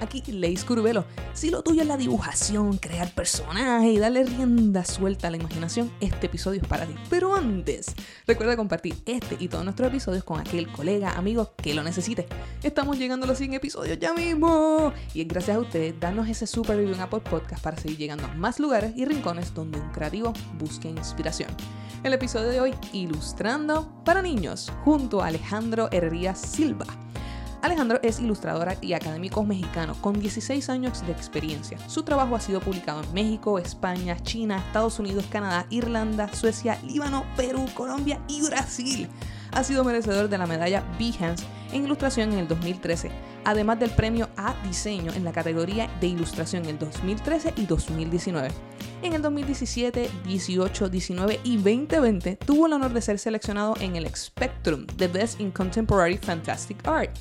Aquí 0.00 0.22
Leis 0.30 0.64
Curvelo. 0.64 1.04
Si 1.32 1.50
lo 1.50 1.62
tuyo 1.62 1.82
es 1.82 1.88
la 1.88 1.96
dibujación, 1.96 2.78
crear 2.78 3.12
personajes 3.12 3.92
y 3.92 3.98
darle 3.98 4.24
rienda 4.24 4.84
suelta 4.84 5.28
a 5.28 5.30
la 5.30 5.36
imaginación, 5.36 5.90
este 6.00 6.26
episodio 6.26 6.60
es 6.62 6.68
para 6.68 6.86
ti. 6.86 6.94
Pero 7.10 7.34
antes, 7.34 7.94
recuerda 8.26 8.56
compartir 8.56 8.94
este 9.06 9.36
y 9.38 9.48
todos 9.48 9.64
nuestros 9.64 9.88
episodios 9.88 10.24
con 10.24 10.40
aquel 10.40 10.70
colega, 10.70 11.12
amigo 11.12 11.52
que 11.56 11.74
lo 11.74 11.82
necesite. 11.82 12.26
Estamos 12.62 12.98
llegando 12.98 13.24
a 13.24 13.28
los 13.28 13.38
100 13.38 13.54
episodios 13.54 13.98
ya 13.98 14.12
mismo. 14.12 14.92
Y 15.14 15.22
es 15.22 15.28
gracias 15.28 15.56
a 15.56 15.60
ustedes, 15.60 15.98
danos 15.98 16.28
ese 16.28 16.46
super 16.46 16.76
review 16.76 16.94
en 16.94 17.00
Apple 17.00 17.20
Podcast 17.20 17.62
para 17.62 17.76
seguir 17.76 17.98
llegando 17.98 18.26
a 18.26 18.34
más 18.34 18.60
lugares 18.60 18.92
y 18.96 19.04
rincones 19.04 19.54
donde 19.54 19.80
un 19.80 19.90
creativo 19.90 20.32
busque 20.58 20.88
inspiración. 20.88 21.50
El 22.04 22.12
episodio 22.12 22.48
de 22.48 22.60
hoy, 22.60 22.74
Ilustrando 22.92 23.90
para 24.04 24.22
Niños, 24.22 24.72
junto 24.84 25.20
a 25.20 25.26
Alejandro 25.26 25.88
Herrías 25.90 26.38
Silva. 26.40 26.86
Alejandro 27.60 27.98
es 28.02 28.20
ilustradora 28.20 28.76
y 28.80 28.92
académico 28.92 29.42
mexicano 29.42 29.96
con 30.00 30.18
16 30.20 30.68
años 30.70 31.04
de 31.04 31.12
experiencia. 31.12 31.78
Su 31.88 32.04
trabajo 32.04 32.36
ha 32.36 32.40
sido 32.40 32.60
publicado 32.60 33.02
en 33.02 33.12
México, 33.12 33.58
España, 33.58 34.16
China, 34.22 34.58
Estados 34.58 34.98
Unidos, 34.98 35.26
Canadá, 35.30 35.66
Irlanda, 35.70 36.32
Suecia, 36.32 36.78
Líbano, 36.84 37.24
Perú, 37.36 37.66
Colombia 37.74 38.20
y 38.28 38.42
Brasil. 38.42 39.08
Ha 39.52 39.64
sido 39.64 39.84
merecedor 39.84 40.28
de 40.28 40.38
la 40.38 40.46
medalla 40.46 40.84
Behance 40.98 41.44
en 41.72 41.84
ilustración 41.84 42.32
en 42.32 42.40
el 42.40 42.48
2013, 42.48 43.10
además 43.44 43.78
del 43.78 43.90
premio 43.90 44.28
a 44.36 44.54
diseño 44.64 45.12
en 45.12 45.24
la 45.24 45.32
categoría 45.32 45.90
de 46.00 46.08
ilustración 46.08 46.64
en 46.64 46.70
el 46.70 46.78
2013 46.78 47.54
y 47.56 47.66
2019. 47.66 48.48
En 49.02 49.12
el 49.12 49.22
2017, 49.22 50.10
18, 50.24 50.88
19 50.88 51.40
y 51.44 51.56
2020 51.56 52.36
tuvo 52.36 52.66
el 52.66 52.72
honor 52.72 52.92
de 52.92 53.02
ser 53.02 53.18
seleccionado 53.18 53.74
en 53.80 53.96
el 53.96 54.08
Spectrum, 54.14 54.86
The 54.96 55.08
Best 55.08 55.40
in 55.40 55.50
Contemporary 55.50 56.16
Fantastic 56.18 56.86
Art. 56.86 57.16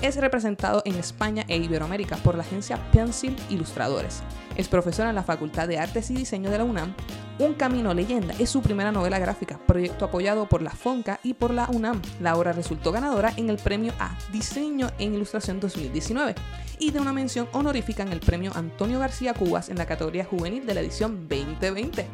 Es 0.00 0.14
representado 0.14 0.80
en 0.84 0.94
España 0.94 1.44
e 1.48 1.56
Iberoamérica 1.56 2.16
por 2.18 2.36
la 2.36 2.42
agencia 2.42 2.78
Pencil 2.92 3.34
Ilustradores. 3.50 4.22
Es 4.56 4.68
profesora 4.68 5.08
en 5.08 5.16
la 5.16 5.24
Facultad 5.24 5.66
de 5.66 5.78
Artes 5.78 6.10
y 6.10 6.14
Diseño 6.14 6.50
de 6.50 6.58
la 6.58 6.64
UNAM. 6.64 6.94
Un 7.40 7.54
Camino 7.54 7.92
Leyenda 7.92 8.32
es 8.38 8.48
su 8.48 8.62
primera 8.62 8.92
novela 8.92 9.18
gráfica, 9.18 9.58
proyecto 9.66 10.04
apoyado 10.04 10.48
por 10.48 10.62
la 10.62 10.70
FONCA 10.70 11.18
y 11.24 11.34
por 11.34 11.52
la 11.52 11.68
UNAM. 11.72 12.00
La 12.20 12.36
obra 12.36 12.52
resultó 12.52 12.92
ganadora 12.92 13.32
en 13.36 13.50
el 13.50 13.56
premio 13.56 13.92
a 13.98 14.16
Diseño 14.32 14.88
en 15.00 15.14
Ilustración 15.14 15.58
2019 15.58 16.36
y 16.78 16.92
de 16.92 17.00
una 17.00 17.12
mención 17.12 17.48
honorífica 17.52 18.04
en 18.04 18.12
el 18.12 18.20
premio 18.20 18.52
Antonio 18.54 19.00
García 19.00 19.34
Cubas 19.34 19.68
en 19.68 19.78
la 19.78 19.86
categoría 19.86 20.24
juvenil 20.24 20.64
de 20.64 20.74
la 20.74 20.80
edición 20.80 21.28
2020. 21.28 22.06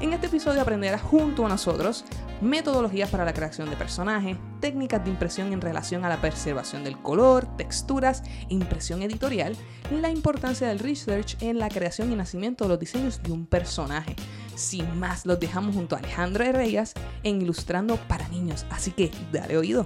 En 0.00 0.12
este 0.12 0.28
episodio 0.28 0.62
aprenderás 0.62 1.02
junto 1.02 1.44
a 1.44 1.48
nosotros 1.48 2.04
metodologías 2.40 3.10
para 3.10 3.24
la 3.24 3.34
creación 3.34 3.68
de 3.68 3.74
personajes, 3.74 4.36
técnicas 4.60 5.02
de 5.02 5.10
impresión 5.10 5.52
en 5.52 5.60
relación 5.60 6.04
a 6.04 6.08
la 6.08 6.20
preservación 6.20 6.84
del 6.84 6.96
color, 6.98 7.48
texturas, 7.56 8.22
impresión 8.48 9.02
editorial, 9.02 9.56
la 9.90 10.10
importancia 10.10 10.68
del 10.68 10.78
research 10.78 11.36
en 11.40 11.58
la 11.58 11.68
creación 11.68 12.12
y 12.12 12.14
nacimiento 12.14 12.64
de 12.64 12.68
los 12.68 12.78
diseños 12.78 13.20
de 13.24 13.32
un 13.32 13.44
personaje. 13.44 14.14
Sin 14.54 15.00
más, 15.00 15.26
los 15.26 15.40
dejamos 15.40 15.74
junto 15.74 15.96
a 15.96 15.98
Alejandro 15.98 16.44
Herreyas 16.44 16.94
en 17.24 17.42
Ilustrando 17.42 17.96
para 18.06 18.28
Niños, 18.28 18.66
así 18.70 18.92
que 18.92 19.10
dale 19.32 19.56
oído. 19.56 19.84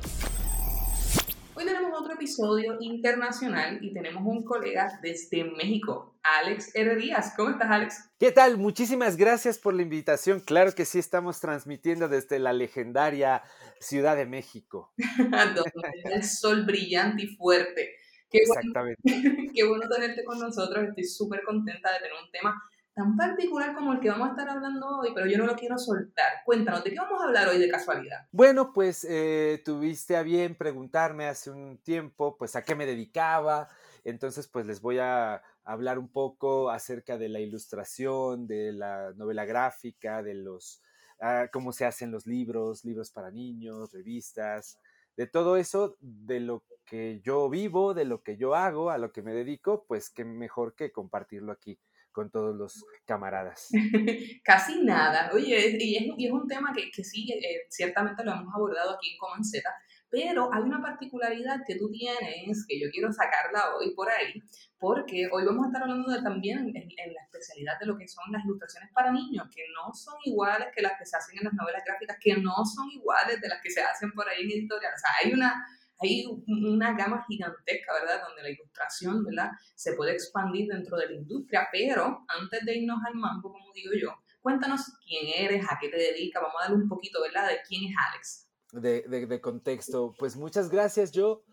Episodio 2.23 2.77
internacional 2.78 3.81
y 3.83 3.92
tenemos 3.92 4.23
un 4.25 4.45
colega 4.45 5.01
desde 5.03 5.42
México, 5.42 6.20
Alex 6.23 6.73
Herrerías. 6.73 7.34
¿Cómo 7.37 7.51
estás, 7.51 7.69
Alex? 7.69 8.11
¿Qué 8.17 8.31
tal? 8.31 8.59
Muchísimas 8.59 9.16
gracias 9.16 9.59
por 9.59 9.75
la 9.75 9.83
invitación. 9.83 10.38
Claro 10.38 10.72
que 10.72 10.84
sí, 10.84 11.00
estamos 11.00 11.41
transmitiendo 11.41 12.09
desde 12.09 12.38
la 12.38 12.53
legendaria 12.53 13.43
Ciudad 13.81 14.16
de 14.16 14.27
México. 14.27 14.93
Donde 15.19 15.72
el 16.05 16.22
sol 16.22 16.65
brillante 16.65 17.25
y 17.25 17.34
fuerte. 17.34 17.97
Qué 18.31 18.39
Exactamente. 18.39 19.03
Bueno, 19.03 19.50
qué 19.53 19.65
bueno 19.65 19.89
tenerte 19.89 20.22
con 20.22 20.39
nosotros. 20.39 20.91
Estoy 20.91 21.04
súper 21.04 21.43
contenta 21.43 21.93
de 21.93 21.99
tener 21.99 22.12
un 22.25 22.31
tema 22.31 22.62
tan 22.94 23.16
particular 23.16 23.75
como 23.75 23.94
el 23.94 24.00
que 24.00 24.10
vamos 24.10 24.28
a 24.28 24.30
estar 24.32 24.48
hablando 24.48 24.86
hoy, 24.98 25.12
pero 25.14 25.26
yo 25.26 25.38
no 25.38 25.47
lo 25.47 25.56
quiero 25.56 25.78
soltar. 25.78 26.42
Cuéntanos, 26.44 26.84
¿de 26.84 26.91
qué 26.91 26.97
vamos 26.97 27.20
a 27.22 27.25
hablar 27.25 27.48
hoy 27.48 27.58
de 27.58 27.69
casualidad? 27.70 28.26
Bueno, 28.32 28.72
pues 28.72 29.06
eh, 29.08 29.62
tuviste 29.64 30.16
a 30.16 30.22
bien 30.22 30.54
preguntarme 30.54 31.26
hace 31.26 31.50
un 31.50 31.78
tiempo, 31.78 32.36
pues 32.36 32.54
a 32.54 32.62
qué 32.62 32.75
me 32.75 32.84
dedicaba. 32.84 33.69
Entonces, 34.04 34.47
pues 34.47 34.66
les 34.66 34.80
voy 34.80 34.98
a 34.98 35.42
hablar 35.64 35.98
un 35.98 36.08
poco 36.08 36.70
acerca 36.70 37.16
de 37.16 37.28
la 37.28 37.41
ilustración, 37.41 38.47
de 38.47 38.72
la 38.72 39.12
novela 39.14 39.47
gráfica, 39.47 40.22
de 40.22 40.34
los, 40.34 40.82
ah, 41.20 41.48
cómo 41.53 41.72
se 41.72 41.86
hacen 41.86 42.10
los 42.10 42.26
libros, 42.26 42.84
libros 42.84 43.10
para 43.10 43.30
niños, 43.30 43.92
revistas, 43.92 44.78
de 45.16 45.26
todo 45.26 45.56
eso, 45.56 45.97
de 46.00 46.41
lo 46.41 46.64
que 46.84 47.20
yo 47.22 47.48
vivo, 47.48 47.94
de 47.94 48.04
lo 48.04 48.22
que 48.22 48.36
yo 48.36 48.54
hago, 48.54 48.91
a 48.91 48.98
lo 48.98 49.12
que 49.12 49.22
me 49.22 49.32
dedico, 49.32 49.84
pues 49.86 50.10
qué 50.10 50.24
mejor 50.24 50.74
que 50.74 50.92
compartirlo 50.92 51.53
aquí 51.53 51.78
con 52.12 52.31
todos 52.31 52.55
los 52.55 52.84
camaradas. 53.05 53.69
Casi 54.45 54.83
nada. 54.83 55.31
Oye, 55.33 55.77
y 55.81 55.97
es, 55.97 56.05
y 56.17 56.27
es 56.27 56.33
un 56.33 56.47
tema 56.47 56.73
que, 56.75 56.91
que 56.91 57.03
sí, 57.03 57.31
eh, 57.33 57.67
ciertamente 57.69 58.25
lo 58.25 58.33
hemos 58.33 58.55
abordado 58.55 58.93
aquí 58.93 59.12
en 59.12 59.19
Comanceta, 59.19 59.71
pero 60.12 60.53
hay 60.53 60.62
una 60.62 60.83
particularidad 60.83 61.61
que 61.67 61.77
tú 61.77 61.91
tienes, 61.91 62.67
que 62.69 62.78
yo 62.78 62.91
quiero 62.91 63.11
sacarla 63.11 63.75
hoy 63.77 63.95
por 63.95 64.11
ahí, 64.11 64.43
porque 64.78 65.27
hoy 65.33 65.45
vamos 65.47 65.65
a 65.65 65.69
estar 65.69 65.83
hablando 65.83 66.12
de, 66.12 66.21
también 66.22 66.59
en, 66.59 66.77
en, 66.77 67.15
la 67.15 67.22
especialidad 67.25 67.81
de 67.81 67.87
lo 67.87 67.97
que 67.97 68.06
son 68.06 68.31
las 68.31 68.45
ilustraciones 68.45 68.91
para 68.93 69.11
niños, 69.11 69.49
que 69.55 69.62
no 69.75 69.95
son 69.95 70.15
iguales 70.25 70.69
que 70.75 70.83
las 70.83 70.99
que 70.99 71.06
se 71.06 71.17
hacen 71.17 71.39
en 71.39 71.45
las 71.45 71.55
novelas 71.55 71.83
gráficas, 71.87 72.19
que 72.21 72.37
no 72.37 72.62
son 72.65 72.91
iguales 72.91 73.41
de 73.41 73.49
las 73.49 73.62
que 73.62 73.71
se 73.71 73.81
hacen 73.81 74.12
por 74.12 74.28
ahí 74.28 74.43
en 74.43 74.51
editoriales. 74.51 75.01
O 75.01 75.01
sea, 75.01 75.11
hay 75.25 75.33
una 75.33 75.67
hay 76.03 76.27
una 76.47 76.95
gama 76.97 77.25
gigantesca, 77.29 77.93
¿verdad? 77.95 78.23
Donde 78.27 78.43
la 78.43 78.51
ilustración, 78.51 79.25
¿verdad? 79.25 79.51
Se 79.75 79.95
puede 79.95 80.13
expandir 80.13 80.69
dentro 80.69 80.97
de 80.97 81.07
la 81.07 81.13
industria, 81.15 81.69
pero 81.71 82.25
antes 82.29 82.65
de 82.65 82.79
irnos 82.79 82.99
al 83.07 83.15
mambo, 83.15 83.53
como 83.53 83.73
digo 83.73 83.93
yo, 84.01 84.15
cuéntanos 84.41 84.81
quién 85.07 85.27
eres, 85.35 85.65
a 85.65 85.79
qué 85.81 85.89
te 85.89 85.97
dedicas, 85.97 86.43
vamos 86.43 86.57
a 86.61 86.65
darle 86.65 86.83
un 86.83 86.89
poquito, 86.89 87.23
¿verdad? 87.23 87.49
De 87.49 87.59
quién 87.67 87.85
es 87.85 87.95
Alex. 88.11 88.49
De, 88.73 89.41
contexto, 89.41 90.15
pues 90.19 90.37
muchas 90.37 90.71
gracias. 90.71 91.13
Yo, 91.13 91.45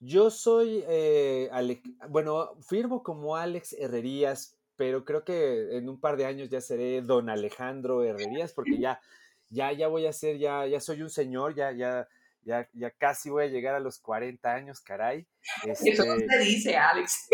yo 0.00 0.30
soy, 0.30 0.84
eh, 0.88 1.50
bueno, 2.08 2.56
firmo 2.60 3.02
como 3.02 3.36
Alex 3.36 3.72
Herrerías, 3.72 4.58
pero 4.76 5.04
creo 5.04 5.24
que 5.24 5.76
en 5.76 5.88
un 5.88 6.00
par 6.00 6.16
de 6.16 6.26
años 6.26 6.50
ya 6.50 6.60
seré 6.60 7.02
don 7.02 7.30
Alejandro 7.30 8.04
Herrerías, 8.04 8.52
porque 8.52 8.78
ya, 8.78 9.00
ya, 9.48 9.72
ya 9.72 9.88
voy 9.88 10.06
a 10.06 10.12
ser, 10.12 10.38
ya, 10.38 10.66
ya 10.66 10.80
soy 10.80 11.02
un 11.02 11.10
señor, 11.10 11.54
ya, 11.54 11.72
ya, 11.72 12.08
ya, 12.46 12.68
ya 12.72 12.90
casi 12.92 13.28
voy 13.28 13.44
a 13.44 13.48
llegar 13.48 13.74
a 13.74 13.80
los 13.80 13.98
40 13.98 14.54
años, 14.54 14.80
caray. 14.80 15.26
Este... 15.66 15.90
Eso 15.90 16.04
no 16.06 16.14
te 16.16 16.38
dice, 16.38 16.76
Alex. 16.76 17.28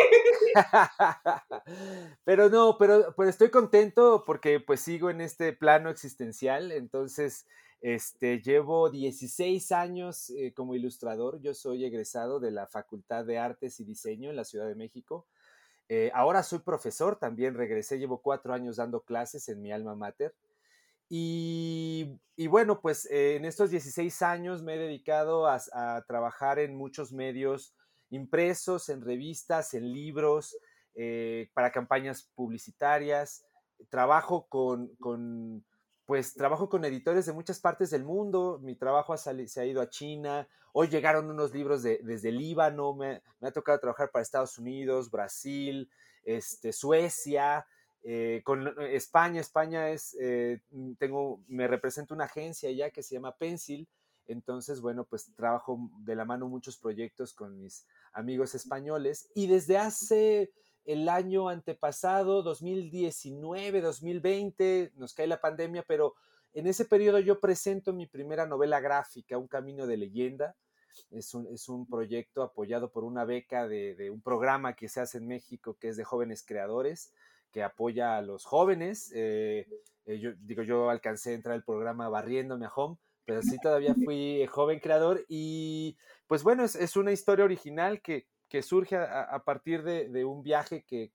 pero 2.24 2.48
no, 2.48 2.76
pero, 2.78 3.14
pero 3.14 3.28
estoy 3.28 3.50
contento 3.50 4.24
porque 4.26 4.58
pues 4.58 4.80
sigo 4.80 5.10
en 5.10 5.20
este 5.20 5.52
plano 5.52 5.90
existencial, 5.90 6.72
entonces 6.72 7.46
este, 7.82 8.40
llevo 8.40 8.88
16 8.88 9.70
años 9.72 10.30
eh, 10.30 10.54
como 10.54 10.74
ilustrador, 10.74 11.42
yo 11.42 11.52
soy 11.52 11.84
egresado 11.84 12.40
de 12.40 12.50
la 12.50 12.66
Facultad 12.66 13.26
de 13.26 13.38
Artes 13.38 13.80
y 13.80 13.84
Diseño 13.84 14.30
en 14.30 14.36
la 14.36 14.44
Ciudad 14.44 14.66
de 14.66 14.76
México. 14.76 15.26
Eh, 15.90 16.10
ahora 16.14 16.42
soy 16.42 16.60
profesor, 16.60 17.18
también 17.18 17.54
regresé, 17.54 17.98
llevo 17.98 18.22
cuatro 18.22 18.54
años 18.54 18.76
dando 18.76 19.02
clases 19.02 19.48
en 19.50 19.60
mi 19.60 19.72
alma 19.72 19.94
mater. 19.94 20.34
Y, 21.14 22.46
bueno, 22.48 22.80
pues 22.80 23.04
eh, 23.10 23.36
en 23.36 23.44
estos 23.44 23.68
16 23.68 24.22
años 24.22 24.62
me 24.62 24.76
he 24.76 24.78
dedicado 24.78 25.46
a, 25.46 25.60
trabajar 26.08 26.58
en 26.58 26.74
muchos 26.74 27.12
medios 27.12 27.76
impresos, 28.08 28.88
en 28.88 29.02
revistas, 29.02 29.74
en 29.74 29.92
libros, 29.92 30.56
eh, 30.94 31.50
para 31.52 31.70
campañas 31.70 32.30
publicitarias. 32.34 33.44
Trabajo 33.90 34.46
con, 34.48 35.66
pues 36.06 36.32
trabajo 36.32 36.70
con 36.70 36.82
editores 36.86 37.26
de 37.26 37.34
muchas 37.34 37.60
partes 37.60 37.90
del 37.90 38.04
mundo. 38.04 38.58
Mi 38.62 38.74
trabajo 38.74 39.14
se 39.18 39.60
ha 39.60 39.66
ido 39.66 39.82
a 39.82 39.90
China. 39.90 40.48
Hoy 40.72 40.88
llegaron 40.88 41.28
unos 41.28 41.52
libros 41.52 41.82
de, 41.82 42.00
desde 42.02 42.32
Líbano. 42.32 42.94
Me, 42.94 43.22
me, 43.38 43.48
ha 43.48 43.52
tocado 43.52 43.78
trabajar 43.78 44.10
para 44.10 44.22
Estados 44.22 44.56
Unidos, 44.56 45.10
Brasil, 45.10 45.90
este, 46.24 46.72
Suecia. 46.72 47.66
Eh, 48.04 48.42
con 48.44 48.74
España, 48.80 49.40
España 49.40 49.90
es, 49.90 50.16
eh, 50.20 50.60
tengo, 50.98 51.44
me 51.46 51.68
representa 51.68 52.14
una 52.14 52.24
agencia 52.24 52.70
ya 52.72 52.90
que 52.90 53.02
se 53.02 53.14
llama 53.14 53.36
Pencil, 53.36 53.88
entonces, 54.26 54.80
bueno, 54.80 55.04
pues 55.04 55.32
trabajo 55.34 55.90
de 55.98 56.16
la 56.16 56.24
mano 56.24 56.48
muchos 56.48 56.76
proyectos 56.76 57.34
con 57.34 57.58
mis 57.58 57.86
amigos 58.12 58.54
españoles 58.54 59.30
y 59.34 59.46
desde 59.46 59.78
hace 59.78 60.52
el 60.84 61.08
año 61.08 61.48
antepasado, 61.48 62.42
2019, 62.42 63.80
2020, 63.80 64.92
nos 64.96 65.14
cae 65.14 65.26
la 65.26 65.40
pandemia, 65.40 65.84
pero 65.86 66.14
en 66.54 66.66
ese 66.66 66.84
periodo 66.84 67.18
yo 67.20 67.40
presento 67.40 67.92
mi 67.92 68.06
primera 68.06 68.46
novela 68.46 68.80
gráfica, 68.80 69.38
Un 69.38 69.48
Camino 69.48 69.86
de 69.86 69.96
Leyenda, 69.96 70.56
Es 71.10 71.34
un, 71.34 71.46
es 71.46 71.68
un 71.68 71.86
proyecto 71.86 72.42
apoyado 72.42 72.90
por 72.90 73.04
una 73.04 73.24
beca 73.24 73.66
de, 73.66 73.94
de, 73.94 74.10
un 74.10 74.20
programa 74.20 74.74
que 74.74 74.88
se 74.88 75.00
hace 75.00 75.18
en 75.18 75.26
México 75.26 75.76
que 75.80 75.88
es 75.88 75.96
de 75.96 76.04
jóvenes 76.04 76.44
creadores, 76.44 77.12
que 77.52 77.62
apoya 77.62 78.16
a 78.16 78.22
los 78.22 78.44
jóvenes. 78.44 79.12
Eh, 79.14 79.68
eh, 80.06 80.18
yo 80.18 80.32
digo, 80.40 80.62
yo 80.62 80.90
alcancé 80.90 81.30
a 81.30 81.34
entrar 81.34 81.54
al 81.54 81.64
programa 81.64 82.08
barriéndome 82.08 82.66
a 82.66 82.72
Home, 82.74 82.96
pero 83.24 83.42
sí 83.42 83.56
todavía 83.62 83.94
fui 83.94 84.44
joven 84.46 84.80
creador 84.80 85.24
y 85.28 85.96
pues 86.26 86.42
bueno, 86.42 86.64
es, 86.64 86.74
es 86.74 86.96
una 86.96 87.12
historia 87.12 87.44
original 87.44 88.00
que, 88.02 88.26
que 88.48 88.62
surge 88.62 88.96
a, 88.96 89.22
a 89.22 89.44
partir 89.44 89.82
de, 89.82 90.08
de, 90.08 90.24
un 90.24 90.42
viaje 90.42 90.84
que, 90.84 91.12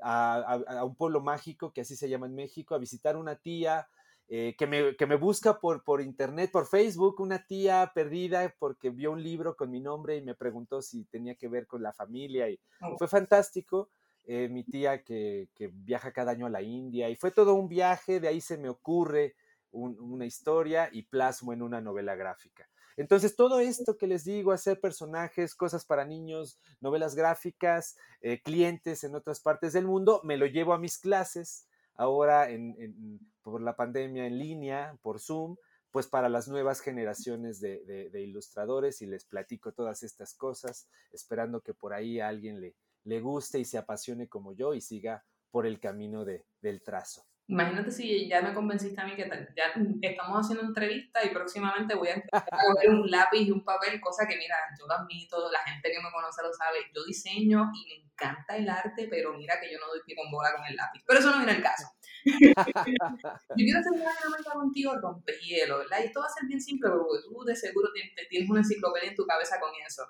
a, 0.00 0.36
a, 0.36 0.78
a, 0.78 0.84
un 0.84 0.94
pueblo 0.94 1.20
mágico, 1.20 1.72
que 1.72 1.80
así 1.80 1.96
se 1.96 2.08
llama 2.08 2.26
en 2.26 2.34
México, 2.34 2.74
a 2.74 2.78
visitar 2.78 3.16
una 3.16 3.36
tía 3.36 3.88
eh, 4.30 4.54
que, 4.58 4.66
me, 4.66 4.94
que, 4.94 5.06
me, 5.06 5.16
busca 5.16 5.58
por, 5.58 5.82
por 5.82 6.02
internet, 6.02 6.50
por 6.52 6.66
Facebook, 6.66 7.18
una 7.18 7.46
tía 7.46 7.90
perdida 7.94 8.54
porque 8.58 8.90
vio 8.90 9.10
un 9.10 9.22
libro 9.22 9.56
con 9.56 9.70
mi 9.70 9.80
nombre 9.80 10.16
y 10.16 10.22
me 10.22 10.34
preguntó 10.34 10.82
si 10.82 11.04
tenía 11.06 11.34
que 11.34 11.48
ver 11.48 11.66
con 11.66 11.82
la 11.82 11.94
familia 11.94 12.50
y 12.50 12.60
oh. 12.82 12.98
fue 12.98 13.08
fantástico. 13.08 13.88
Eh, 14.30 14.50
mi 14.50 14.62
tía 14.62 15.02
que, 15.02 15.48
que, 15.54 15.70
viaja 15.72 16.12
cada 16.12 16.32
año 16.32 16.44
a 16.44 16.50
la 16.50 16.60
India 16.60 17.08
y 17.08 17.16
fue 17.16 17.30
todo 17.30 17.54
un 17.54 17.66
viaje, 17.66 18.20
de 18.20 18.28
ahí 18.28 18.42
se 18.42 18.58
me 18.58 18.68
ocurre 18.68 19.34
un, 19.70 19.98
una 19.98 20.26
historia 20.26 20.90
y 20.92 21.04
plasmo 21.04 21.54
en 21.54 21.62
una 21.62 21.80
novela 21.80 22.14
gráfica. 22.14 22.68
Entonces, 22.98 23.36
todo 23.36 23.58
esto 23.58 23.96
que 23.96 24.06
les 24.06 24.24
digo, 24.24 24.52
hacer 24.52 24.80
personajes, 24.80 25.54
cosas 25.54 25.86
para 25.86 26.04
niños, 26.04 26.58
novelas 26.82 27.14
gráficas, 27.14 27.96
eh, 28.20 28.42
clientes 28.42 29.02
en 29.02 29.14
otras 29.14 29.40
partes 29.40 29.72
del 29.72 29.86
mundo, 29.86 30.20
me 30.24 30.36
lo 30.36 30.44
llevo 30.44 30.74
a 30.74 30.78
mis 30.78 30.98
clases 30.98 31.66
ahora 31.94 32.50
en, 32.50 32.76
en, 32.78 33.20
por 33.40 33.62
la 33.62 33.76
pandemia 33.76 34.26
en 34.26 34.38
línea, 34.38 34.98
por 35.00 35.20
Zoom, 35.20 35.56
pues 35.90 36.06
para 36.06 36.28
las 36.28 36.48
nuevas 36.48 36.80
generaciones 36.80 37.60
de, 37.60 37.82
de, 37.86 38.10
de, 38.10 38.20
ilustradores 38.20 39.00
y 39.00 39.06
les 39.06 39.24
platico 39.24 39.72
todas 39.72 40.02
estas 40.02 40.34
cosas, 40.34 40.86
esperando 41.12 41.62
que 41.62 41.72
por 41.72 41.94
ahí 41.94 42.20
a 42.20 42.28
alguien 42.28 42.60
le, 42.60 42.74
le 43.04 43.20
guste 43.20 43.58
y 43.58 43.64
se 43.64 43.78
apasione 43.78 44.28
como 44.28 44.52
yo 44.52 44.74
y 44.74 44.80
siga 44.80 45.24
por 45.50 45.66
el 45.66 45.80
camino 45.80 46.24
de, 46.24 46.46
del 46.60 46.82
trazo. 46.82 47.24
Imagínate 47.50 47.90
si 47.90 48.28
ya 48.28 48.42
me 48.42 48.52
convenciste 48.52 49.00
a 49.00 49.06
mí 49.06 49.16
que 49.16 49.26
ya 49.56 49.72
estamos 50.02 50.44
haciendo 50.44 50.66
entrevista 50.66 51.24
y 51.24 51.30
próximamente 51.30 51.94
voy 51.94 52.08
a 52.08 52.22
coger 52.76 52.90
un 52.90 53.10
lápiz 53.10 53.40
y 53.40 53.50
un 53.50 53.64
papel, 53.64 53.98
cosa 54.02 54.26
que 54.28 54.36
mira, 54.36 54.54
yo 54.78 54.86
lo 54.86 54.92
admito, 54.92 55.50
la 55.50 55.60
gente 55.60 55.90
que 55.90 55.98
me 55.98 56.12
conoce 56.12 56.42
lo 56.42 56.52
sabe, 56.52 56.76
yo 56.94 57.06
diseño 57.06 57.70
y 57.72 57.88
me 57.88 58.04
encanta 58.04 58.54
el 58.54 58.68
arte, 58.68 59.08
pero 59.08 59.32
mira 59.32 59.58
que 59.58 59.72
yo 59.72 59.78
no 59.78 59.86
doy 59.86 60.00
pie 60.04 60.14
con 60.14 60.30
bola 60.30 60.52
con 60.54 60.66
el 60.66 60.76
lápiz. 60.76 61.02
Pero 61.06 61.20
eso 61.20 61.30
no 61.30 61.38
viene 61.38 61.52
el 61.52 61.62
caso. 61.62 61.88
yo 62.26 63.64
quiero 63.64 63.80
hacer 63.80 63.92
una 63.92 64.12
dinámica 64.12 64.52
contigo 64.52 64.94
rompehielo, 65.00 65.78
¿verdad? 65.78 66.00
Y 66.02 66.06
esto 66.08 66.20
va 66.20 66.26
a 66.26 66.30
ser 66.38 66.46
bien 66.46 66.60
simple 66.60 66.90
porque 66.90 67.22
tú 67.24 67.44
de 67.44 67.56
seguro 67.56 67.88
tienes 68.28 68.50
una 68.50 68.60
enciclopedia 68.60 69.08
en 69.08 69.16
tu 69.16 69.24
cabeza 69.24 69.58
con 69.58 69.70
eso 69.86 70.04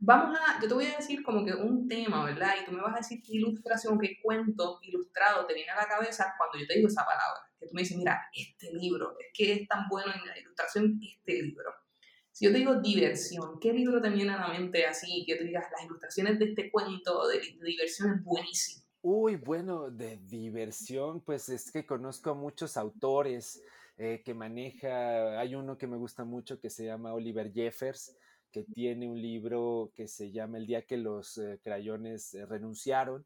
vamos 0.00 0.36
a, 0.38 0.60
yo 0.60 0.68
te 0.68 0.74
voy 0.74 0.86
a 0.86 0.96
decir 0.96 1.22
como 1.22 1.44
que 1.44 1.54
un 1.54 1.86
tema, 1.86 2.24
¿verdad? 2.24 2.54
Y 2.60 2.64
tú 2.64 2.72
me 2.72 2.82
vas 2.82 2.94
a 2.94 2.98
decir 2.98 3.22
qué 3.22 3.34
ilustración, 3.36 3.98
qué 3.98 4.18
cuento 4.22 4.78
ilustrado 4.82 5.46
te 5.46 5.54
viene 5.54 5.70
a 5.70 5.76
la 5.76 5.86
cabeza 5.86 6.34
cuando 6.36 6.58
yo 6.58 6.66
te 6.66 6.74
digo 6.74 6.88
esa 6.88 7.04
palabra. 7.04 7.40
Que 7.58 7.66
tú 7.66 7.74
me 7.74 7.82
dices, 7.82 7.96
mira, 7.96 8.20
este 8.32 8.72
libro, 8.72 9.16
es 9.18 9.26
que 9.34 9.52
es 9.52 9.68
tan 9.68 9.88
bueno 9.88 10.12
en 10.12 10.26
la 10.26 10.38
ilustración, 10.38 10.98
este 11.02 11.42
libro. 11.42 11.70
Si 12.32 12.46
yo 12.46 12.52
te 12.52 12.58
digo 12.58 12.80
diversión, 12.80 13.60
¿qué 13.60 13.72
libro 13.72 14.00
te 14.00 14.08
viene 14.08 14.32
a 14.32 14.38
la 14.40 14.48
mente 14.48 14.86
así? 14.86 15.24
Que 15.26 15.36
tú 15.36 15.44
digas, 15.44 15.66
las 15.70 15.84
ilustraciones 15.84 16.38
de 16.38 16.46
este 16.46 16.70
cuento 16.70 17.28
de, 17.28 17.38
de 17.38 17.64
diversión 17.64 18.14
es 18.14 18.24
buenísimo. 18.24 18.84
Uy, 19.02 19.36
bueno, 19.36 19.90
de 19.90 20.18
diversión, 20.18 21.22
pues 21.22 21.48
es 21.48 21.70
que 21.70 21.86
conozco 21.86 22.30
a 22.30 22.34
muchos 22.34 22.76
autores 22.76 23.62
eh, 23.96 24.22
que 24.24 24.32
maneja, 24.32 25.38
hay 25.38 25.54
uno 25.54 25.76
que 25.76 25.86
me 25.86 25.98
gusta 25.98 26.24
mucho 26.24 26.58
que 26.58 26.70
se 26.70 26.86
llama 26.86 27.12
Oliver 27.12 27.52
Jeffers, 27.52 28.16
que 28.50 28.64
tiene 28.64 29.08
un 29.08 29.20
libro 29.20 29.92
que 29.94 30.08
se 30.08 30.30
llama 30.30 30.58
El 30.58 30.66
día 30.66 30.82
que 30.82 30.96
los 30.96 31.38
eh, 31.38 31.60
crayones 31.62 32.34
eh, 32.34 32.46
renunciaron. 32.46 33.24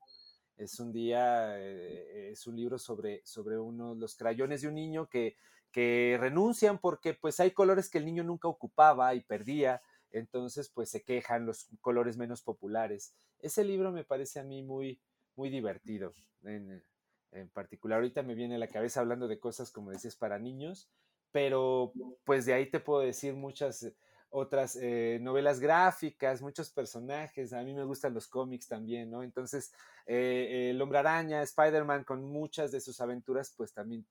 Es 0.57 0.79
un 0.79 0.93
día, 0.93 1.59
eh, 1.59 2.31
es 2.31 2.47
un 2.47 2.57
libro 2.57 2.79
sobre, 2.79 3.23
sobre 3.25 3.59
uno, 3.59 3.95
los 3.95 4.15
crayones 4.17 4.63
de 4.63 4.69
un 4.69 4.75
niño 4.75 5.09
que, 5.09 5.37
que 5.73 6.17
renuncian 6.21 6.79
porque 6.79 7.15
pues 7.15 7.41
hay 7.41 7.51
colores 7.51 7.91
que 7.91 7.99
el 7.99 8.05
niño 8.05 8.23
nunca 8.23 8.47
ocupaba 8.47 9.15
y 9.15 9.23
perdía, 9.23 9.83
entonces 10.13 10.69
pues 10.69 10.91
se 10.91 11.03
quejan 11.03 11.47
los 11.47 11.67
colores 11.81 12.17
menos 12.17 12.43
populares. 12.43 13.15
Ese 13.41 13.65
libro 13.65 13.91
me 13.91 14.05
parece 14.05 14.39
a 14.39 14.45
mí 14.45 14.63
muy, 14.63 15.01
muy 15.35 15.51
divertido. 15.51 16.13
En, 16.45 16.85
en 17.33 17.49
particular, 17.49 17.97
ahorita 17.97 18.23
me 18.23 18.37
viene 18.37 18.55
a 18.55 18.59
la 18.59 18.69
cabeza 18.69 19.01
hablando 19.01 19.27
de 19.27 19.41
cosas 19.41 19.73
como 19.73 19.91
decías 19.91 20.15
para 20.15 20.39
niños, 20.39 20.89
pero 21.33 21.93
pues 22.25 22.47
de 22.47 22.55
ahí 22.55 22.71
te 22.71 22.79
puedo 22.79 23.01
decir 23.01 23.35
muchas 23.35 23.93
otras 24.37 24.77
eh, 24.77 25.19
novelas 25.21 25.61
gráficas, 25.61 26.43
muchos 26.43 26.71
personajes. 26.71 27.53
A 27.53 27.63
mí 27.63 27.73
me 27.73 27.85
gustan 27.85 28.13
los 28.13 28.27
cómics 28.27 28.67
también, 28.67 29.09
¿no? 29.09 29.23
Entonces, 29.23 29.73
eh, 30.07 30.71
el 30.71 30.83
hombre 30.83 30.99
araña, 30.99 31.41
Spider-Man, 31.43 32.03
con 32.03 32.25
muchas 32.25 32.73
de 32.73 32.81
sus 32.81 33.01
aventuras, 33.01 33.55
pues 33.57 33.73
también 33.73 34.05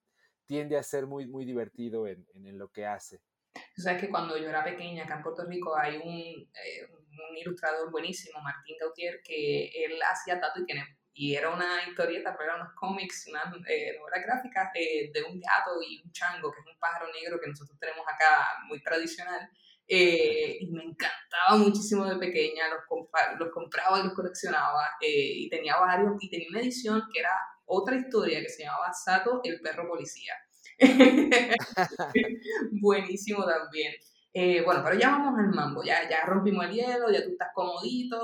tiende 0.45 0.77
a 0.77 0.83
ser 0.83 1.07
muy, 1.07 1.27
muy 1.27 1.43
divertido 1.43 2.07
en, 2.07 2.25
en, 2.35 2.47
en 2.47 2.57
lo 2.57 2.69
que 2.69 2.85
hace. 2.85 3.21
Tú 3.75 3.81
sabes 3.81 4.01
que 4.01 4.09
cuando 4.09 4.37
yo 4.37 4.47
era 4.49 4.63
pequeña, 4.63 5.03
acá 5.03 5.17
en 5.17 5.23
Puerto 5.23 5.45
Rico, 5.45 5.75
hay 5.75 5.97
un, 5.97 6.09
eh, 6.09 6.87
un 6.89 7.37
ilustrador 7.37 7.91
buenísimo, 7.91 8.39
Martín 8.41 8.77
Gautier, 8.79 9.21
que 9.23 9.67
él 9.67 9.99
hacía 10.09 10.39
Tato 10.39 10.61
y 10.61 10.65
Kenem. 10.65 10.87
Y 11.15 11.35
era 11.35 11.51
una 11.51 11.83
historieta, 11.87 12.31
pero 12.35 12.49
eran 12.49 12.61
unos 12.61 12.73
cómics, 12.75 13.27
una 13.27 13.43
eh, 13.67 13.97
novela 13.99 14.19
gráfica 14.25 14.71
eh, 14.73 15.11
de 15.13 15.21
un 15.23 15.39
gato 15.39 15.79
y 15.87 16.01
un 16.03 16.11
chango, 16.11 16.51
que 16.51 16.61
es 16.61 16.65
un 16.65 16.79
pájaro 16.79 17.05
negro 17.11 17.39
que 17.39 17.49
nosotros 17.49 17.77
tenemos 17.77 18.03
acá 18.07 18.47
muy 18.67 18.81
tradicional 18.81 19.47
eh, 19.95 20.57
y 20.59 20.71
me 20.71 20.81
encantaba 20.81 21.55
muchísimo 21.57 22.03
de 22.05 22.15
pequeña, 22.15 22.67
los, 22.67 22.79
compa 22.89 23.35
los 23.37 23.51
compraba 23.51 23.99
y 23.99 24.05
los 24.05 24.13
coleccionaba 24.13 24.81
eh, 24.99 25.33
y 25.35 25.49
tenía 25.49 25.77
varios 25.77 26.13
y 26.19 26.31
tenía 26.31 26.47
una 26.49 26.61
edición 26.61 27.03
que 27.13 27.19
era 27.19 27.29
otra 27.65 27.95
historia 27.95 28.41
que 28.41 28.49
se 28.49 28.63
llamaba 28.63 28.91
Sato 28.91 29.41
el 29.43 29.61
perro 29.61 29.87
policía. 29.87 30.33
Buenísimo 32.81 33.45
también. 33.45 33.93
Eh, 34.35 34.63
bueno, 34.65 34.81
pero 34.83 34.97
ya 34.97 35.11
vamos 35.11 35.37
al 35.37 35.51
mambo, 35.53 35.83
ya, 35.83 36.09
ya 36.09 36.25
rompimos 36.25 36.65
el 36.65 36.71
hielo, 36.71 37.11
ya 37.11 37.23
tú 37.23 37.29
estás 37.29 37.49
comodito, 37.53 38.17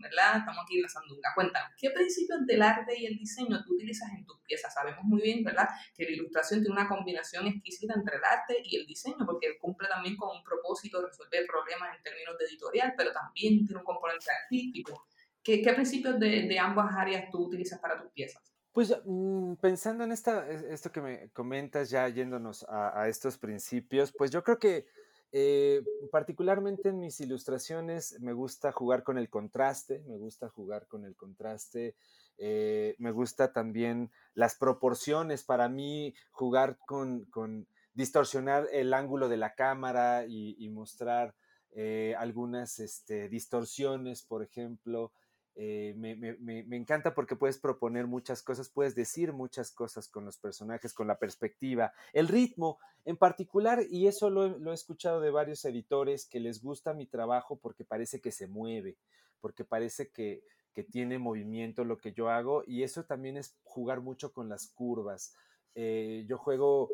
¿verdad? 0.00 0.38
Estamos 0.38 0.62
aquí 0.62 0.76
en 0.76 0.82
la 0.82 0.88
sandunga. 0.88 1.32
Cuéntanos, 1.34 1.72
¿qué 1.76 1.90
principios 1.90 2.46
del 2.46 2.62
arte 2.62 2.96
y 2.96 3.06
el 3.06 3.18
diseño 3.18 3.64
tú 3.64 3.74
utilizas 3.74 4.08
en 4.16 4.24
tus 4.24 4.38
piezas? 4.42 4.72
Sabemos 4.72 5.02
muy 5.02 5.20
bien, 5.20 5.42
¿verdad? 5.42 5.68
Que 5.96 6.04
la 6.04 6.10
ilustración 6.12 6.60
tiene 6.60 6.72
una 6.72 6.88
combinación 6.88 7.48
exquisita 7.48 7.94
entre 7.94 8.16
el 8.16 8.24
arte 8.24 8.62
y 8.62 8.76
el 8.76 8.86
diseño, 8.86 9.26
porque 9.26 9.58
cumple 9.58 9.88
también 9.88 10.16
con 10.16 10.36
un 10.36 10.44
propósito 10.44 11.00
de 11.00 11.08
resolver 11.08 11.44
problemas 11.48 11.96
en 11.96 12.02
términos 12.04 12.38
de 12.38 12.44
editorial, 12.44 12.94
pero 12.96 13.12
también 13.12 13.66
tiene 13.66 13.80
un 13.80 13.84
componente 13.84 14.26
artístico. 14.44 15.08
¿Qué, 15.42 15.62
qué 15.62 15.72
principios 15.72 16.20
de, 16.20 16.46
de 16.46 16.58
ambas 16.60 16.94
áreas 16.94 17.28
tú 17.32 17.38
utilizas 17.44 17.80
para 17.80 18.00
tus 18.00 18.12
piezas? 18.12 18.40
Pues 18.70 18.96
mmm, 19.04 19.54
pensando 19.54 20.04
en 20.04 20.12
esta, 20.12 20.48
esto 20.48 20.92
que 20.92 21.00
me 21.00 21.30
comentas, 21.30 21.90
ya 21.90 22.08
yéndonos 22.08 22.64
a, 22.68 23.00
a 23.00 23.08
estos 23.08 23.36
principios, 23.36 24.12
pues 24.16 24.30
yo 24.30 24.44
creo 24.44 24.60
que 24.60 24.86
eh, 25.32 25.82
particularmente 26.10 26.90
en 26.90 27.00
mis 27.00 27.20
ilustraciones 27.20 28.18
me 28.20 28.32
gusta 28.32 28.72
jugar 28.72 29.02
con 29.02 29.18
el 29.18 29.28
contraste, 29.28 30.02
me 30.06 30.16
gusta 30.16 30.48
jugar 30.48 30.86
con 30.86 31.04
el 31.04 31.16
contraste, 31.16 31.96
eh, 32.38 32.94
me 32.98 33.10
gusta 33.10 33.52
también 33.52 34.10
las 34.34 34.56
proporciones, 34.56 35.42
para 35.42 35.68
mí 35.68 36.14
jugar 36.30 36.78
con, 36.86 37.24
con 37.26 37.66
distorsionar 37.94 38.68
el 38.72 38.92
ángulo 38.94 39.28
de 39.28 39.38
la 39.38 39.54
cámara 39.54 40.26
y, 40.26 40.68
mostrar 40.68 41.34
eh, 41.72 42.14
algunas 42.18 42.78
este, 42.78 43.28
distorsiones, 43.28 44.22
por 44.22 44.42
ejemplo, 44.42 45.12
eh, 45.58 45.94
me, 45.96 46.14
me, 46.14 46.36
me, 46.36 46.76
encanta 46.76 47.14
porque 47.14 47.34
puedes 47.34 47.56
proponer 47.56 48.06
muchas 48.06 48.42
cosas, 48.42 48.68
puedes 48.68 48.94
decir 48.94 49.32
muchas 49.32 49.72
cosas 49.72 50.06
con 50.06 50.26
los 50.26 50.36
personajes, 50.36 50.92
con 50.92 51.06
la 51.06 51.18
perspectiva, 51.18 51.94
el 52.12 52.28
ritmo 52.28 52.78
en 53.06 53.16
particular, 53.16 53.82
y 53.88 54.06
eso 54.06 54.28
lo, 54.28 54.70
he 54.70 54.74
escuchado 54.74 55.18
de 55.18 55.30
varios 55.30 55.64
editores 55.64 56.26
que 56.26 56.40
les 56.40 56.62
gusta 56.62 56.92
mi 56.92 57.06
trabajo 57.06 57.56
porque 57.56 57.84
parece 57.84 58.20
que 58.20 58.32
se 58.32 58.46
mueve, 58.46 58.98
porque 59.40 59.64
parece 59.64 60.10
que, 60.10 60.42
que 60.74 60.84
tiene 60.84 61.18
movimiento 61.18 61.84
lo 61.84 61.96
que 61.96 62.12
yo 62.12 62.28
hago, 62.28 62.62
y 62.66 62.82
eso 62.82 63.04
también 63.04 63.38
es 63.38 63.56
jugar 63.62 64.02
mucho 64.02 64.34
con 64.34 64.50
las 64.50 64.68
curvas. 64.68 65.34
Eh, 65.74 66.26
yo 66.28 66.36
juego 66.36 66.90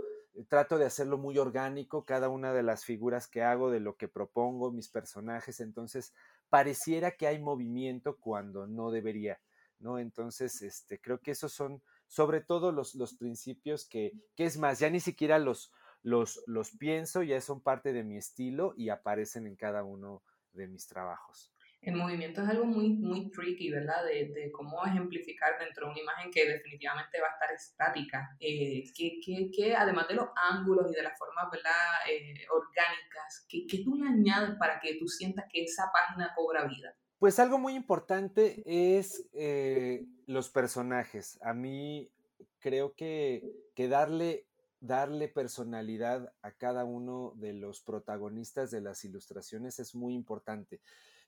trato 0.49 0.79
de 0.79 0.87
hacerlo 0.87 1.19
muy 1.19 1.37
orgánico, 1.37 2.05
cada 2.05 2.29
una 2.29 2.53
de 2.53 2.63
las 2.63 2.85
figuras 2.85 3.27
que 3.27 3.43
hago, 3.43 3.73
de 3.73 3.81
lo 3.81 3.97
que 3.97 4.07
propongo, 4.07 4.71
mis 4.71 4.89
personajes, 4.89 5.59
entonces 5.59 6.15
pareciera 6.53 7.13
que 7.13 7.27
hay 7.27 7.39
movimiento 7.39 8.19
cuando 8.19 8.67
no 8.67 8.91
debería, 8.91 9.41
¿no? 9.79 9.99
Entonces, 9.99 10.61
este, 10.61 11.01
creo 11.01 11.19
que 11.19 11.31
esos 11.31 11.55
son 11.55 11.83
sobre 12.09 12.43
todo 12.43 12.73
los, 12.73 12.95
los 12.95 13.15
principios 13.15 13.89
que, 13.89 14.13
que, 14.37 14.45
es 14.45 14.59
más, 14.59 14.79
ya 14.79 14.91
ni 14.91 15.01
siquiera 15.01 15.39
los, 15.39 15.73
los, 16.03 16.43
los 16.47 16.73
pienso, 16.73 17.23
ya 17.23 17.41
son 17.41 17.63
parte 17.63 17.95
de 17.95 18.05
mi 18.05 18.19
estilo 18.19 18.75
y 18.77 18.91
aparecen 18.91 19.47
en 19.47 19.57
cada 19.57 19.83
uno 19.83 20.23
de 20.53 20.69
mis 20.69 20.87
trabajos. 20.87 21.52
El 21.83 21.97
movimiento 21.97 22.43
es 22.43 22.49
algo 22.49 22.65
muy, 22.65 22.91
muy 22.91 23.29
tricky, 23.31 23.69
¿verdad? 23.69 24.05
De, 24.05 24.29
de 24.29 24.53
cómo 24.53 24.87
ejemplificar 24.87 25.59
dentro 25.59 25.87
de 25.87 25.93
una 25.93 26.01
imagen 26.01 26.31
que 26.31 26.47
definitivamente 26.47 27.21
va 27.21 27.27
a 27.27 27.33
estar 27.33 27.53
estática. 27.53 28.37
Eh, 28.39 28.85
que, 28.95 29.19
que, 29.25 29.51
que, 29.51 29.75
además 29.75 30.07
de 30.07 30.15
los 30.15 30.29
ángulos 30.37 30.93
y 30.93 30.95
de 30.95 31.03
las 31.03 31.19
formas, 31.19 31.47
¿verdad? 31.51 31.73
Eh, 32.09 32.47
orgánicas, 32.53 33.47
¿qué, 33.49 33.67
¿qué 33.69 33.83
tú 33.83 33.97
le 33.97 34.09
añades 34.09 34.57
para 34.61 34.79
que 34.79 34.97
tú 34.97 35.09
sientas 35.09 35.47
que 35.53 35.65
esa 35.65 35.91
página 35.93 36.33
cobra 36.37 36.67
vida? 36.69 36.95
Pues 37.19 37.41
algo 37.41 37.59
muy 37.59 37.75
importante 37.75 38.63
es 38.65 39.29
eh, 39.33 40.07
los 40.27 40.51
personajes. 40.51 41.41
A 41.43 41.53
mí 41.53 42.13
creo 42.61 42.95
que, 42.95 43.43
que 43.75 43.89
darle 43.89 44.47
darle 44.83 45.29
personalidad 45.29 46.33
a 46.43 46.51
cada 46.51 46.85
uno 46.85 47.35
de 47.37 47.53
los 47.53 47.81
protagonistas 47.83 48.73
de 48.73 48.81
las 48.81 49.05
ilustraciones 49.05 49.79
es 49.79 49.95
muy 49.95 50.13
importante 50.13 50.81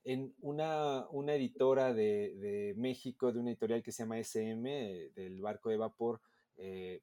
en 0.04 0.34
una, 0.40 1.06
una 1.10 1.34
editora 1.34 1.92
de, 1.92 2.34
de, 2.36 2.74
México, 2.76 3.32
de 3.32 3.40
una 3.40 3.50
editorial 3.50 3.82
que 3.82 3.92
se 3.92 4.02
llama 4.02 4.18
SM, 4.18 5.10
del 5.14 5.40
barco 5.40 5.70
de 5.70 5.78
vapor, 5.78 6.20
eh, 6.56 7.02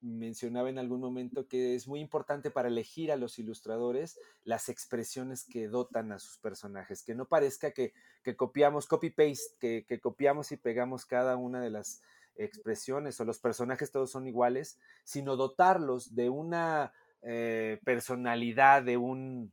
mencionaba 0.00 0.68
en 0.68 0.78
algún 0.78 1.00
momento 1.00 1.48
que 1.48 1.74
es 1.74 1.88
muy 1.88 2.00
importante 2.00 2.50
para 2.50 2.68
elegir 2.68 3.10
a 3.10 3.16
los 3.16 3.38
ilustradores 3.38 4.18
las 4.42 4.68
expresiones 4.68 5.44
que 5.44 5.68
dotan 5.68 6.12
a 6.12 6.18
sus 6.18 6.38
personajes, 6.38 7.02
que 7.02 7.14
no 7.14 7.26
parezca 7.26 7.70
que, 7.70 7.94
que 8.22 8.36
copiamos, 8.36 8.86
copy-paste, 8.86 9.56
que, 9.58 9.86
que, 9.88 10.00
copiamos 10.00 10.52
y 10.52 10.56
pegamos 10.56 11.06
cada 11.06 11.36
una 11.36 11.62
de 11.62 11.70
las 11.70 12.02
expresiones 12.36 13.18
o 13.20 13.24
los 13.24 13.38
personajes 13.38 13.92
todos 13.92 14.10
son 14.10 14.26
iguales, 14.26 14.78
sino 15.04 15.36
dotarlos 15.36 16.14
de 16.14 16.28
una 16.28 16.92
eh, 17.22 17.80
personalidad, 17.84 18.82
de 18.82 18.98
un, 18.98 19.52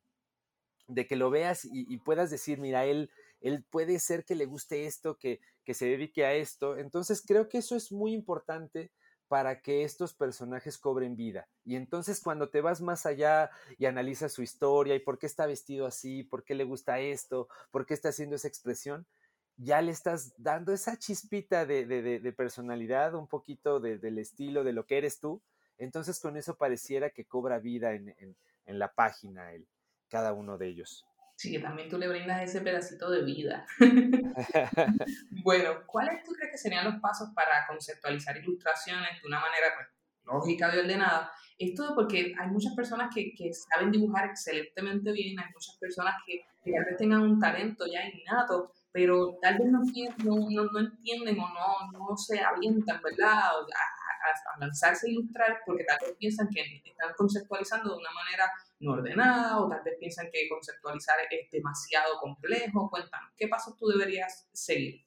de 0.94 1.08
que 1.08 1.16
lo 1.16 1.30
veas 1.30 1.66
y, 1.66 1.98
puedas 2.00 2.30
decir, 2.30 2.60
mira, 2.60 2.86
él, 2.86 3.10
él 3.40 3.64
puede 3.70 4.00
ser 4.00 4.26
que 4.26 4.36
le 4.36 4.46
guste 4.46 4.86
esto, 4.86 5.18
que, 5.18 5.40
que 5.64 5.74
se 5.74 5.86
dedique 5.86 6.26
a 6.26 6.34
esto. 6.34 6.78
Entonces 6.78 7.24
creo 7.26 7.48
que 7.48 7.60
eso 7.60 7.76
es 7.76 7.92
muy 7.92 8.14
importante 8.14 8.92
para 9.28 9.62
que 9.62 9.84
estos 9.86 10.14
personajes 10.14 10.78
cobren 10.78 11.16
vida. 11.16 11.48
Y 11.64 11.78
entonces 11.78 12.20
cuando 12.20 12.50
te 12.50 12.60
vas 12.60 12.82
más 12.82 13.06
allá 13.06 13.50
y 13.78 13.86
analizas 13.86 14.34
su 14.34 14.44
historia 14.44 14.94
y 14.96 15.00
por 15.00 15.18
qué 15.18 15.26
está 15.26 15.46
vestido 15.46 15.86
así, 15.86 16.24
por 16.24 16.44
qué 16.44 16.54
le 16.54 16.66
gusta 16.66 17.00
esto, 17.00 17.48
por 17.72 17.86
qué 17.86 17.94
está 17.94 18.10
haciendo 18.10 18.36
esa 18.36 18.50
expresión, 18.50 19.08
ya 19.56 19.82
le 19.82 19.92
estás 19.92 20.34
dando 20.38 20.74
esa 20.74 20.98
chispita 20.98 21.66
de, 21.66 21.86
de, 21.86 22.34
personalidad, 22.34 23.16
un 23.16 23.28
poquito 23.28 23.80
del 23.80 24.18
estilo, 24.18 24.64
de 24.66 24.74
lo 24.74 24.86
que 24.86 24.98
eres 24.98 25.20
tú. 25.20 25.42
Entonces 25.78 26.20
con 26.20 26.36
eso 26.36 26.58
pareciera 26.58 27.12
que 27.12 27.26
cobra 27.26 27.60
vida 27.60 27.94
en, 27.94 28.10
en, 28.18 28.36
en 28.66 28.80
la 28.80 28.94
página 28.94 29.54
él 29.54 29.66
cada 30.12 30.34
uno 30.34 30.58
de 30.58 30.68
ellos. 30.68 31.08
Sí, 31.38 31.52
que 31.52 31.60
también 31.60 31.90
tú 31.90 31.98
le 31.98 32.08
brindas 32.08 32.44
ese 32.44 32.62
pedacito 32.62 33.10
de 33.10 33.24
vida. 33.24 33.66
bueno, 35.44 35.72
¿cuáles 35.88 36.24
tú 36.24 36.34
crees 36.34 36.52
que 36.52 36.58
serían 36.58 36.86
los 36.86 37.02
pasos 37.02 37.30
para 37.34 37.66
conceptualizar 37.68 38.38
ilustraciones 38.38 39.20
de 39.20 39.28
una 39.28 39.40
manera 39.40 39.68
pues, 39.76 39.88
lógica 40.26 40.76
y 40.76 40.80
ordenada? 40.80 41.32
Esto 41.58 41.94
porque 41.96 42.36
hay 42.40 42.48
muchas 42.50 42.76
personas 42.76 43.10
que, 43.14 43.34
que, 43.36 43.52
saben 43.54 43.92
dibujar 43.92 44.26
excelentemente 44.26 45.12
bien, 45.12 45.40
hay 45.40 45.52
muchas 45.54 45.78
personas 45.78 46.16
que, 46.28 46.42
tal 46.72 46.86
vez 46.86 46.98
tengan 46.98 47.22
un 47.22 47.40
talento 47.40 47.86
ya 47.88 48.02
innato, 48.06 48.72
pero 48.92 49.38
tal 49.42 49.58
vez 49.58 49.68
no, 49.68 49.82
no, 50.24 50.64
no 50.66 50.80
entienden 50.80 51.40
o 51.40 51.48
no, 51.50 51.92
no 51.92 52.18
se 52.18 52.40
avientan, 52.40 53.02
¿verdad? 53.02 53.34
A, 53.34 53.50
a, 53.50 54.60
lanzarse 54.60 55.08
a 55.08 55.12
ilustrar 55.12 55.60
porque 55.66 55.84
tal 55.86 55.98
vez 56.02 56.16
piensan 56.20 56.50
que 56.50 56.62
están 56.86 57.14
conceptualizando 57.18 57.92
de 57.92 57.98
una 57.98 58.12
manera 58.12 58.52
no 58.82 58.94
ordenada 58.94 59.60
o 59.60 59.70
tal 59.70 59.82
vez 59.84 59.96
piensan 60.00 60.30
que 60.32 60.50
conceptualizar 60.50 61.16
es 61.30 61.50
demasiado 61.50 62.20
complejo. 62.20 62.90
Cuéntanos, 62.90 63.32
¿qué 63.38 63.48
pasos 63.48 63.78
tú 63.78 63.88
deberías 63.88 64.50
seguir? 64.52 65.06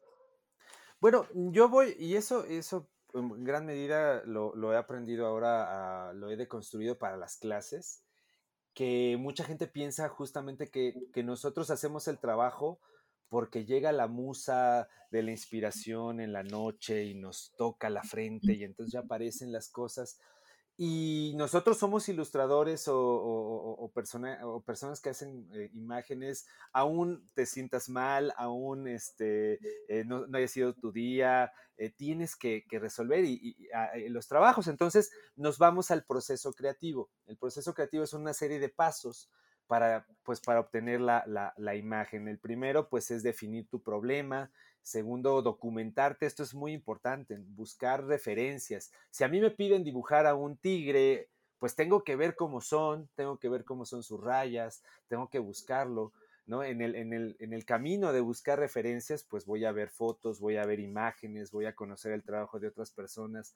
Bueno, 1.01 1.27
yo 1.35 1.69
voy, 1.69 1.95
y 1.99 2.17
eso, 2.17 2.45
eso 2.45 2.89
en 3.13 3.45
gran 3.45 3.67
medida 3.67 4.23
lo, 4.25 4.55
lo 4.57 4.73
he 4.73 4.77
aprendido 4.77 5.27
ahora, 5.27 6.13
lo 6.15 6.31
he 6.31 6.37
deconstruido 6.37 6.99
para 6.99 7.17
las 7.17 7.37
clases, 7.37 8.03
que 8.73 9.17
mucha 9.19 9.45
gente 9.45 9.67
piensa 9.67 10.09
justamente 10.09 10.71
que, 10.71 10.95
que 11.13 11.23
nosotros 11.23 11.71
hacemos 11.71 12.09
el 12.09 12.19
trabajo 12.19 12.81
porque 13.29 13.65
llega 13.65 13.93
la 13.93 14.07
musa 14.07 14.89
de 15.11 15.23
la 15.23 15.31
inspiración 15.31 16.21
en 16.21 16.33
la 16.33 16.43
noche 16.43 17.05
y 17.05 17.15
nos 17.15 17.53
toca 17.57 17.91
la 17.91 18.03
frente 18.03 18.55
y 18.55 18.65
entonces 18.65 18.93
ya 18.93 19.01
aparecen 19.01 19.53
las 19.53 19.69
cosas 19.69 20.19
y 20.77 21.35
nosotros 21.37 21.79
somos 21.79 22.09
ilustradores 22.09 22.89
o, 22.89 22.99
o, 22.99 23.85
o, 23.85 23.93
personas 24.63 25.01
que 25.01 25.11
hacen 25.11 25.49
eh, 25.55 25.71
imágenes, 25.73 26.47
aún 26.73 27.31
te 27.35 27.47
sientas 27.47 27.89
mal, 27.89 28.35
aún 28.37 28.89
este, 28.89 29.61
eh, 29.89 30.05
no, 30.05 30.27
no, 30.27 30.37
haya 30.37 30.49
sido 30.49 30.75
tu 30.75 30.91
día, 30.91 31.53
eh, 31.77 31.91
tienes 31.91 32.35
que, 32.35 32.65
que 32.69 32.81
resolver 32.81 33.25
y, 33.25 33.57
y, 33.57 33.71
a, 33.73 33.93
los 34.09 34.27
trabajos. 34.27 34.67
Entonces 34.67 35.13
nos 35.37 35.59
vamos 35.59 35.93
al 35.93 36.05
proceso 36.05 36.53
creativo. 36.53 37.09
El 37.27 37.37
proceso 37.37 37.73
creativo 37.73 38.03
es 38.03 38.13
una 38.13 38.35
serie 38.35 38.59
de 38.59 38.69
pasos 38.69 39.31
para, 39.69 40.07
pues, 40.25 40.41
para 40.41 40.59
obtener 40.59 41.01
la, 41.01 41.23
la, 41.29 41.55
la 41.57 41.77
imagen. 41.77 42.27
El 42.27 42.41
primero 42.41 42.89
pues 42.89 43.13
es 43.13 43.23
definir 43.23 43.69
tu 43.69 43.81
problema, 43.81 44.51
Segundo, 44.85 45.41
documentarte, 45.41 46.27
esto 46.27 46.43
es 46.43 46.55
muy 46.55 46.75
importante, 46.75 47.39
buscar 47.39 48.05
referencias. 48.05 48.93
Si 49.11 49.25
a 49.25 49.29
mí 49.29 49.41
me 49.41 49.51
piden 49.51 49.83
dibujar 49.83 50.27
a 50.27 50.35
un 50.35 50.59
tigre, 50.59 51.31
pues 51.59 51.75
tengo 51.75 52.05
que 52.05 52.17
ver 52.17 52.37
cómo 52.37 52.61
son, 52.61 53.09
tengo 53.15 53.39
que 53.39 53.49
ver 53.49 53.65
cómo 53.65 53.87
son 53.87 54.03
sus 54.03 54.23
rayas, 54.23 54.83
tengo 55.09 55.31
que 55.31 55.39
buscarlo, 55.39 56.13
¿no? 56.45 56.63
En 56.63 56.83
el, 56.83 56.97
en 56.97 57.15
el, 57.15 57.35
en 57.41 57.55
el 57.55 57.65
camino 57.65 58.13
de 58.13 58.21
buscar 58.21 58.59
referencias, 58.59 59.25
pues 59.25 59.47
voy 59.47 59.65
a 59.65 59.73
ver 59.73 59.89
fotos, 59.89 60.39
voy 60.39 60.59
a 60.59 60.67
ver 60.67 60.81
imágenes, 60.81 61.51
voy 61.51 61.65
a 61.65 61.75
conocer 61.75 62.13
el 62.13 62.23
trabajo 62.23 62.61
de 62.61 62.69
otras 62.69 62.91
personas. 62.91 63.55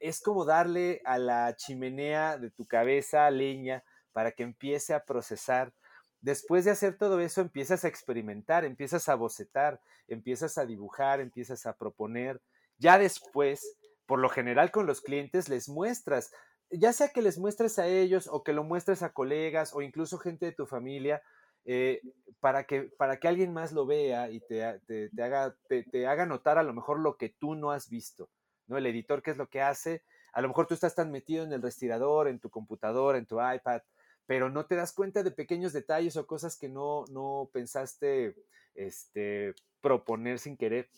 Es 0.00 0.22
como 0.22 0.46
darle 0.46 1.02
a 1.04 1.18
la 1.18 1.54
chimenea 1.54 2.38
de 2.38 2.50
tu 2.50 2.64
cabeza 2.64 3.30
leña 3.30 3.84
para 4.14 4.32
que 4.32 4.42
empiece 4.42 4.94
a 4.94 5.04
procesar 5.04 5.74
Después 6.22 6.64
de 6.64 6.70
hacer 6.70 6.96
todo 6.96 7.20
eso, 7.20 7.40
empiezas 7.40 7.84
a 7.84 7.88
experimentar, 7.88 8.64
empiezas 8.64 9.08
a 9.08 9.16
bocetar, 9.16 9.80
empiezas 10.06 10.56
a 10.56 10.64
dibujar, 10.64 11.20
empiezas 11.20 11.66
a 11.66 11.76
proponer. 11.76 12.40
Ya 12.78 12.96
después, 12.96 13.76
por 14.06 14.20
lo 14.20 14.28
general 14.28 14.70
con 14.70 14.86
los 14.86 15.00
clientes, 15.00 15.48
les 15.48 15.68
muestras, 15.68 16.32
ya 16.70 16.92
sea 16.92 17.08
que 17.08 17.22
les 17.22 17.38
muestres 17.38 17.78
a 17.80 17.88
ellos 17.88 18.28
o 18.30 18.44
que 18.44 18.52
lo 18.52 18.62
muestres 18.62 19.02
a 19.02 19.12
colegas 19.12 19.74
o 19.74 19.82
incluso 19.82 20.16
gente 20.18 20.46
de 20.46 20.52
tu 20.52 20.64
familia, 20.64 21.22
eh, 21.64 22.00
para, 22.40 22.64
que, 22.64 22.82
para 22.82 23.18
que 23.18 23.28
alguien 23.28 23.52
más 23.52 23.72
lo 23.72 23.86
vea 23.86 24.30
y 24.30 24.40
te, 24.40 24.80
te, 24.86 25.22
haga, 25.22 25.56
te, 25.68 26.06
haga 26.06 26.26
notar 26.26 26.58
a 26.58 26.62
lo 26.62 26.72
mejor 26.72 26.98
lo 26.98 27.16
que 27.16 27.30
tú 27.30 27.54
no 27.56 27.72
has 27.72 27.88
visto. 27.88 28.30
¿no? 28.68 28.78
El 28.78 28.86
editor, 28.86 29.22
¿qué 29.22 29.32
es 29.32 29.36
lo 29.36 29.48
que 29.48 29.60
hace? 29.60 30.02
A 30.32 30.40
lo 30.40 30.48
mejor 30.48 30.66
tú 30.66 30.74
estás 30.74 30.94
tan 30.94 31.10
metido 31.10 31.44
en 31.44 31.52
el 31.52 31.62
respirador, 31.62 32.28
en 32.28 32.40
tu 32.40 32.48
computadora, 32.48 33.18
en 33.18 33.26
tu 33.26 33.36
iPad, 33.40 33.82
pero 34.26 34.50
no 34.50 34.66
te 34.66 34.76
das 34.76 34.92
cuenta 34.92 35.22
de 35.22 35.30
pequeños 35.30 35.72
detalles 35.72 36.16
o 36.16 36.26
cosas 36.26 36.56
que 36.56 36.68
no, 36.68 37.04
no 37.10 37.50
pensaste 37.52 38.36
este, 38.74 39.54
proponer 39.80 40.38
sin 40.38 40.56
querer. 40.56 40.88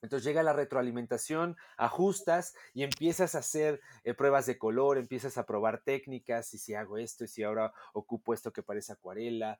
Entonces 0.00 0.24
llega 0.24 0.44
la 0.44 0.52
retroalimentación, 0.52 1.56
ajustas 1.76 2.54
y 2.72 2.84
empiezas 2.84 3.34
a 3.34 3.38
hacer 3.38 3.80
eh, 4.04 4.14
pruebas 4.14 4.46
de 4.46 4.56
color, 4.56 4.96
empiezas 4.96 5.38
a 5.38 5.46
probar 5.46 5.82
técnicas, 5.82 6.54
y 6.54 6.58
si 6.58 6.74
hago 6.74 6.98
esto, 6.98 7.24
y 7.24 7.28
si 7.28 7.42
ahora 7.42 7.72
ocupo 7.92 8.32
esto 8.32 8.52
que 8.52 8.62
parece 8.62 8.92
acuarela. 8.92 9.58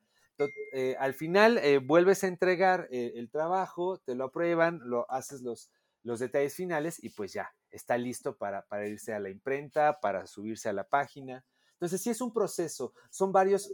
Eh, 0.72 0.94
al 0.98 1.14
final 1.14 1.58
eh, 1.58 1.78
vuelves 1.78 2.22
a 2.22 2.28
entregar 2.28 2.88
eh, 2.90 3.12
el 3.16 3.30
trabajo, 3.30 3.98
te 3.98 4.14
lo 4.14 4.26
aprueban, 4.26 4.80
lo 4.84 5.10
haces 5.10 5.42
los, 5.42 5.72
los 6.04 6.20
detalles 6.20 6.54
finales 6.54 7.02
y 7.02 7.10
pues 7.10 7.32
ya, 7.32 7.52
está 7.70 7.98
listo 7.98 8.36
para, 8.36 8.62
para 8.62 8.86
irse 8.86 9.12
a 9.12 9.20
la 9.20 9.30
imprenta, 9.30 10.00
para 10.00 10.26
subirse 10.26 10.68
a 10.68 10.72
la 10.72 10.84
página. 10.84 11.44
Entonces, 11.78 12.02
sí 12.02 12.10
es 12.10 12.20
un 12.20 12.32
proceso, 12.32 12.92
son 13.08 13.30
varias 13.30 13.70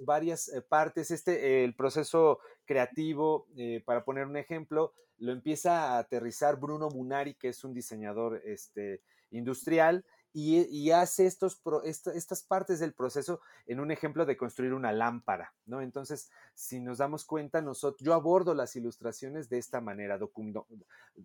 eh, 0.48 0.60
partes. 0.60 1.10
Este, 1.10 1.64
el 1.64 1.74
proceso 1.74 2.38
creativo, 2.66 3.46
eh, 3.56 3.82
para 3.86 4.04
poner 4.04 4.26
un 4.26 4.36
ejemplo, 4.36 4.92
lo 5.16 5.32
empieza 5.32 5.94
a 5.94 5.98
aterrizar 5.98 6.60
Bruno 6.60 6.90
Munari, 6.90 7.34
que 7.34 7.48
es 7.48 7.64
un 7.64 7.72
diseñador 7.72 8.42
este, 8.44 9.00
industrial, 9.30 10.04
y, 10.36 10.66
y 10.66 10.90
hace 10.90 11.26
estos 11.26 11.54
pro, 11.54 11.84
esta, 11.84 12.12
estas 12.12 12.42
partes 12.42 12.80
del 12.80 12.92
proceso 12.92 13.40
en 13.66 13.78
un 13.78 13.92
ejemplo 13.92 14.26
de 14.26 14.36
construir 14.36 14.74
una 14.74 14.92
lámpara, 14.92 15.54
¿no? 15.64 15.80
Entonces, 15.80 16.28
si 16.54 16.80
nos 16.80 16.98
damos 16.98 17.24
cuenta, 17.24 17.62
nosotros, 17.62 18.04
yo 18.04 18.14
abordo 18.14 18.52
las 18.52 18.74
ilustraciones 18.74 19.48
de 19.48 19.58
esta 19.58 19.80
manera, 19.80 20.18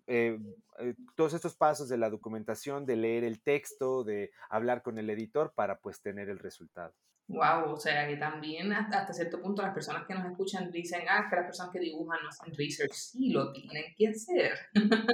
eh, 0.06 0.38
eh, 0.78 0.94
todos 1.16 1.34
estos 1.34 1.56
pasos 1.56 1.88
de 1.88 1.98
la 1.98 2.08
documentación, 2.08 2.86
de 2.86 2.96
leer 2.96 3.24
el 3.24 3.42
texto, 3.42 4.04
de 4.04 4.30
hablar 4.48 4.82
con 4.82 4.96
el 4.96 5.10
editor 5.10 5.52
para 5.54 5.80
pues 5.80 6.00
tener 6.00 6.28
el 6.28 6.38
resultado. 6.38 6.94
Wow, 7.26 7.72
o 7.72 7.76
sea 7.76 8.08
que 8.08 8.16
también 8.16 8.72
hasta, 8.72 9.00
hasta, 9.00 9.12
cierto 9.12 9.40
punto 9.40 9.62
las 9.62 9.72
personas 9.74 10.04
que 10.06 10.14
nos 10.14 10.26
escuchan 10.26 10.70
dicen, 10.70 11.02
ah, 11.08 11.26
que 11.28 11.36
las 11.36 11.44
personas 11.46 11.72
que 11.72 11.78
dibujan 11.80 12.22
no 12.22 12.28
hacen 12.28 12.52
research, 12.56 12.92
sí 12.92 13.30
lo 13.30 13.52
tienen 13.52 13.84
que 13.96 14.08
hacer. 14.08 14.52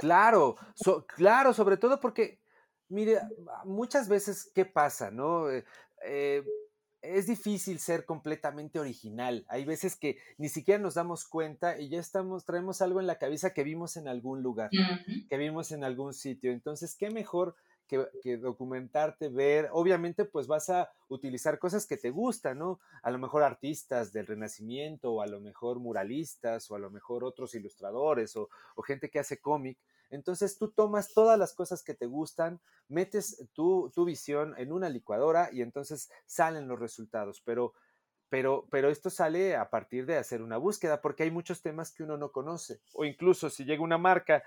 Claro, 0.01 0.55
so, 0.75 1.05
claro, 1.05 1.53
sobre 1.53 1.77
todo 1.77 1.99
porque 1.99 2.39
Mire, 2.89 3.19
muchas 3.65 4.07
veces, 4.07 4.51
¿qué 4.53 4.65
pasa, 4.65 5.11
no? 5.11 5.49
Eh, 5.49 5.65
eh, 6.05 6.43
es 7.01 7.27
difícil 7.27 7.79
ser 7.79 8.05
completamente 8.05 8.79
original. 8.79 9.45
Hay 9.49 9.65
veces 9.65 9.95
que 9.95 10.17
ni 10.37 10.49
siquiera 10.49 10.81
nos 10.81 10.95
damos 10.95 11.25
cuenta 11.25 11.79
y 11.79 11.89
ya 11.89 11.99
estamos, 11.99 12.45
traemos 12.45 12.81
algo 12.81 12.99
en 12.99 13.07
la 13.07 13.17
cabeza 13.17 13.53
que 13.53 13.63
vimos 13.63 13.97
en 13.97 14.07
algún 14.07 14.41
lugar, 14.41 14.69
que 15.29 15.37
vimos 15.37 15.71
en 15.71 15.83
algún 15.83 16.13
sitio. 16.13 16.51
Entonces, 16.51 16.95
qué 16.95 17.09
mejor 17.09 17.55
que, 17.87 18.37
documentarte, 18.37 19.29
ver. 19.29 19.69
Obviamente, 19.71 20.25
pues 20.25 20.47
vas 20.47 20.69
a 20.69 20.89
utilizar 21.07 21.57
cosas 21.59 21.85
que 21.85 21.97
te 21.97 22.09
gustan, 22.09 22.59
¿no? 22.59 22.79
A 23.01 23.11
lo 23.11 23.17
mejor 23.17 23.43
artistas 23.43 24.11
del 24.11 24.27
Renacimiento, 24.27 25.13
o 25.13 25.21
a 25.21 25.27
lo 25.27 25.39
mejor 25.39 25.79
muralistas, 25.79 26.69
o 26.69 26.75
a 26.75 26.79
lo 26.79 26.91
mejor 26.91 27.23
otros 27.23 27.55
ilustradores, 27.55 28.35
o, 28.35 28.49
o 28.75 28.81
gente 28.81 29.09
que 29.09 29.19
hace 29.19 29.39
cómic. 29.39 29.77
Entonces 30.09 30.57
tú 30.57 30.71
tomas 30.71 31.13
todas 31.13 31.37
las 31.37 31.53
cosas 31.53 31.83
que 31.83 31.93
te 31.93 32.05
gustan, 32.05 32.61
metes 32.87 33.47
tu, 33.53 33.91
tu 33.93 34.05
visión 34.05 34.53
en 34.57 34.71
una 34.71 34.89
licuadora 34.89 35.49
y 35.51 35.61
entonces 35.61 36.09
salen 36.25 36.67
los 36.67 36.79
resultados. 36.79 37.41
Pero 37.43 37.73
pero, 38.29 38.67
pero, 38.69 38.89
esto 38.89 39.09
sale 39.09 39.55
a 39.55 39.69
partir 39.69 40.05
de 40.05 40.17
hacer 40.17 40.41
una 40.41 40.57
búsqueda, 40.57 41.01
porque 41.01 41.23
hay 41.23 41.31
muchos 41.31 41.61
temas 41.61 41.93
que 41.93 42.03
uno 42.03 42.17
no 42.17 42.31
conoce. 42.31 42.81
O 42.93 43.05
incluso 43.05 43.49
si 43.49 43.63
llega 43.63 43.81
una 43.81 43.97
marca 43.97 44.43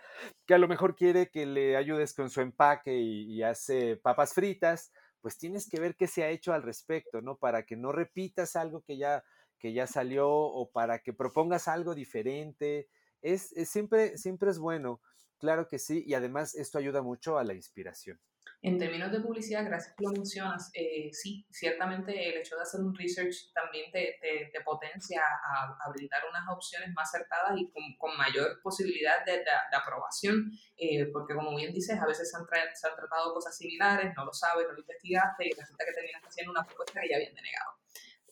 que 0.47 0.53
a 0.53 0.59
lo 0.59 0.69
mejor 0.69 0.95
quiere 0.95 1.31
que 1.31 1.47
le 1.47 1.77
ayudes 1.77 2.13
con 2.13 2.29
su 2.29 2.43
empaque 2.43 2.95
y, 2.99 3.43
hace 3.43 3.97
papas 3.97 4.35
fritas, 4.35 4.93
pues 5.23 5.39
tienes 5.39 5.69
que 5.69 5.81
ver 5.81 5.97
qué 5.97 6.07
se 6.07 6.23
ha 6.25 6.29
hecho 6.29 6.53
al 6.53 6.63
respecto, 6.63 7.23
¿no? 7.23 7.39
Para 7.39 7.65
que 7.65 7.77
no 7.77 7.91
repitas 7.91 8.55
algo 8.55 8.83
que 8.83 8.99
ya, 8.99 9.25
que 9.59 9.73
ya 9.73 9.87
salió 9.87 10.29
o 10.29 10.71
para 10.71 10.99
que 10.99 11.15
propongas 11.15 11.67
algo 11.67 11.95
diferente. 11.95 12.89
Es, 13.23 13.53
es 13.53 13.71
siempre, 13.71 14.19
siempre 14.19 14.51
es 14.51 14.59
bueno, 14.59 15.01
claro 15.41 15.67
que 15.67 15.79
sí, 15.79 16.05
y 16.07 16.15
además 16.15 16.55
esto 16.55 16.79
ayuda 16.79 17.03
mucho 17.03 17.39
a 17.39 17.45
la 17.45 17.55
inspiración. 17.55 18.21
En 18.63 18.79
términos 18.79 19.11
de 19.11 19.21
publicidad, 19.21 19.65
gracias 19.65 19.95
que 19.97 20.05
lo 20.05 20.11
mencionas, 20.11 20.71
eh, 20.75 21.09
sí, 21.13 21.47
ciertamente 21.51 22.13
el 22.29 22.39
hecho 22.39 22.57
de 22.57 22.63
hacer 22.63 22.83
un 22.83 22.95
research 22.95 23.51
también 23.55 23.91
te, 23.91 24.19
te, 24.21 24.61
potencia 24.61 25.23
a, 25.23 25.79
a, 25.83 25.91
brindar 25.91 26.23
unas 26.29 26.45
opciones 26.55 26.93
más 26.95 27.09
acertadas 27.09 27.59
y 27.59 27.71
con, 27.71 27.83
con 27.97 28.19
mayor 28.19 28.61
posibilidad 28.63 29.25
de, 29.25 29.39
de, 29.39 29.77
aprobación, 29.77 30.53
eh, 30.77 31.07
porque 31.07 31.35
como 31.35 31.57
bien 31.57 31.73
dices, 31.73 31.99
a 31.99 32.07
veces 32.07 32.31
se 32.31 32.37
han, 32.37 32.45
se 32.75 32.87
han, 32.87 32.97
tratado 32.97 33.33
cosas 33.33 33.57
similares, 33.57 34.13
no 34.15 34.27
lo 34.27 34.33
sabes, 34.35 34.67
no 34.67 34.75
lo 34.75 34.81
investigaste 34.81 35.47
y 35.47 35.53
resulta 35.53 35.87
que 35.87 35.93
terminas 35.95 36.23
haciendo 36.23 36.53
una 36.53 36.63
propuesta 36.63 37.01
que 37.01 37.09
ya 37.09 37.17
habían 37.17 37.35
denegado 37.35 37.81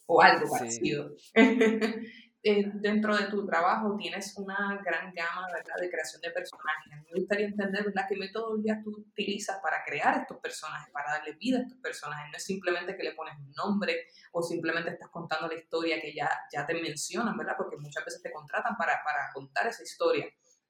o 0.08 0.22
algo 0.22 0.50
parecido. 0.50 1.10
Eh, 2.50 2.64
dentro 2.76 3.14
de 3.14 3.24
tu 3.24 3.44
trabajo 3.44 3.94
tienes 3.98 4.34
una 4.38 4.80
gran 4.82 5.12
gama 5.12 5.46
¿verdad? 5.52 5.74
de 5.78 5.90
creación 5.90 6.22
de 6.22 6.30
personajes. 6.30 6.94
me 7.04 7.20
gustaría 7.20 7.46
entender 7.46 7.84
¿verdad? 7.84 8.06
qué 8.08 8.16
metodologías 8.16 8.82
tú 8.82 9.04
utilizas 9.06 9.58
para 9.62 9.84
crear 9.84 10.22
estos 10.22 10.38
personajes, 10.38 10.90
para 10.90 11.10
darle 11.10 11.34
vida 11.34 11.58
a 11.58 11.60
estos 11.60 11.76
personajes. 11.80 12.30
No 12.30 12.38
es 12.38 12.44
simplemente 12.44 12.96
que 12.96 13.02
le 13.02 13.12
pones 13.12 13.34
un 13.38 13.52
nombre 13.52 14.06
o 14.32 14.40
simplemente 14.40 14.92
estás 14.92 15.10
contando 15.10 15.46
la 15.46 15.56
historia 15.56 16.00
que 16.00 16.14
ya, 16.14 16.30
ya 16.50 16.64
te 16.64 16.72
mencionan, 16.72 17.36
¿verdad? 17.36 17.52
Porque 17.58 17.76
muchas 17.76 18.02
veces 18.02 18.22
te 18.22 18.32
contratan 18.32 18.78
para, 18.78 19.02
para 19.04 19.30
contar 19.34 19.66
esa 19.66 19.82
historia. 19.82 20.24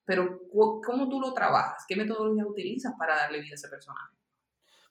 Pero 0.05 0.41
¿cómo 0.85 1.09
tú 1.09 1.21
lo 1.21 1.33
trabajas? 1.33 1.85
¿Qué 1.87 1.95
metodologías 1.95 2.47
utilizas 2.49 2.95
para 2.99 3.15
darle 3.15 3.41
vida 3.41 3.53
a 3.53 3.55
ese 3.55 3.69
personaje? 3.69 4.17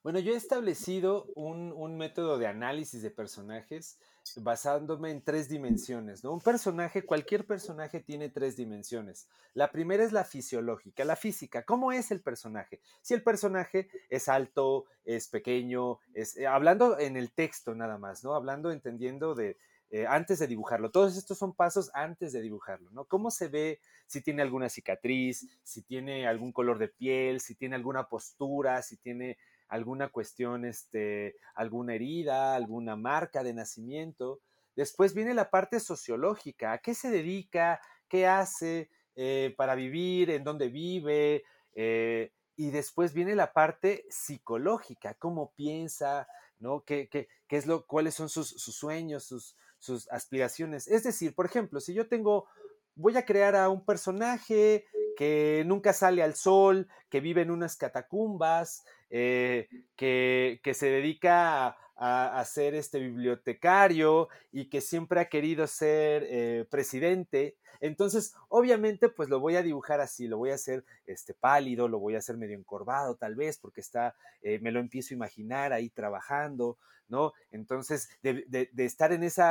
Bueno, 0.04 0.20
yo 0.20 0.32
he 0.32 0.38
establecido 0.38 1.26
un, 1.36 1.74
un 1.74 1.98
método 1.98 2.38
de 2.38 2.48
análisis 2.48 3.02
de 3.02 3.12
personajes 3.12 4.00
basándome 4.38 5.12
en 5.12 5.22
tres 5.22 5.50
dimensiones, 5.50 6.24
¿no? 6.24 6.32
Un 6.34 6.42
personaje, 6.42 7.06
cualquier 7.06 7.46
personaje 7.46 8.00
tiene 8.00 8.30
tres 8.30 8.56
dimensiones. 8.56 9.28
La 9.54 9.72
primera 9.72 10.04
es 10.04 10.12
la 10.12 10.24
fisiológica, 10.24 11.06
la 11.06 11.16
física. 11.16 11.64
¿Cómo 11.64 11.92
es 11.92 12.12
el 12.12 12.22
personaje? 12.22 12.80
Si 13.02 13.14
el 13.14 13.24
personaje 13.24 13.90
es 14.10 14.30
alto, 14.30 14.86
es 15.06 15.28
pequeño, 15.28 16.00
es, 16.14 16.38
eh, 16.38 16.48
hablando 16.48 17.00
en 17.00 17.18
el 17.18 17.32
texto 17.32 17.76
nada 17.76 17.98
más, 17.98 18.24
¿no? 18.24 18.36
Hablando, 18.36 18.72
entendiendo 18.72 19.36
de, 19.36 19.58
eh, 19.90 20.06
antes 20.06 20.40
de 20.40 20.48
dibujarlo. 20.48 20.92
Todos 20.92 21.16
estos 21.16 21.38
son 21.38 21.54
pasos 21.54 21.90
antes 21.94 22.34
de 22.34 22.42
dibujarlo, 22.42 22.92
¿no? 22.92 23.06
¿Cómo 23.06 23.32
se 23.32 23.48
ve? 23.48 23.80
Si 24.06 24.22
tiene 24.22 24.42
alguna 24.42 24.68
cicatriz, 24.68 25.48
si 25.64 25.82
tiene 25.82 26.28
algún 26.28 26.52
color 26.52 26.78
de 26.78 26.90
piel, 26.90 27.40
si 27.40 27.56
tiene 27.56 27.76
alguna 27.76 28.10
postura, 28.10 28.82
si 28.82 28.98
tiene 28.98 29.38
alguna 29.68 30.10
cuestión, 30.10 30.66
este, 30.66 31.36
alguna 31.56 31.96
herida, 31.96 32.56
alguna 32.56 32.96
marca 32.96 33.44
de 33.44 33.54
nacimiento. 33.54 34.40
Después 34.76 35.14
viene 35.14 35.34
la 35.34 35.50
parte 35.50 35.80
sociológica, 35.80 36.74
¿a 36.74 36.78
qué 36.78 36.94
se 36.94 37.10
dedica? 37.10 37.82
¿Qué 38.08 38.28
hace 38.28 38.90
eh, 39.16 39.54
para 39.58 39.76
vivir? 39.76 40.30
¿En 40.30 40.44
dónde 40.44 40.70
vive? 40.70 41.44
Eh, 41.74 42.32
y 42.56 42.72
después 42.72 43.14
viene 43.14 43.36
la 43.36 43.54
parte 43.54 44.06
psicológica, 44.10 45.14
cómo 45.16 45.52
piensa, 45.56 46.28
¿no? 46.60 46.84
¿Qué, 46.84 47.08
qué, 47.10 47.28
qué 47.48 47.58
es 47.58 47.68
lo, 47.68 47.86
cuáles 47.86 48.16
son 48.16 48.30
sus, 48.30 48.50
sus 48.50 48.76
sueños, 48.76 49.24
sus, 49.24 49.56
sus 49.78 50.10
aspiraciones? 50.12 50.88
Es 50.88 51.04
decir, 51.04 51.36
por 51.36 51.46
ejemplo, 51.46 51.80
si 51.80 51.94
yo 51.94 52.08
tengo, 52.08 52.48
voy 52.96 53.16
a 53.18 53.26
crear 53.26 53.56
a 53.56 53.70
un 53.70 53.86
personaje 53.86 54.86
que 55.18 55.64
nunca 55.66 55.94
sale 55.94 56.24
al 56.24 56.36
sol, 56.36 56.88
que 57.10 57.20
vive 57.20 57.42
en 57.42 57.52
unas 57.52 57.76
catacumbas, 57.76 58.86
eh, 59.10 59.70
que, 59.96 60.60
se 60.74 60.88
dedica 60.88 61.78
a, 61.96 62.46
ser 62.46 62.76
este 62.76 63.00
bibliotecario 63.00 64.28
y 64.52 64.70
que 64.70 64.82
siempre 64.82 65.20
ha 65.20 65.30
querido 65.30 65.66
ser 65.66 66.26
eh, 66.30 66.66
presidente. 66.70 67.56
Entonces, 67.80 68.34
obviamente, 68.50 69.10
pues 69.10 69.30
lo 69.30 69.40
voy 69.40 69.56
a 69.56 69.64
dibujar 69.64 70.02
así, 70.02 70.28
lo 70.28 70.38
voy 70.38 70.52
a 70.52 70.56
hacer 70.56 70.84
este, 71.06 71.34
pálido, 71.34 71.88
lo 71.88 72.00
voy 72.00 72.16
a 72.16 72.20
hacer 72.20 72.38
medio 72.38 72.58
encorvado 72.58 73.16
tal 73.16 73.36
vez, 73.36 73.58
porque 73.58 73.82
está, 73.82 74.16
eh, 74.42 74.60
me 74.60 74.72
lo 74.72 74.80
empiezo 74.80 75.14
a 75.14 75.18
imaginar 75.18 75.74
ahí 75.74 75.90
trabajando, 75.90 76.78
¿no? 77.08 77.34
Entonces, 77.52 78.10
de, 78.22 78.70
estar 78.78 79.14
en 79.14 79.24
ese 79.24 79.42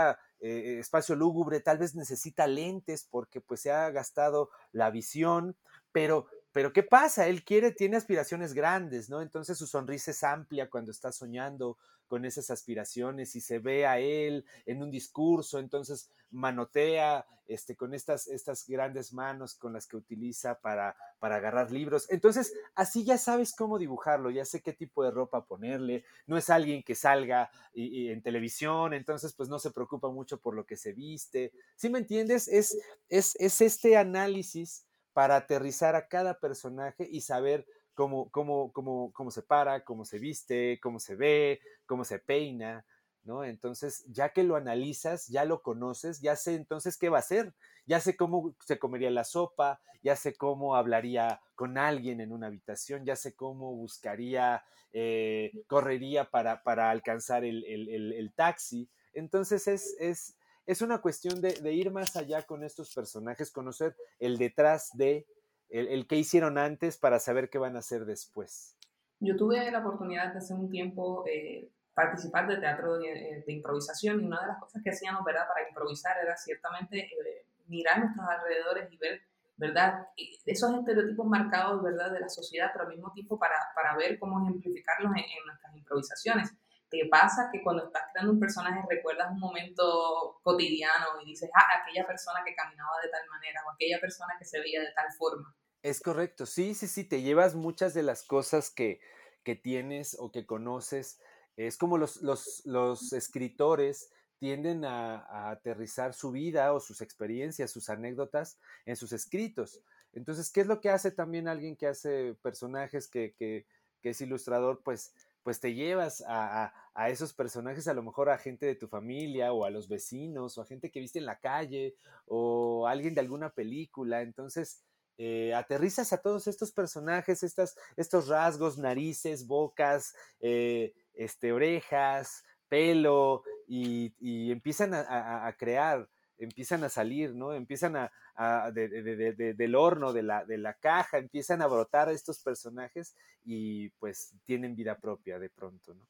espacio 0.40 1.16
lúgubre, 1.16 1.60
tal 1.60 1.78
vez 1.78 1.94
necesita 1.94 2.46
lentes 2.46 3.04
porque 3.10 3.40
pues 3.40 3.60
se 3.60 3.72
ha 3.72 3.90
gastado 3.90 4.50
la 4.72 4.90
visión, 4.90 5.56
pero 5.92 6.28
pero 6.56 6.72
¿qué 6.72 6.82
pasa? 6.82 7.28
Él 7.28 7.44
quiere, 7.44 7.70
tiene 7.70 7.98
aspiraciones 7.98 8.54
grandes, 8.54 9.10
¿no? 9.10 9.20
Entonces 9.20 9.58
su 9.58 9.66
sonrisa 9.66 10.12
es 10.12 10.24
amplia 10.24 10.70
cuando 10.70 10.90
está 10.90 11.12
soñando 11.12 11.76
con 12.06 12.24
esas 12.24 12.50
aspiraciones 12.50 13.36
y 13.36 13.42
se 13.42 13.58
ve 13.58 13.84
a 13.84 13.98
él 13.98 14.46
en 14.64 14.82
un 14.82 14.90
discurso, 14.90 15.58
entonces 15.58 16.10
manotea 16.30 17.26
este, 17.46 17.76
con 17.76 17.92
estas, 17.92 18.26
estas 18.28 18.66
grandes 18.66 19.12
manos 19.12 19.54
con 19.54 19.74
las 19.74 19.86
que 19.86 19.98
utiliza 19.98 20.58
para, 20.58 20.96
para 21.18 21.36
agarrar 21.36 21.70
libros. 21.70 22.06
Entonces, 22.08 22.54
así 22.74 23.04
ya 23.04 23.18
sabes 23.18 23.54
cómo 23.54 23.78
dibujarlo, 23.78 24.30
ya 24.30 24.46
sé 24.46 24.62
qué 24.62 24.72
tipo 24.72 25.04
de 25.04 25.10
ropa 25.10 25.44
ponerle, 25.44 26.04
no 26.26 26.38
es 26.38 26.48
alguien 26.48 26.82
que 26.82 26.94
salga 26.94 27.50
y, 27.74 28.08
en 28.08 28.22
televisión, 28.22 28.94
entonces 28.94 29.34
pues 29.34 29.50
no 29.50 29.58
se 29.58 29.72
preocupa 29.72 30.08
mucho 30.08 30.40
por 30.40 30.54
lo 30.54 30.64
que 30.64 30.78
se 30.78 30.94
viste. 30.94 31.52
¿Sí 31.76 31.90
me 31.90 31.98
entiendes? 31.98 32.48
Es, 32.48 32.78
es, 33.10 33.36
es 33.38 33.60
este 33.60 33.98
análisis 33.98 34.85
para 35.16 35.36
aterrizar 35.36 35.96
a 35.96 36.08
cada 36.08 36.40
personaje 36.40 37.08
y 37.10 37.22
saber 37.22 37.66
cómo, 37.94 38.30
cómo, 38.30 38.70
cómo, 38.74 39.14
cómo 39.14 39.30
se 39.30 39.40
para, 39.40 39.82
cómo 39.82 40.04
se 40.04 40.18
viste, 40.18 40.78
cómo 40.82 41.00
se 41.00 41.16
ve, 41.16 41.58
cómo 41.86 42.04
se 42.04 42.18
peina, 42.18 42.84
¿no? 43.24 43.42
Entonces, 43.42 44.04
ya 44.08 44.34
que 44.34 44.42
lo 44.42 44.56
analizas, 44.56 45.26
ya 45.28 45.46
lo 45.46 45.62
conoces, 45.62 46.20
ya 46.20 46.36
sé 46.36 46.54
entonces 46.56 46.98
qué 46.98 47.08
va 47.08 47.16
a 47.16 47.20
hacer, 47.20 47.54
ya 47.86 47.98
sé 47.98 48.14
cómo 48.14 48.54
se 48.60 48.78
comería 48.78 49.10
la 49.10 49.24
sopa, 49.24 49.80
ya 50.02 50.16
sé 50.16 50.34
cómo 50.34 50.76
hablaría 50.76 51.40
con 51.54 51.78
alguien 51.78 52.20
en 52.20 52.30
una 52.30 52.48
habitación, 52.48 53.06
ya 53.06 53.16
sé 53.16 53.34
cómo 53.34 53.74
buscaría, 53.74 54.64
eh, 54.92 55.50
correría 55.66 56.30
para, 56.30 56.62
para 56.62 56.90
alcanzar 56.90 57.42
el, 57.42 57.64
el, 57.64 57.88
el, 57.88 58.12
el, 58.12 58.34
taxi. 58.34 58.90
Entonces, 59.14 59.66
es, 59.66 59.96
es, 59.98 60.36
es 60.66 60.82
una 60.82 60.98
cuestión 60.98 61.40
de, 61.40 61.72
ir 61.72 61.90
más 61.90 62.16
allá 62.16 62.42
con 62.42 62.64
estos 62.64 62.92
personajes, 62.92 63.52
conocer 63.52 63.96
el 64.18 64.36
detrás 64.36 64.90
de, 64.94 65.26
el, 65.70 66.06
que 66.06 66.16
hicieron 66.16 66.58
antes 66.58 66.98
para 66.98 67.20
saber 67.20 67.48
qué 67.48 67.58
van 67.58 67.76
a 67.76 67.78
hacer 67.78 68.04
después. 68.04 68.76
Yo 69.20 69.36
tuve 69.36 69.70
la 69.70 69.78
oportunidad 69.78 70.32
de 70.32 70.38
hace 70.38 70.52
un 70.52 70.68
tiempo 70.68 71.24
eh, 71.26 71.70
participar 71.94 72.48
de 72.48 72.58
teatro 72.58 72.98
de, 72.98 73.12
eh, 73.12 73.44
de, 73.46 73.52
improvisación 73.52 74.20
y 74.20 74.26
una 74.26 74.40
de 74.40 74.48
las 74.48 74.58
cosas 74.58 74.82
que 74.82 74.90
hacíamos, 74.90 75.24
¿verdad?, 75.24 75.46
para 75.48 75.66
improvisar 75.68 76.16
era 76.22 76.36
ciertamente 76.36 76.98
eh, 76.98 77.46
mirar 77.68 78.00
nuestros 78.00 78.26
alrededores 78.28 78.92
y 78.92 78.96
ver, 78.98 79.22
¿verdad?, 79.56 80.08
esos 80.44 80.74
estereotipos 80.74 81.26
marcados, 81.26 81.82
¿verdad?, 81.82 82.12
de 82.12 82.20
la 82.20 82.28
sociedad, 82.28 82.70
pero 82.72 82.84
al 82.84 82.90
mismo 82.90 83.12
tiempo 83.12 83.38
para, 83.38 83.56
para 83.74 83.96
ver 83.96 84.18
cómo 84.18 84.42
ejemplificarlos 84.42 85.12
en 85.16 85.46
nuestras 85.46 85.74
improvisaciones 85.76 86.52
te 86.96 87.08
pasa 87.08 87.50
que 87.52 87.62
cuando 87.62 87.84
estás 87.84 88.02
creando 88.12 88.32
un 88.32 88.40
personaje 88.40 88.80
recuerdas 88.88 89.30
un 89.30 89.40
momento 89.40 90.40
cotidiano 90.42 91.20
y 91.22 91.26
dices, 91.26 91.50
ah, 91.54 91.82
aquella 91.82 92.06
persona 92.06 92.42
que 92.44 92.54
caminaba 92.54 93.00
de 93.02 93.08
tal 93.08 93.28
manera 93.28 93.60
o 93.66 93.70
aquella 93.70 94.00
persona 94.00 94.34
que 94.38 94.44
se 94.44 94.60
veía 94.60 94.80
de 94.80 94.92
tal 94.92 95.12
forma. 95.18 95.54
Es 95.82 96.00
correcto, 96.00 96.46
sí, 96.46 96.74
sí, 96.74 96.86
sí, 96.88 97.04
te 97.04 97.22
llevas 97.22 97.54
muchas 97.54 97.94
de 97.94 98.02
las 98.02 98.24
cosas 98.24 98.70
que, 98.70 99.00
que 99.44 99.54
tienes 99.54 100.16
o 100.18 100.32
que 100.32 100.46
conoces. 100.46 101.20
Es 101.56 101.76
como 101.76 101.98
los, 101.98 102.22
los, 102.22 102.62
los 102.64 103.12
escritores 103.12 104.10
tienden 104.38 104.84
a, 104.84 105.18
a, 105.20 105.50
aterrizar 105.50 106.12
su 106.12 106.32
vida 106.32 106.72
o 106.72 106.80
sus 106.80 107.00
experiencias, 107.00 107.70
sus 107.70 107.88
anécdotas 107.88 108.58
en 108.84 108.96
sus 108.96 109.12
escritos. 109.12 109.80
Entonces, 110.12 110.50
¿qué 110.50 110.62
es 110.62 110.66
lo 110.66 110.80
que 110.80 110.90
hace 110.90 111.10
también 111.10 111.46
alguien 111.46 111.76
que 111.76 111.86
hace 111.86 112.34
personajes, 112.42 113.06
que, 113.08 113.34
que, 113.38 113.66
que 114.02 114.10
es 114.10 114.20
ilustrador? 114.20 114.82
Pues 114.82 115.14
pues 115.46 115.60
te 115.60 115.74
llevas 115.74 116.24
a, 116.26 116.72
esos 117.08 117.32
personajes, 117.32 117.86
a 117.86 117.94
lo 117.94 118.02
mejor 118.02 118.30
a 118.30 118.36
gente 118.36 118.66
de 118.66 118.74
tu 118.74 118.88
familia 118.88 119.52
o 119.52 119.64
a 119.64 119.70
los 119.70 119.88
vecinos 119.88 120.58
o 120.58 120.62
a 120.62 120.66
gente 120.66 120.90
que 120.90 120.98
viste 120.98 121.20
en 121.20 121.24
la 121.24 121.38
calle 121.38 121.94
o 122.26 122.84
a 122.84 122.90
alguien 122.90 123.14
de 123.14 123.20
alguna 123.20 123.50
película. 123.50 124.22
Entonces, 124.22 124.82
eh, 125.18 125.54
aterrizas 125.54 126.12
a 126.12 126.20
todos 126.20 126.48
estos 126.48 126.72
personajes, 126.72 127.44
estas, 127.44 127.76
estos 127.96 128.26
rasgos, 128.26 128.76
narices, 128.76 129.46
bocas, 129.46 130.16
eh, 130.40 130.94
este, 131.14 131.52
orejas, 131.52 132.42
pelo, 132.68 133.44
y, 133.68 134.50
empiezan 134.50 134.94
a, 134.94 135.54
crear, 135.56 136.08
empiezan 136.38 136.84
a 136.84 136.88
salir, 136.88 137.34
¿no? 137.34 137.52
Empiezan 137.52 137.96
a, 137.96 138.70
del 138.72 139.74
horno, 139.74 140.12
de 140.12 140.22
la, 140.22 140.44
de 140.44 140.58
la 140.58 140.74
caja, 140.74 141.18
empiezan 141.18 141.62
a 141.62 141.66
brotar 141.66 142.10
estos 142.10 142.42
personajes 142.42 143.14
y 143.44 143.90
pues 143.90 144.34
tienen 144.44 144.76
vida 144.76 144.98
propia 144.98 145.38
de 145.38 145.50
pronto, 145.50 145.94
¿no? 145.94 146.06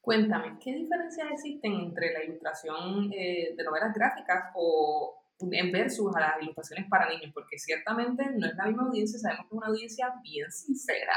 Cuéntame, 0.00 0.56
¿qué 0.62 0.72
diferencias 0.72 1.32
existen 1.32 1.72
entre 1.72 2.12
la 2.12 2.22
ilustración 2.22 3.12
eh, 3.12 3.54
de 3.56 3.64
novelas 3.64 3.92
gráficas 3.92 4.52
o 4.54 5.20
en 5.40 5.72
versus 5.72 6.14
a 6.14 6.20
las 6.20 6.42
ilustraciones 6.42 6.88
para 6.88 7.08
niños? 7.08 7.32
Porque 7.34 7.58
ciertamente 7.58 8.24
no 8.36 8.46
es 8.46 8.54
la 8.54 8.66
misma 8.66 8.84
audiencia, 8.84 9.18
sabemos 9.18 9.46
que 9.46 9.54
es 9.56 9.58
una 9.58 9.66
audiencia 9.66 10.14
bien 10.22 10.50
sincera. 10.52 11.12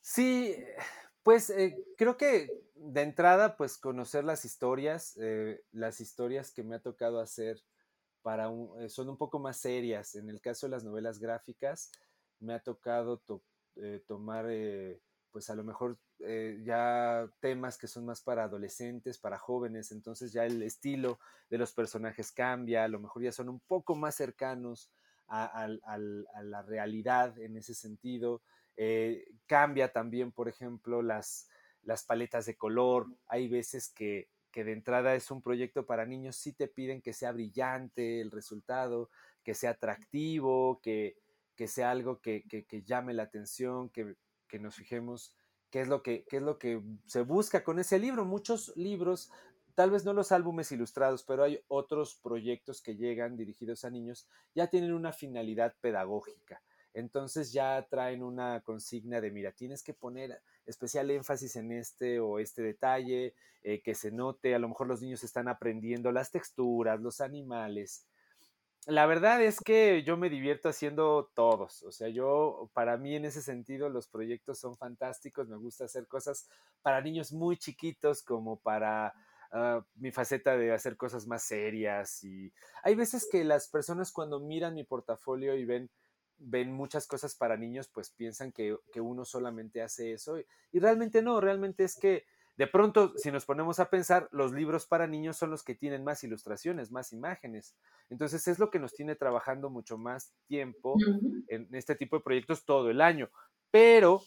Sí, 0.00 0.56
pues 1.22 1.50
eh, 1.50 1.76
creo 1.98 2.16
que 2.16 2.48
de 2.78 3.02
entrada, 3.02 3.56
pues 3.56 3.78
conocer 3.78 4.24
las 4.24 4.44
historias, 4.44 5.16
eh, 5.20 5.62
las 5.72 6.00
historias 6.00 6.50
que 6.50 6.62
me 6.62 6.76
ha 6.76 6.80
tocado 6.80 7.20
hacer 7.20 7.62
un, 8.24 8.90
son 8.90 9.08
un 9.08 9.16
poco 9.16 9.38
más 9.38 9.56
serias. 9.56 10.14
En 10.14 10.28
el 10.28 10.40
caso 10.40 10.66
de 10.66 10.70
las 10.70 10.84
novelas 10.84 11.18
gráficas, 11.18 11.90
me 12.40 12.54
ha 12.54 12.60
tocado 12.60 13.22
tomar 14.06 14.46
pues 15.30 15.50
a 15.50 15.54
lo 15.54 15.64
mejor 15.64 15.98
eh, 16.20 16.60
ya 16.64 17.30
temas 17.40 17.78
que 17.78 17.86
son 17.86 18.04
más 18.04 18.20
para 18.20 18.44
adolescentes, 18.44 19.18
para 19.18 19.38
jóvenes, 19.38 19.92
entonces 19.92 20.32
ya 20.32 20.44
el 20.44 20.62
estilo 20.62 21.20
de 21.48 21.58
los 21.58 21.72
personajes 21.72 22.32
cambia, 22.32 22.84
a 22.84 22.88
lo 22.88 22.98
mejor 22.98 23.22
ya 23.22 23.32
son 23.32 23.48
un 23.48 23.60
poco 23.60 23.94
más 23.94 24.16
cercanos 24.16 24.90
a, 25.28 25.68
la 25.68 26.62
realidad 26.62 27.38
en 27.38 27.56
ese 27.56 27.74
sentido. 27.74 28.42
Eh, 28.76 29.26
cambia 29.46 29.92
también, 29.92 30.32
por 30.32 30.48
ejemplo, 30.48 31.02
las, 31.02 31.48
las 31.88 32.04
paletas 32.04 32.44
de 32.44 32.54
color. 32.54 33.06
Hay 33.28 33.48
veces 33.48 33.88
que, 33.88 34.28
que 34.52 34.62
de 34.62 34.72
entrada 34.72 35.14
es 35.14 35.30
un 35.30 35.40
proyecto 35.40 35.86
para 35.86 36.04
niños, 36.04 36.36
sí 36.36 36.52
te 36.52 36.68
piden 36.68 37.00
que 37.00 37.14
sea 37.14 37.32
brillante 37.32 38.20
el 38.20 38.30
resultado, 38.30 39.08
que 39.42 39.54
sea 39.54 39.70
atractivo, 39.70 40.80
que, 40.82 41.16
que 41.56 41.66
sea 41.66 41.90
algo 41.90 42.20
que, 42.20 42.44
que 42.46 42.82
llame 42.82 43.14
la 43.14 43.22
atención, 43.22 43.88
que, 43.88 44.16
que 44.48 44.58
nos 44.58 44.74
fijemos 44.74 45.34
qué 45.70 45.80
es 45.80 45.88
lo 45.88 46.02
que, 46.02 46.26
qué 46.28 46.36
es 46.36 46.42
lo 46.42 46.58
que 46.58 46.82
se 47.06 47.22
busca 47.22 47.64
con 47.64 47.78
ese 47.78 47.98
libro. 47.98 48.26
Muchos 48.26 48.76
libros, 48.76 49.30
tal 49.74 49.90
vez 49.90 50.04
no 50.04 50.12
los 50.12 50.30
álbumes 50.30 50.70
ilustrados, 50.70 51.24
pero 51.24 51.42
hay 51.42 51.60
otros 51.68 52.16
proyectos 52.16 52.82
que 52.82 52.96
llegan 52.96 53.38
dirigidos 53.38 53.86
a 53.86 53.90
niños, 53.90 54.28
ya 54.54 54.66
tienen 54.66 54.92
una 54.92 55.12
finalidad 55.12 55.74
pedagógica. 55.80 56.60
Entonces 56.94 57.52
ya 57.52 57.86
traen 57.88 58.22
una 58.22 58.60
consigna 58.60 59.20
de, 59.20 59.30
mira, 59.30 59.52
tienes 59.52 59.82
que 59.82 59.94
poner 59.94 60.40
especial 60.66 61.10
énfasis 61.10 61.56
en 61.56 61.72
este 61.72 62.20
o 62.20 62.38
este 62.38 62.62
detalle, 62.62 63.34
eh, 63.62 63.80
que 63.82 63.94
se 63.94 64.10
note, 64.10 64.54
a 64.54 64.58
lo 64.58 64.68
mejor 64.68 64.86
los 64.86 65.02
niños 65.02 65.24
están 65.24 65.48
aprendiendo 65.48 66.12
las 66.12 66.30
texturas, 66.30 67.00
los 67.00 67.20
animales, 67.20 68.06
la 68.88 69.04
verdad 69.04 69.42
es 69.42 69.60
que 69.60 70.02
yo 70.02 70.16
me 70.16 70.30
divierto 70.30 70.70
haciendo 70.70 71.30
todos. 71.34 71.82
O 71.82 71.92
sea, 71.92 72.08
yo, 72.08 72.70
para 72.72 72.96
mí 72.96 73.14
en 73.14 73.26
ese 73.26 73.42
sentido, 73.42 73.90
los 73.90 74.08
proyectos 74.08 74.58
son 74.58 74.78
fantásticos. 74.78 75.46
Me 75.46 75.58
gusta 75.58 75.84
hacer 75.84 76.06
cosas 76.08 76.48
para 76.80 77.02
niños 77.02 77.30
muy 77.30 77.58
chiquitos, 77.58 78.22
como 78.22 78.58
para 78.58 79.12
ah, 79.52 79.84
mi 79.96 80.10
faceta 80.10 80.56
de 80.56 80.72
hacer 80.72 80.96
cosas 80.96 81.26
más 81.26 81.42
serias. 81.42 82.24
Y 82.24 82.50
hay 82.82 82.94
veces 82.94 83.28
que 83.30 83.44
las 83.44 83.68
personas 83.68 84.10
cuando 84.10 84.40
miran 84.40 84.74
mi 84.74 84.84
portafolio 84.84 85.54
y 85.54 85.66
ven 85.66 85.90
ven 86.38 86.72
muchas 86.72 87.06
cosas 87.06 87.34
para 87.34 87.56
niños, 87.56 87.88
pues 87.88 88.10
piensan 88.10 88.52
que, 88.52 88.76
que 88.92 89.00
uno 89.00 89.24
solamente 89.24 89.82
hace 89.82 90.12
eso. 90.12 90.38
Y 90.72 90.78
realmente 90.78 91.22
no, 91.22 91.40
realmente 91.40 91.84
es 91.84 91.96
que 91.96 92.24
de 92.58 92.66
pronto, 92.66 93.12
si 93.16 93.30
nos 93.30 93.46
ponemos 93.46 93.78
a 93.78 93.88
pensar, 93.88 94.28
los 94.32 94.52
libros 94.52 94.84
para 94.84 95.06
niños 95.06 95.36
son 95.36 95.50
los 95.50 95.62
que 95.62 95.76
tienen 95.76 96.02
más 96.02 96.24
ilustraciones, 96.24 96.90
más 96.90 97.12
imágenes. 97.12 97.76
Entonces 98.10 98.48
es 98.48 98.58
lo 98.58 98.68
que 98.68 98.80
nos 98.80 98.94
tiene 98.94 99.14
trabajando 99.14 99.70
mucho 99.70 99.96
más 99.96 100.32
tiempo 100.48 100.96
en 101.46 101.68
este 101.72 101.94
tipo 101.94 102.16
de 102.16 102.24
proyectos 102.24 102.64
todo 102.64 102.90
el 102.90 103.00
año. 103.00 103.30
Pero, 103.70 104.22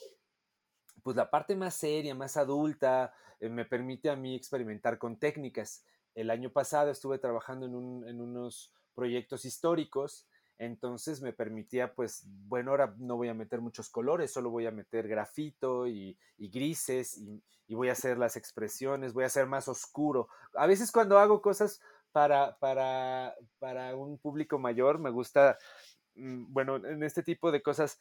pues 1.04 1.18
la 1.18 1.30
parte 1.30 1.58
más 1.58 1.76
seria, 1.76 2.16
más 2.16 2.38
adulta, 2.38 3.14
eh, 3.42 3.50
me 3.50 3.66
permite 3.66 4.10
a 4.10 4.16
mí 4.16 4.34
experimentar 4.34 4.98
con 4.98 5.20
técnicas. 5.20 5.84
El 6.16 6.30
año 6.30 6.52
pasado 6.52 6.90
estuve 6.90 7.20
trabajando 7.20 7.66
en, 7.66 8.08
en 8.08 8.22
unos 8.22 8.74
proyectos 8.96 9.44
históricos 9.44 10.26
entonces 10.62 11.24
me 11.24 11.34
permitía, 11.34 11.96
pues, 11.96 12.24
bueno, 12.48 12.70
ahora 12.70 12.94
no 13.00 13.18
voy 13.18 13.30
a 13.30 13.34
meter 13.34 13.62
muchos 13.62 13.90
colores, 13.90 14.32
solo 14.32 14.52
voy 14.52 14.68
a 14.68 14.72
meter 14.72 15.08
grafito 15.08 15.88
y, 15.88 16.16
grises 16.38 17.18
y, 17.18 17.42
voy 17.74 17.90
a 17.90 17.94
hacer 17.94 18.20
las 18.20 18.36
expresiones, 18.36 19.14
voy 19.14 19.24
a 19.24 19.28
hacer 19.28 19.48
más 19.48 19.68
oscuro. 19.68 20.28
A 20.54 20.68
veces 20.68 20.92
cuando 20.92 21.18
hago 21.18 21.42
cosas 21.42 21.82
para, 22.12 22.58
para, 22.60 23.34
para 23.58 23.96
un 23.96 24.20
público 24.20 24.60
mayor, 24.60 25.00
me 25.00 25.10
gusta, 25.10 25.58
mm, 26.14 26.54
bueno, 26.54 26.76
en 26.76 27.02
este 27.02 27.24
tipo 27.24 27.52
de 27.52 27.64
cosas 27.64 27.98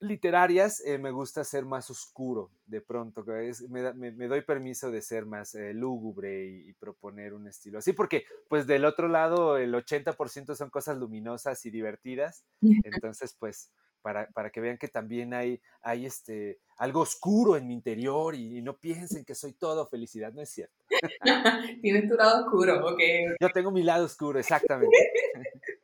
literarias 0.00 0.82
eh, 0.84 0.98
me 0.98 1.10
gusta 1.10 1.44
ser 1.44 1.64
más 1.64 1.90
oscuro 1.90 2.50
de 2.66 2.80
pronto, 2.80 3.24
me, 3.68 4.28
doy 4.28 4.40
permiso 4.42 4.90
de 4.90 5.02
ser 5.02 5.26
más 5.26 5.54
eh, 5.54 5.74
lúgubre 5.74 6.46
y, 6.46 6.72
proponer 6.74 7.34
un 7.34 7.46
estilo 7.46 7.78
así, 7.78 7.92
porque 7.92 8.24
pues 8.48 8.66
del 8.66 8.84
otro 8.84 9.08
lado 9.08 9.58
el 9.58 9.74
80% 9.74 10.54
son 10.54 10.70
cosas 10.70 10.96
luminosas 10.96 11.64
y 11.66 11.70
divertidas, 11.70 12.44
entonces 12.84 13.36
pues 13.38 13.70
para, 14.02 14.28
para, 14.28 14.50
que 14.50 14.60
vean 14.60 14.78
que 14.78 14.88
también 14.88 15.34
hay, 15.34 15.60
hay 15.82 16.06
este, 16.06 16.58
algo 16.78 17.00
oscuro 17.00 17.56
en 17.56 17.66
mi 17.66 17.74
interior 17.74 18.34
y, 18.34 18.62
no 18.62 18.78
piensen 18.78 19.24
que 19.24 19.34
soy 19.34 19.52
todo 19.52 19.86
felicidad, 19.86 20.32
no 20.32 20.40
es 20.40 20.50
cierto. 20.50 20.74
Tienes 21.82 22.08
tu 22.08 22.14
lado 22.14 22.44
oscuro, 22.44 22.86
ok. 22.86 23.00
Yo 23.40 23.48
tengo 23.50 23.70
mi 23.70 23.82
lado 23.82 24.06
oscuro, 24.06 24.38
exactamente. 24.38 24.96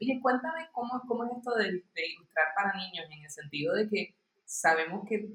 Oye, 0.00 0.20
cuéntame 0.20 0.68
cómo, 0.72 1.02
cómo 1.06 1.24
es 1.24 1.30
esto 1.38 1.54
de, 1.54 1.68
ilustrar 1.68 2.46
para 2.54 2.76
niños 2.76 3.06
en 3.10 3.22
el 3.22 3.30
sentido 3.30 3.74
de 3.74 3.88
que 3.88 4.14
sabemos 4.44 5.06
que, 5.08 5.28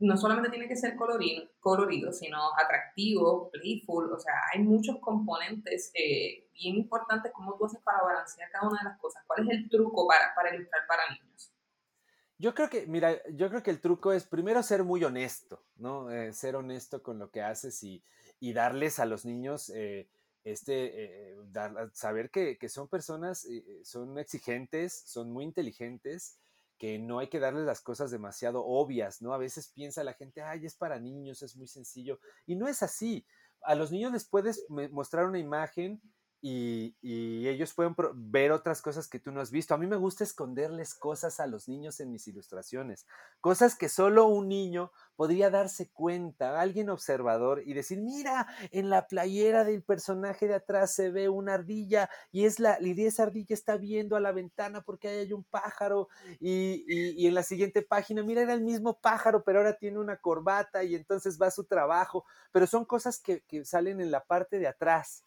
no 0.00 0.16
solamente 0.16 0.50
tiene 0.50 0.68
que 0.68 0.76
ser 0.76 0.96
colorido, 0.96 1.48
colorido, 1.60 2.12
sino 2.12 2.38
atractivo, 2.58 3.48
playful, 3.50 4.12
o 4.12 4.18
sea, 4.18 4.34
hay 4.52 4.60
muchos 4.60 4.98
componentes 5.00 5.92
eh, 5.94 6.48
bien 6.52 6.76
importantes. 6.76 7.32
¿Cómo 7.32 7.56
tú 7.56 7.64
haces 7.64 7.80
para 7.82 8.02
balancear 8.02 8.50
cada 8.50 8.68
una 8.68 8.80
de 8.82 8.90
las 8.90 8.98
cosas? 8.98 9.22
¿Cuál 9.26 9.48
es 9.48 9.56
el 9.56 9.70
truco 9.70 10.06
para, 10.06 10.34
para 10.34 10.54
ilustrar 10.54 10.82
para 10.86 11.02
niños? 11.10 11.54
Yo 12.36 12.54
creo 12.54 12.68
que, 12.68 12.86
mira, 12.86 13.16
yo 13.32 13.48
creo 13.48 13.62
que 13.62 13.70
el 13.70 13.80
truco 13.80 14.12
es 14.12 14.24
primero 14.24 14.62
ser 14.62 14.82
muy 14.82 15.02
honesto, 15.04 15.64
¿no? 15.76 16.10
Eh, 16.10 16.32
ser 16.32 16.56
honesto 16.56 17.02
con 17.02 17.18
lo 17.18 17.30
que 17.30 17.40
haces 17.40 17.82
y, 17.84 18.02
y 18.40 18.52
darles 18.52 18.98
a 18.98 19.06
los 19.06 19.24
niños 19.24 19.70
eh, 19.70 20.08
este, 20.44 21.30
eh, 21.32 21.36
saber 21.92 22.30
que, 22.30 22.68
son 22.68 22.88
personas, 22.88 23.46
eh, 23.46 23.80
son 23.82 24.18
exigentes, 24.18 25.02
son 25.06 25.30
muy 25.30 25.44
inteligentes, 25.44 26.38
que 26.78 26.98
no 26.98 27.18
hay 27.18 27.28
que 27.28 27.40
darles 27.40 27.64
las 27.64 27.80
cosas 27.80 28.10
demasiado 28.10 28.64
obvias, 28.64 29.22
¿no? 29.22 29.32
A 29.32 29.38
veces 29.38 29.68
piensa 29.68 30.04
la 30.04 30.12
gente, 30.12 30.42
ay, 30.42 30.66
es 30.66 30.76
para 30.76 31.00
niños, 31.00 31.42
es 31.42 31.56
muy 31.56 31.66
sencillo, 31.66 32.20
y 32.46 32.56
no 32.56 32.68
es 32.68 32.82
así. 32.82 33.26
A 33.62 33.74
los 33.74 33.90
niños 33.90 34.12
les 34.12 34.28
puedes 34.28 34.66
mostrar 34.68 35.24
una 35.24 35.38
imagen 35.38 36.02
y, 36.46 37.48
ellos 37.48 37.72
pueden 37.72 37.94
ver 38.14 38.52
otras 38.52 38.82
cosas 38.82 39.08
que 39.08 39.18
tú 39.18 39.32
no 39.32 39.40
has 39.40 39.50
visto. 39.50 39.74
A 39.74 39.78
mí 39.78 39.86
me 39.86 39.96
gusta 39.96 40.24
esconderles 40.24 40.94
cosas 40.94 41.40
a 41.40 41.46
los 41.46 41.68
niños 41.68 42.00
en 42.00 42.10
mis 42.10 42.28
ilustraciones, 42.28 43.06
cosas 43.40 43.76
que 43.76 43.88
solo 43.88 44.26
un 44.26 44.48
niño 44.48 44.92
podría 45.16 45.48
darse 45.48 45.90
cuenta, 45.90 46.60
alguien 46.60 46.90
observador 46.90 47.62
y 47.64 47.72
decir, 47.72 48.00
mira, 48.02 48.46
en 48.72 48.90
la 48.90 49.06
playera 49.06 49.64
del 49.64 49.82
personaje 49.82 50.46
de 50.46 50.54
atrás 50.54 50.94
se 50.94 51.10
ve 51.10 51.30
una 51.30 51.54
ardilla 51.54 52.10
y, 52.30 52.44
es 52.44 52.58
la, 52.60 52.76
y 52.80 53.06
esa 53.06 53.22
ardilla 53.22 53.54
está 53.54 53.78
viendo 53.78 54.14
a 54.16 54.20
la 54.20 54.32
ventana 54.32 54.82
porque 54.82 55.08
ahí 55.08 55.18
hay 55.20 55.32
un 55.32 55.44
pájaro 55.44 56.08
y, 56.40 57.26
en 57.26 57.34
la 57.34 57.42
siguiente 57.42 57.80
página, 57.80 58.22
mira, 58.22 58.42
era 58.42 58.52
el 58.52 58.62
mismo 58.62 58.98
pájaro, 59.00 59.44
pero 59.44 59.60
ahora 59.60 59.78
tiene 59.78 59.98
una 59.98 60.18
corbata 60.18 60.84
y 60.84 60.94
entonces 60.94 61.40
va 61.40 61.46
a 61.46 61.52
su 61.52 61.64
trabajo, 61.64 62.26
pero 62.52 62.66
son 62.66 62.84
cosas 62.84 63.18
que 63.18 63.64
salen 63.64 64.00
en 64.02 64.10
la 64.10 64.24
parte 64.24 64.58
de 64.58 64.66
atrás 64.66 65.24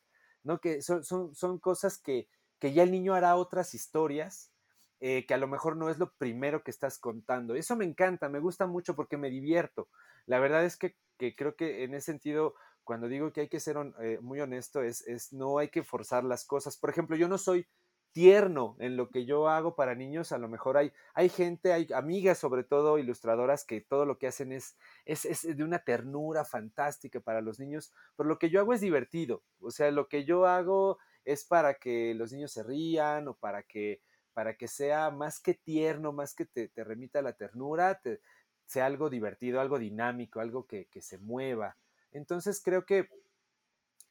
Que 0.62 0.82
son, 0.82 1.04
son, 1.04 1.60
cosas 1.60 1.98
que, 1.98 2.28
ya 2.62 2.84
el 2.84 2.92
niño 2.92 3.14
hará 3.14 3.36
otras 3.36 3.74
historias, 3.74 4.52
eh, 5.00 5.26
que 5.28 5.34
a 5.34 5.38
lo 5.38 5.48
mejor 5.48 5.76
no 5.76 5.90
es 5.90 6.00
lo 6.00 6.12
primero 6.14 6.64
que 6.64 6.72
estás 6.72 6.98
contando. 6.98 7.56
Eso 7.56 7.76
me 7.76 7.86
encanta, 7.86 8.30
me 8.30 8.40
gusta 8.40 8.66
mucho 8.66 8.96
porque 8.96 9.18
me 9.18 9.30
divierto. 9.30 9.90
La 10.26 10.40
verdad 10.40 10.66
es 10.66 10.78
que, 10.78 10.96
creo 11.36 11.56
que 11.56 11.84
en 11.84 11.94
ese 11.94 12.08
sentido, 12.08 12.56
cuando 12.84 13.08
digo 13.08 13.32
que 13.34 13.42
hay 13.42 13.50
que 13.50 13.60
ser 13.60 13.78
eh, 14.02 14.20
muy 14.22 14.40
honesto, 14.40 14.82
es, 14.82 15.02
es, 15.08 15.34
no 15.34 15.58
hay 15.58 15.70
que 15.70 15.84
forzar 15.84 16.24
las 16.24 16.46
cosas. 16.46 16.78
Por 16.78 16.90
ejemplo, 16.90 17.16
yo 17.16 17.28
no 17.28 17.38
soy 17.38 17.68
tierno 18.12 18.76
en 18.80 18.98
lo 18.98 19.10
que 19.10 19.26
yo 19.26 19.48
hago 19.48 19.76
para 19.76 19.96
niños, 19.96 20.32
a 20.32 20.38
lo 20.38 20.48
mejor 20.48 20.78
hay, 20.78 20.92
hay 21.14 21.30
gente, 21.30 21.74
hay 21.74 21.88
amigas 21.94 22.38
sobre 22.38 22.64
todo 22.64 22.98
ilustradoras 22.98 23.64
que 23.64 23.82
todo 23.82 24.06
lo 24.06 24.18
que 24.18 24.28
hacen 24.28 24.52
es, 24.52 24.78
es, 25.06 25.26
es, 25.26 25.56
de 25.56 25.64
una 25.64 25.80
ternura 25.80 26.44
fantástica 26.44 27.20
para 27.20 27.42
los 27.42 27.60
niños, 27.60 27.94
pero 28.16 28.28
lo 28.28 28.40
que 28.40 28.50
yo 28.50 28.60
hago 28.60 28.74
es 28.74 28.82
divertido, 28.82 29.44
o 29.60 29.72
sea, 29.72 29.92
lo 29.92 30.08
que 30.08 30.26
yo 30.26 30.48
hago 30.48 30.98
es 31.26 31.46
para 31.46 31.76
que 31.76 32.14
los 32.16 32.32
niños 32.32 32.52
se 32.52 32.64
rían 32.64 33.28
o 33.28 33.36
para 33.36 33.64
que, 33.64 34.02
para 34.34 34.56
que 34.56 34.68
sea 34.68 35.12
más 35.12 35.40
que 35.40 35.54
tierno, 35.54 36.14
más 36.14 36.34
que 36.34 36.46
te, 36.46 36.70
te 36.70 36.84
remita 36.84 37.22
la 37.22 37.34
ternura, 37.34 38.00
te, 38.00 38.22
sea 38.66 38.86
algo 38.86 39.10
divertido, 39.10 39.60
algo 39.60 39.80
dinámico, 39.80 40.40
algo 40.40 40.66
que, 40.66 40.88
que 40.88 41.02
se 41.02 41.18
mueva. 41.18 41.78
Entonces 42.12 42.62
creo 42.64 42.86
que, 42.86 43.10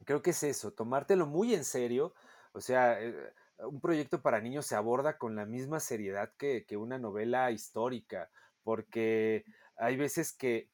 creo 0.04 0.22
que 0.22 0.30
es 0.30 0.42
eso, 0.42 0.72
tomártelo 0.72 1.26
muy 1.26 1.54
en 1.54 1.64
serio, 1.64 2.14
o 2.52 2.60
sea, 2.60 3.00
eh, 3.02 3.14
un 3.58 3.80
proyecto 3.80 4.20
para 4.22 4.40
niños 4.40 4.66
se 4.66 4.76
aborda 4.76 5.18
con 5.18 5.36
la 5.36 5.46
misma 5.46 5.80
seriedad 5.80 6.32
que, 6.36 6.64
una 6.76 6.98
novela 6.98 7.50
histórica, 7.50 8.30
porque 8.62 9.44
hay 9.76 9.96
veces 9.96 10.32
que, 10.32 10.70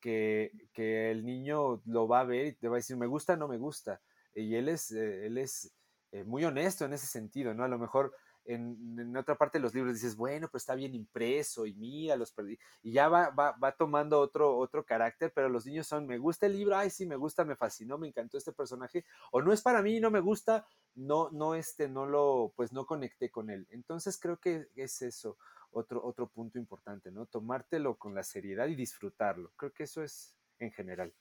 el 0.75 1.25
niño 1.25 1.83
lo 1.85 2.09
va 2.09 2.21
a 2.21 2.25
ver 2.25 2.47
y 2.47 2.53
te 2.55 2.69
va 2.69 2.77
a 2.77 2.79
decir, 2.79 2.97
me 2.97 3.07
gusta, 3.07 3.37
no 3.37 3.49
me 3.49 3.59
gusta. 3.59 4.01
Y 4.35 4.55
él 4.55 4.69
es, 4.69 4.91
eh, 4.93 5.27
él 5.27 5.39
es 5.39 5.73
eh, 6.13 6.25
muy 6.25 6.45
honesto 6.45 6.85
en 6.85 6.95
ese 6.95 7.07
sentido, 7.07 7.55
¿no? 7.55 7.65
A 7.65 7.69
lo 7.69 7.79
mejor 7.79 8.15
en, 8.45 9.17
otra 9.17 9.37
parte 9.37 9.59
de 9.59 9.63
los 9.63 9.75
libros 9.75 9.95
dices, 9.95 10.17
bueno, 10.17 10.49
pero 10.49 10.59
está 10.59 10.75
bien 10.75 10.95
impreso 10.95 11.67
y 11.67 11.75
mira, 11.75 12.17
los 12.17 12.33
perdí. 12.33 12.59
Y 12.83 12.93
ya 12.93 13.09
va, 13.09 13.31
va, 13.31 13.53
va, 13.53 13.73
tomando 13.73 14.21
otro, 14.21 14.57
otro 14.57 14.85
carácter, 14.85 15.33
pero 15.35 15.49
los 15.49 15.67
niños 15.67 15.87
son, 15.87 16.07
me 16.07 16.19
gusta 16.19 16.47
el 16.47 16.55
libro, 16.55 16.77
ay, 16.77 16.91
sí, 16.91 17.07
me 17.07 17.17
gusta, 17.17 17.45
me 17.45 17.57
fascinó, 17.57 17.99
me 17.99 18.09
encantó 18.09 18.39
este 18.39 18.53
personaje, 18.53 19.05
o 19.31 19.43
no 19.43 19.53
es 19.53 19.63
para 19.63 19.83
mí, 19.83 20.01
no 20.01 20.11
me 20.11 20.21
gusta, 20.21 20.67
no, 20.95 21.31
no, 21.31 21.55
este, 21.55 21.89
no 21.89 22.07
lo, 22.07 22.53
pues 22.57 22.73
no 22.73 22.87
conecté 22.87 23.31
con 23.31 23.51
él. 23.51 23.67
Entonces 23.71 24.19
creo 24.19 24.39
que 24.39 24.69
es 24.77 25.03
eso, 25.03 25.37
otro, 25.71 26.05
otro 26.05 26.29
punto 26.29 26.59
importante, 26.59 27.11
¿no? 27.11 27.27
Tomártelo 27.27 27.97
con 27.97 28.15
la 28.15 28.23
seriedad 28.23 28.67
y 28.67 28.75
disfrutarlo. 28.75 29.53
Creo 29.57 29.73
que 29.73 29.85
eso 29.85 30.03
es 30.03 30.35
en 30.59 30.73
general. 30.73 31.13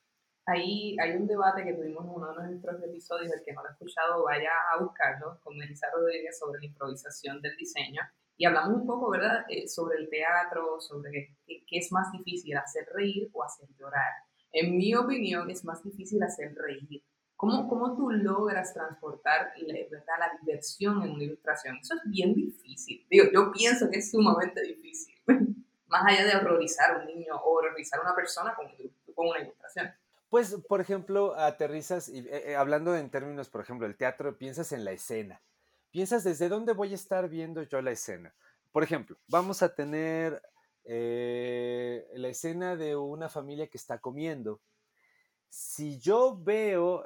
Ahí 0.46 0.96
hay 1.00 1.12
un 1.18 1.28
debate 1.28 1.64
que 1.64 1.74
tuvimos 1.74 2.04
en 2.04 2.12
uno 2.12 2.34
de 2.34 2.48
nuestros 2.48 2.82
episodios, 2.84 3.32
el 3.32 3.44
que 3.44 3.54
no 3.54 3.62
lo 3.62 3.70
ha 3.70 3.72
escuchado 3.74 4.24
vaya 4.24 4.50
a 4.74 4.82
buscarlo, 4.82 5.40
con 5.44 5.56
Melissa 5.58 5.88
Rodríguez 5.94 6.38
sobre 6.40 6.60
la 6.60 6.66
improvisación 6.66 7.42
del 7.42 7.56
diseño. 7.58 8.02
Y 8.38 8.46
hablamos 8.46 8.82
un 8.82 8.88
poco, 8.88 9.12
¿verdad?, 9.12 9.46
eh, 9.50 9.68
sobre 9.68 10.00
el 10.00 10.10
teatro, 10.10 10.82
sobre 10.82 11.38
qué, 11.46 11.64
es 11.78 11.92
más 11.92 12.12
difícil, 12.12 12.58
hacer 12.58 12.88
reír 12.92 13.30
o 13.34 13.44
hacer 13.44 13.70
llorar. 13.78 14.12
En 14.52 14.78
mi 14.78 14.96
opinión, 14.96 15.50
es 15.52 15.64
más 15.64 15.84
difícil 15.84 16.24
hacer 16.24 16.56
reír. 16.56 17.04
¿Cómo, 17.36 17.68
cómo 17.68 17.96
tú 17.96 18.10
logras 18.10 18.74
transportar 18.74 19.54
¿verdad? 19.90 20.16
la 20.20 20.32
diversión 20.42 21.04
en 21.04 21.12
una 21.12 21.24
ilustración? 21.24 21.78
Eso 21.78 21.96
es 21.96 22.02
bien 22.12 22.34
difícil. 22.34 23.06
Yo 23.10 23.52
pienso 23.52 23.90
que 23.90 24.00
es 24.00 24.12
sumamente 24.12 24.62
difícil. 24.62 25.16
más 25.92 26.06
allá 26.08 26.26
de 26.26 26.36
horrorizar 26.36 26.92
a 26.92 27.00
un 27.00 27.06
niño 27.06 27.36
o 27.36 27.58
horrorizar 27.58 28.00
a 28.00 28.04
una 28.04 28.16
persona 28.16 28.56
con 28.56 29.28
una 29.28 29.40
ilustración. 29.40 29.92
Pues, 30.32 30.56
por 30.70 30.80
ejemplo, 30.80 31.36
aterrizas, 31.36 32.08
y, 32.08 32.20
eh, 32.20 32.52
eh, 32.52 32.56
hablando 32.56 32.96
en 32.96 33.10
términos, 33.10 33.50
por 33.50 33.60
ejemplo, 33.60 33.86
del 33.86 33.98
teatro, 33.98 34.38
piensas 34.38 34.72
en 34.72 34.86
la 34.86 34.94
escena. 34.94 35.42
Piensas 35.92 36.24
desde 36.24 36.48
dónde 36.48 36.72
voy 36.72 36.94
a 36.94 36.96
estar 36.96 37.28
viendo 37.28 37.64
yo 37.64 37.82
la 37.82 37.92
escena. 37.92 38.34
Por 38.72 38.82
ejemplo, 38.82 39.18
vamos 39.28 39.62
a 39.62 39.76
tener 39.76 40.42
eh, 40.86 42.08
la 42.14 42.30
escena 42.30 42.78
de 42.78 42.96
una 42.96 43.28
familia 43.28 43.68
que 43.68 43.78
está 43.78 44.00
comiendo. 44.00 44.62
Si 45.50 46.00
yo 46.00 46.38
veo, 46.42 47.04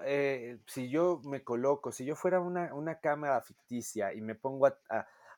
si 0.68 0.90
yo 0.90 1.20
me 1.26 1.44
coloco, 1.44 1.92
si 1.92 2.06
yo 2.06 2.16
fuera 2.16 2.40
una, 2.40 3.00
cámara 3.00 3.42
ficticia 3.42 4.14
y 4.14 4.22
me 4.22 4.36
pongo 4.36 4.72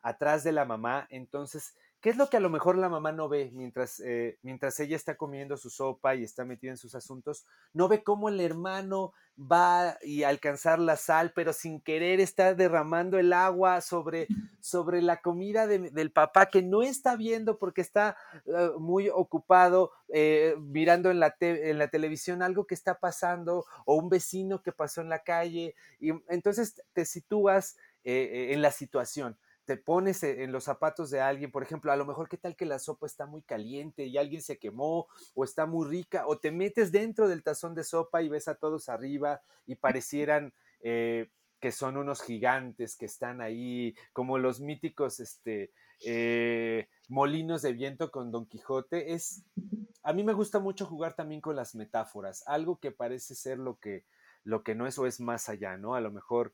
atrás 0.01 0.43
de 0.43 0.51
la 0.51 0.65
mamá, 0.65 1.07
entonces 1.09 1.77
¿Qué 1.99 2.11
es 2.11 2.17
lo 2.17 2.29
que 2.29 2.37
a 2.37 2.39
lo 2.39 2.51
mejor 2.51 2.77
la 2.77 2.89
mamá 2.89 3.11
no 3.11 3.27
ve 3.27 3.49
mientras, 3.53 3.99
eh, 4.01 4.37
mientras 4.43 4.79
ella 4.79 4.95
está 4.95 5.17
comiendo 5.17 5.57
su 5.57 5.71
sopa 5.71 6.13
y 6.13 6.23
está 6.23 6.45
metida 6.45 6.69
en 6.69 6.77
sus 6.77 6.93
asuntos? 6.93 7.43
No 7.73 7.87
ve 7.87 8.03
cómo 8.03 8.29
el 8.29 8.39
hermano 8.39 9.13
va 9.35 9.97
y 10.03 10.21
alcanzar 10.21 10.77
la 10.77 10.95
sal, 10.95 11.31
pero 11.35 11.53
sin 11.53 11.81
querer 11.81 12.19
está 12.19 12.53
derramando 12.53 13.17
el 13.17 13.33
agua 13.33 13.81
sobre, 13.81 14.27
sobre 14.59 15.01
la 15.01 15.21
comida 15.21 15.65
del 15.65 16.11
papá 16.11 16.45
que 16.45 16.61
no 16.61 16.83
está 16.83 17.15
viendo 17.15 17.57
porque 17.57 17.81
está 17.81 18.15
eh, 18.45 18.69
muy 18.77 19.09
ocupado 19.09 19.91
eh, 20.09 20.55
mirando 20.59 21.09
en 21.09 21.19
la, 21.19 21.35
en 21.39 21.79
la 21.79 21.87
televisión 21.87 22.43
algo 22.43 22.67
que 22.67 22.75
está 22.75 22.99
pasando 22.99 23.65
o 23.85 23.95
un 23.95 24.09
vecino 24.09 24.61
que 24.61 24.71
pasó 24.71 25.01
en 25.01 25.09
la 25.09 25.23
calle. 25.23 25.73
Y 25.99 26.11
entonces 26.29 26.79
te 26.93 27.05
sitúas 27.05 27.75
en 28.03 28.61
la 28.61 28.71
situación 28.71 29.37
te 29.67 29.75
pones 29.75 30.23
e, 30.23 30.43
en 30.43 30.53
los 30.53 30.63
zapatos 30.63 31.11
de 31.11 31.19
alguien, 31.19 31.51
por 31.51 31.61
ejemplo, 31.61 31.91
a 31.91 31.97
lo 31.97 32.05
mejor 32.05 32.29
qué 32.29 32.37
tal 32.37 32.55
que 32.55 32.65
la 32.65 32.79
sopa 32.79 33.05
está 33.05 33.25
muy 33.25 33.41
caliente 33.41 34.05
y 34.05 34.17
alguien 34.17 34.41
se 34.41 34.57
quemó 34.57 35.07
o 35.35 35.43
está 35.43 35.65
muy 35.65 35.85
rica, 35.87 36.25
o 36.25 36.39
te 36.39 36.51
metes 36.51 36.93
dentro 36.93 37.27
del 37.27 37.43
tazón 37.43 37.75
de 37.75 37.83
sopa 37.83 38.21
y 38.21 38.29
ves 38.29 38.47
a 38.47 38.55
todos 38.55 38.87
arriba 38.87 39.41
y 39.65 39.75
parecieran 39.75 40.53
eh, 40.79 41.29
que 41.59 41.73
son 41.73 41.97
unos 41.97 42.21
gigantes 42.21 42.95
que 42.95 43.05
están 43.07 43.41
ahí, 43.41 43.93
como 44.13 44.37
los 44.37 44.61
míticos 44.61 45.19
este, 45.19 45.73
eh, 46.05 46.87
molinos 47.09 47.61
de 47.61 47.73
viento 47.73 48.09
con 48.09 48.31
Don 48.31 48.45
Quijote. 48.45 49.13
Es, 49.13 49.43
a 50.01 50.13
mí 50.13 50.23
me 50.23 50.33
gusta 50.33 50.59
mucho 50.59 50.85
jugar 50.85 51.13
también 51.13 51.41
con 51.41 51.57
las 51.57 51.75
metáforas, 51.75 52.41
algo 52.47 52.79
que 52.79 52.91
parece 52.91 53.35
ser 53.35 53.59
lo 53.59 53.79
que, 53.79 54.05
lo 54.45 54.63
que 54.63 54.75
no 54.75 54.87
es 54.87 54.97
o 54.97 55.05
es 55.05 55.19
más 55.19 55.49
allá, 55.49 55.75
¿no? 55.75 55.93
A 55.93 55.99
lo 55.99 56.09
mejor 56.09 56.53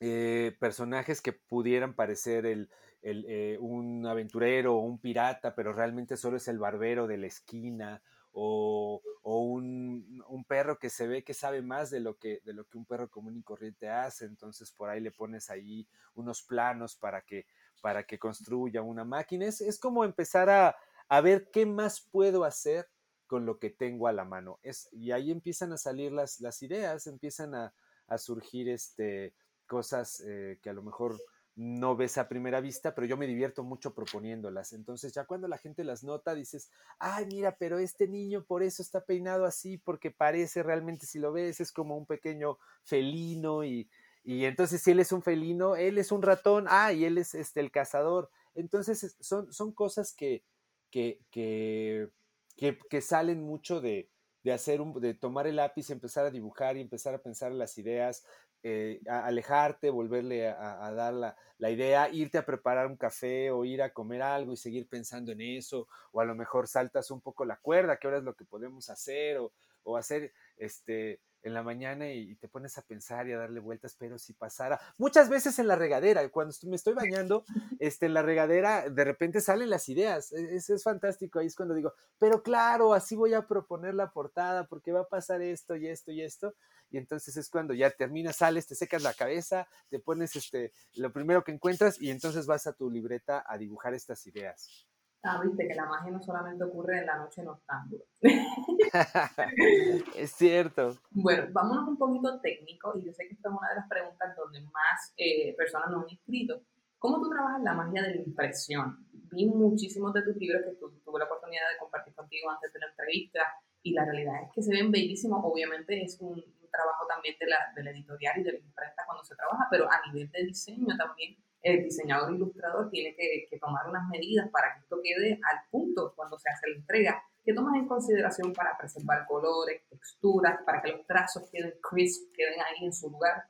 eh, 0.00 0.56
personajes 0.58 1.20
que 1.20 1.32
pudieran 1.32 1.94
parecer 1.94 2.46
el, 2.46 2.70
eh, 3.02 3.58
un 3.60 4.06
aventurero 4.06 4.76
o 4.76 4.80
un 4.80 4.98
pirata, 4.98 5.54
pero 5.54 5.72
realmente 5.72 6.16
solo 6.16 6.38
es 6.38 6.48
el 6.48 6.58
barbero 6.58 7.06
de 7.06 7.18
la 7.18 7.26
esquina, 7.26 8.02
o, 8.32 9.02
un, 9.22 10.44
perro 10.48 10.78
que 10.78 10.90
se 10.90 11.06
ve 11.06 11.22
que 11.22 11.34
sabe 11.34 11.62
más 11.62 11.90
de 11.90 12.00
lo 12.00 12.16
que, 12.16 12.40
de 12.44 12.52
lo 12.52 12.64
que 12.64 12.78
un 12.78 12.86
perro 12.86 13.08
común 13.08 13.36
y 13.36 13.42
corriente 13.42 13.88
hace, 13.88 14.24
entonces 14.24 14.72
por 14.72 14.88
ahí 14.88 15.00
le 15.00 15.12
pones 15.12 15.50
ahí 15.50 15.86
unos 16.14 16.42
planos 16.42 16.96
para 16.96 17.22
que, 17.22 17.46
para 17.80 18.04
que 18.04 18.18
construya 18.18 18.82
una 18.82 19.04
máquina. 19.04 19.46
Es, 19.46 19.78
como 19.78 20.04
empezar 20.04 20.48
a, 20.50 20.76
a, 21.08 21.20
ver 21.20 21.50
qué 21.52 21.66
más 21.66 22.00
puedo 22.00 22.44
hacer 22.44 22.88
con 23.26 23.46
lo 23.46 23.58
que 23.58 23.70
tengo 23.70 24.08
a 24.08 24.12
la 24.12 24.24
mano. 24.24 24.58
Es, 24.62 24.88
y 24.92 25.12
ahí 25.12 25.30
empiezan 25.30 25.72
a 25.72 25.76
salir 25.76 26.10
las, 26.10 26.40
las 26.40 26.62
ideas, 26.62 27.06
empiezan 27.06 27.54
a, 27.54 27.74
a 28.08 28.18
surgir 28.18 28.68
este, 28.68 29.34
cosas 29.70 30.20
eh, 30.26 30.58
que 30.60 30.68
a 30.68 30.72
lo 30.72 30.82
mejor 30.82 31.16
no 31.54 31.94
ves 31.94 32.18
a 32.18 32.28
primera 32.28 32.60
vista, 32.60 32.92
pero 32.92 33.06
yo 33.06 33.16
me 33.16 33.28
divierto 33.28 33.62
mucho 33.62 33.94
proponiéndolas. 33.94 34.72
Entonces 34.72 35.12
ya 35.12 35.26
cuando 35.26 35.46
la 35.46 35.58
gente 35.58 35.84
las 35.84 36.02
nota, 36.02 36.34
dices, 36.34 36.70
ay, 36.98 37.26
mira, 37.26 37.56
pero 37.56 37.78
este 37.78 38.08
niño 38.08 38.44
por 38.44 38.64
eso 38.64 38.82
está 38.82 39.04
peinado 39.04 39.44
así, 39.44 39.78
porque 39.78 40.10
parece 40.10 40.64
realmente, 40.64 41.06
si 41.06 41.20
lo 41.20 41.30
ves, 41.30 41.60
es 41.60 41.70
como 41.70 41.96
un 41.96 42.06
pequeño 42.06 42.58
felino 42.82 43.62
y, 43.62 43.88
y 44.24 44.44
entonces 44.44 44.82
si 44.82 44.90
él 44.90 44.98
es 44.98 45.12
un 45.12 45.22
felino, 45.22 45.76
él 45.76 45.98
es 45.98 46.10
un 46.10 46.22
ratón, 46.22 46.66
ah, 46.68 46.92
y 46.92 47.04
él 47.04 47.16
es 47.16 47.36
este, 47.36 47.60
el 47.60 47.70
cazador. 47.70 48.28
Entonces 48.56 49.16
son, 49.20 49.52
son 49.52 49.70
cosas 49.72 50.12
que, 50.12 50.42
que, 50.90 51.20
que, 51.30 52.08
que, 52.56 53.00
salen 53.00 53.42
mucho 53.42 53.80
de, 53.80 54.08
de 54.42 54.52
hacer 54.52 54.80
un, 54.80 55.00
de 55.00 55.14
tomar 55.14 55.46
el 55.46 55.56
lápiz, 55.56 55.90
empezar 55.90 56.26
a 56.26 56.30
dibujar 56.30 56.76
y 56.76 56.80
empezar 56.80 57.14
a 57.14 57.22
pensar 57.22 57.52
en 57.52 57.58
las 57.58 57.78
ideas, 57.78 58.24
eh, 58.62 59.00
alejarte, 59.08 59.90
volverle 59.90 60.48
a, 60.48 60.92
dar 60.92 61.14
la, 61.58 61.70
idea, 61.70 62.08
irte 62.10 62.38
a 62.38 62.44
preparar 62.44 62.86
un 62.86 62.96
café 62.96 63.50
o 63.50 63.64
ir 63.64 63.82
a 63.82 63.92
comer 63.92 64.22
algo 64.22 64.52
y 64.52 64.56
seguir 64.56 64.88
pensando 64.88 65.32
en 65.32 65.40
eso, 65.40 65.88
o 66.12 66.20
a 66.20 66.24
lo 66.24 66.34
mejor 66.34 66.68
saltas 66.68 67.10
un 67.10 67.20
poco 67.20 67.44
la 67.44 67.56
cuerda, 67.56 67.96
que 67.96 68.06
ahora 68.06 68.18
es 68.18 68.24
lo 68.24 68.34
que 68.34 68.44
podemos 68.44 68.90
hacer, 68.90 69.38
o, 69.38 69.52
o 69.82 69.96
hacer 69.96 70.32
este 70.56 71.20
en 71.42 71.54
la 71.54 71.62
mañana 71.62 72.10
y, 72.10 72.34
te 72.36 72.48
pones 72.48 72.78
a 72.78 72.82
pensar 72.82 73.28
y 73.28 73.32
a 73.32 73.38
darle 73.38 73.60
vueltas, 73.60 73.96
pero 73.98 74.18
si 74.18 74.32
pasara, 74.32 74.80
muchas 74.98 75.28
veces 75.28 75.58
en 75.58 75.68
la 75.68 75.76
regadera, 75.76 76.26
cuando 76.30 76.54
me 76.64 76.76
estoy 76.76 76.94
bañando, 76.94 77.44
este, 77.78 78.06
en 78.06 78.14
la 78.14 78.22
regadera, 78.22 78.88
de 78.88 79.04
repente 79.04 79.40
salen 79.40 79.70
las 79.70 79.88
ideas, 79.88 80.32
e, 80.32 80.56
es, 80.56 80.70
es 80.70 80.82
fantástico, 80.82 81.38
ahí 81.38 81.46
es 81.46 81.56
cuando 81.56 81.74
digo, 81.74 81.92
pero 82.18 82.42
claro, 82.42 82.94
así 82.94 83.16
voy 83.16 83.34
a 83.34 83.46
proponer 83.46 83.94
la 83.94 84.10
portada, 84.10 84.66
porque 84.66 84.92
va 84.92 85.00
a 85.00 85.08
pasar 85.08 85.42
esto 85.42 85.76
y 85.76 85.88
esto 85.88 86.12
y 86.12 86.22
esto, 86.22 86.54
y 86.90 86.98
entonces 86.98 87.36
es 87.36 87.48
cuando 87.48 87.72
ya 87.74 87.90
terminas, 87.90 88.36
sales, 88.36 88.66
te 88.66 88.74
secas 88.74 89.02
la 89.02 89.14
cabeza, 89.14 89.68
te 89.88 89.98
pones 90.00 90.34
este, 90.36 90.72
lo 90.94 91.12
primero 91.12 91.44
que 91.44 91.52
encuentras 91.52 92.00
y 92.00 92.10
entonces 92.10 92.46
vas 92.46 92.66
a 92.66 92.72
tu 92.72 92.90
libreta 92.90 93.44
a 93.46 93.56
dibujar 93.58 93.94
estas 93.94 94.26
ideas. 94.26 94.89
Ah, 95.22 95.38
viste 95.44 95.68
que 95.68 95.74
la 95.74 95.84
magia 95.84 96.10
no 96.10 96.22
solamente 96.22 96.64
ocurre 96.64 97.00
en 97.00 97.06
la 97.06 97.18
noche 97.18 97.42
noctámbula. 97.42 98.04
es 100.16 100.32
cierto. 100.32 100.96
Bueno, 101.10 101.48
vámonos 101.52 101.88
un 101.88 101.98
poquito 101.98 102.40
técnico, 102.40 102.96
y 102.96 103.04
yo 103.04 103.12
sé 103.12 103.28
que 103.28 103.34
esta 103.34 103.50
es 103.50 103.54
una 103.54 103.68
de 103.68 103.76
las 103.76 103.88
preguntas 103.88 104.34
donde 104.34 104.62
más 104.62 105.12
eh, 105.18 105.54
personas 105.56 105.90
nos 105.90 106.04
han 106.04 106.10
escrito. 106.10 106.62
¿Cómo 106.98 107.20
tú 107.20 107.28
trabajas 107.28 107.62
la 107.62 107.74
magia 107.74 108.02
de 108.02 108.14
la 108.14 108.22
impresión? 108.22 109.06
Vi 109.32 109.44
muchísimos 109.46 110.12
de 110.14 110.22
tus 110.22 110.36
libros 110.36 110.62
que 110.64 110.72
tuve 110.76 111.18
la 111.18 111.26
oportunidad 111.26 111.68
de 111.70 111.78
compartir 111.78 112.14
contigo 112.14 112.50
antes 112.50 112.72
de 112.72 112.80
la 112.80 112.86
entrevista, 112.86 113.40
y 113.82 113.92
la 113.92 114.04
realidad 114.04 114.42
es 114.44 114.52
que 114.54 114.62
se 114.62 114.72
ven 114.72 114.90
bellísimos. 114.90 115.40
Obviamente 115.42 116.02
es 116.02 116.18
un, 116.20 116.42
trabajo 116.70 117.04
también 117.08 117.34
de 117.40 117.46
la, 117.46 117.58
de 117.74 117.82
la 117.82 117.90
editorial 117.90 118.38
y 118.38 118.44
de 118.44 118.52
la 118.52 118.58
imprenta 118.58 119.02
cuando 119.04 119.24
se 119.24 119.34
trabaja, 119.34 119.66
pero 119.72 119.90
a 119.90 120.06
nivel 120.06 120.30
de 120.30 120.44
diseño 120.44 120.86
también 120.96 121.36
el 121.62 121.84
diseñador 121.84 122.34
ilustrador 122.34 122.90
tiene 122.90 123.14
que, 123.14 123.58
tomar 123.58 123.88
unas 123.88 124.08
medidas 124.08 124.48
para 124.50 124.74
que 124.74 124.80
esto 124.80 125.00
quede 125.02 125.34
al 125.34 125.58
punto 125.70 126.12
cuando 126.16 126.38
se 126.38 126.48
hace 126.48 126.68
la 126.68 126.76
entrega. 126.76 127.24
¿Qué 127.44 127.52
tomas 127.52 127.74
en 127.74 127.86
consideración 127.86 128.52
para 128.52 128.76
preservar 128.78 129.26
colores, 129.26 129.82
texturas, 129.88 130.60
para 130.64 130.82
que 130.82 130.92
los 130.92 131.06
trazos 131.06 131.48
queden 131.50 131.74
crisp, 131.82 132.34
queden 132.34 132.60
ahí 132.60 132.86
en 132.86 132.92
su 132.92 133.10
lugar? 133.10 133.44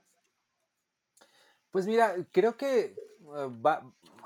Pues 1.71 1.87
mira, 1.87 2.15
creo 2.33 2.57
que 2.57 2.85
eh, 2.87 2.95
va, 3.65 3.83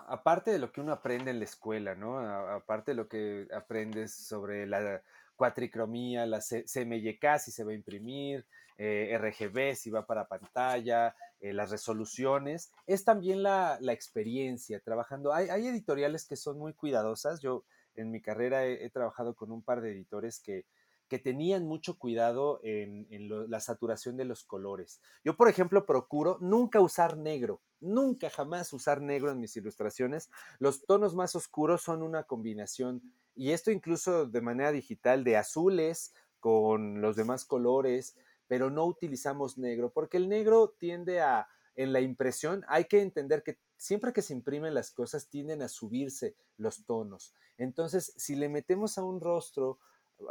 aparte 0.06 0.50
de 0.50 0.58
lo 0.58 0.72
que 0.72 0.80
uno 0.80 0.92
aprende 0.92 1.30
en 1.30 1.38
la 1.38 1.44
escuela, 1.44 1.94
¿no? 1.94 2.18
Aparte 2.18 2.92
de 2.92 2.96
lo 2.96 3.08
que 3.08 3.46
aprendes 3.54 4.14
sobre 4.14 4.66
la 4.66 5.02
cuatricromía, 5.36 6.26
la 6.26 6.40
CMYK 6.40 7.38
si 7.38 7.50
se 7.50 7.64
va 7.64 7.72
a 7.72 7.74
imprimir, 7.74 8.46
eh, 8.76 9.16
RGB 9.18 9.74
si 9.74 9.90
va 9.90 10.06
para 10.06 10.26
pantalla, 10.26 11.14
eh, 11.44 11.52
las 11.52 11.70
resoluciones, 11.70 12.72
es 12.86 13.04
también 13.04 13.42
la, 13.42 13.78
experiencia 13.88 14.80
trabajando. 14.80 15.34
Hay, 15.34 15.66
editoriales 15.66 16.24
que 16.24 16.36
son 16.36 16.58
muy 16.58 16.72
cuidadosas. 16.72 17.40
Yo 17.40 17.66
en 17.96 18.10
mi 18.10 18.22
carrera 18.22 18.64
he, 18.64 18.88
trabajado 18.88 19.34
con 19.34 19.52
un 19.52 19.60
par 19.60 19.82
de 19.82 19.92
editores 19.92 20.40
que, 20.40 20.64
que 21.06 21.18
tenían 21.18 21.66
mucho 21.66 21.98
cuidado 21.98 22.60
en, 22.62 23.06
la 23.50 23.60
saturación 23.60 24.16
de 24.16 24.24
los 24.24 24.42
colores. 24.42 25.02
Yo, 25.22 25.36
por 25.36 25.50
ejemplo, 25.50 25.84
procuro 25.84 26.38
nunca 26.40 26.80
usar 26.80 27.18
negro, 27.18 27.60
nunca 27.78 28.30
jamás 28.30 28.72
usar 28.72 29.02
negro 29.02 29.30
en 29.30 29.38
mis 29.38 29.54
ilustraciones. 29.54 30.30
Los 30.58 30.86
tonos 30.86 31.14
más 31.14 31.36
oscuros 31.36 31.82
son 31.82 32.02
una 32.02 32.22
combinación, 32.22 33.02
y 33.34 33.50
esto 33.50 33.70
incluso 33.70 34.24
de 34.24 34.40
manera 34.40 34.72
digital, 34.72 35.24
de 35.24 35.36
azules 35.36 36.14
con 36.40 37.02
los 37.02 37.16
demás 37.16 37.44
colores 37.44 38.16
pero 38.54 38.70
no 38.70 38.86
utilizamos 38.86 39.58
negro, 39.58 39.90
porque 39.92 40.16
el 40.16 40.28
negro 40.28 40.76
tiende 40.78 41.20
a, 41.20 41.48
en 41.74 41.92
la 41.92 42.00
impresión, 42.00 42.64
hay 42.68 42.84
que 42.84 43.02
entender 43.02 43.42
que 43.42 43.58
siempre 43.76 44.12
que 44.12 44.22
se 44.22 44.32
imprimen 44.32 44.74
las 44.74 44.92
cosas 44.92 45.28
tienden 45.28 45.60
a 45.60 45.68
subirse 45.68 46.36
los 46.56 46.86
tonos. 46.86 47.34
Entonces, 47.58 48.14
si 48.16 48.36
le 48.36 48.48
metemos 48.48 48.96
a 48.96 49.02
un 49.02 49.20
rostro 49.20 49.80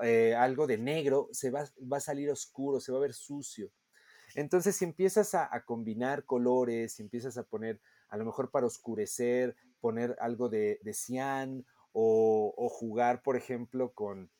eh, 0.03 0.35
algo 0.35 0.67
de 0.67 0.77
negro, 0.77 1.27
se 1.33 1.51
va, 1.51 1.69
va, 1.91 1.97
a 1.97 1.99
salir 1.99 2.31
oscuro, 2.31 2.79
se 2.79 2.93
va 2.93 2.99
a 2.99 3.01
ver 3.01 3.13
sucio. 3.13 3.73
Entonces, 4.35 4.77
si 4.77 4.85
empiezas 4.85 5.35
a, 5.35 5.49
combinar 5.65 6.23
colores, 6.23 6.93
si 6.93 7.03
empiezas 7.03 7.37
a 7.37 7.43
poner, 7.43 7.81
a 8.07 8.15
lo 8.15 8.23
mejor 8.23 8.51
para 8.51 8.67
oscurecer, 8.67 9.57
poner 9.81 10.15
algo 10.21 10.47
de, 10.47 10.79
cian 10.93 11.65
o 11.91 12.69
jugar, 12.71 13.21
por 13.21 13.35
ejemplo, 13.35 13.91
con, 13.91 14.31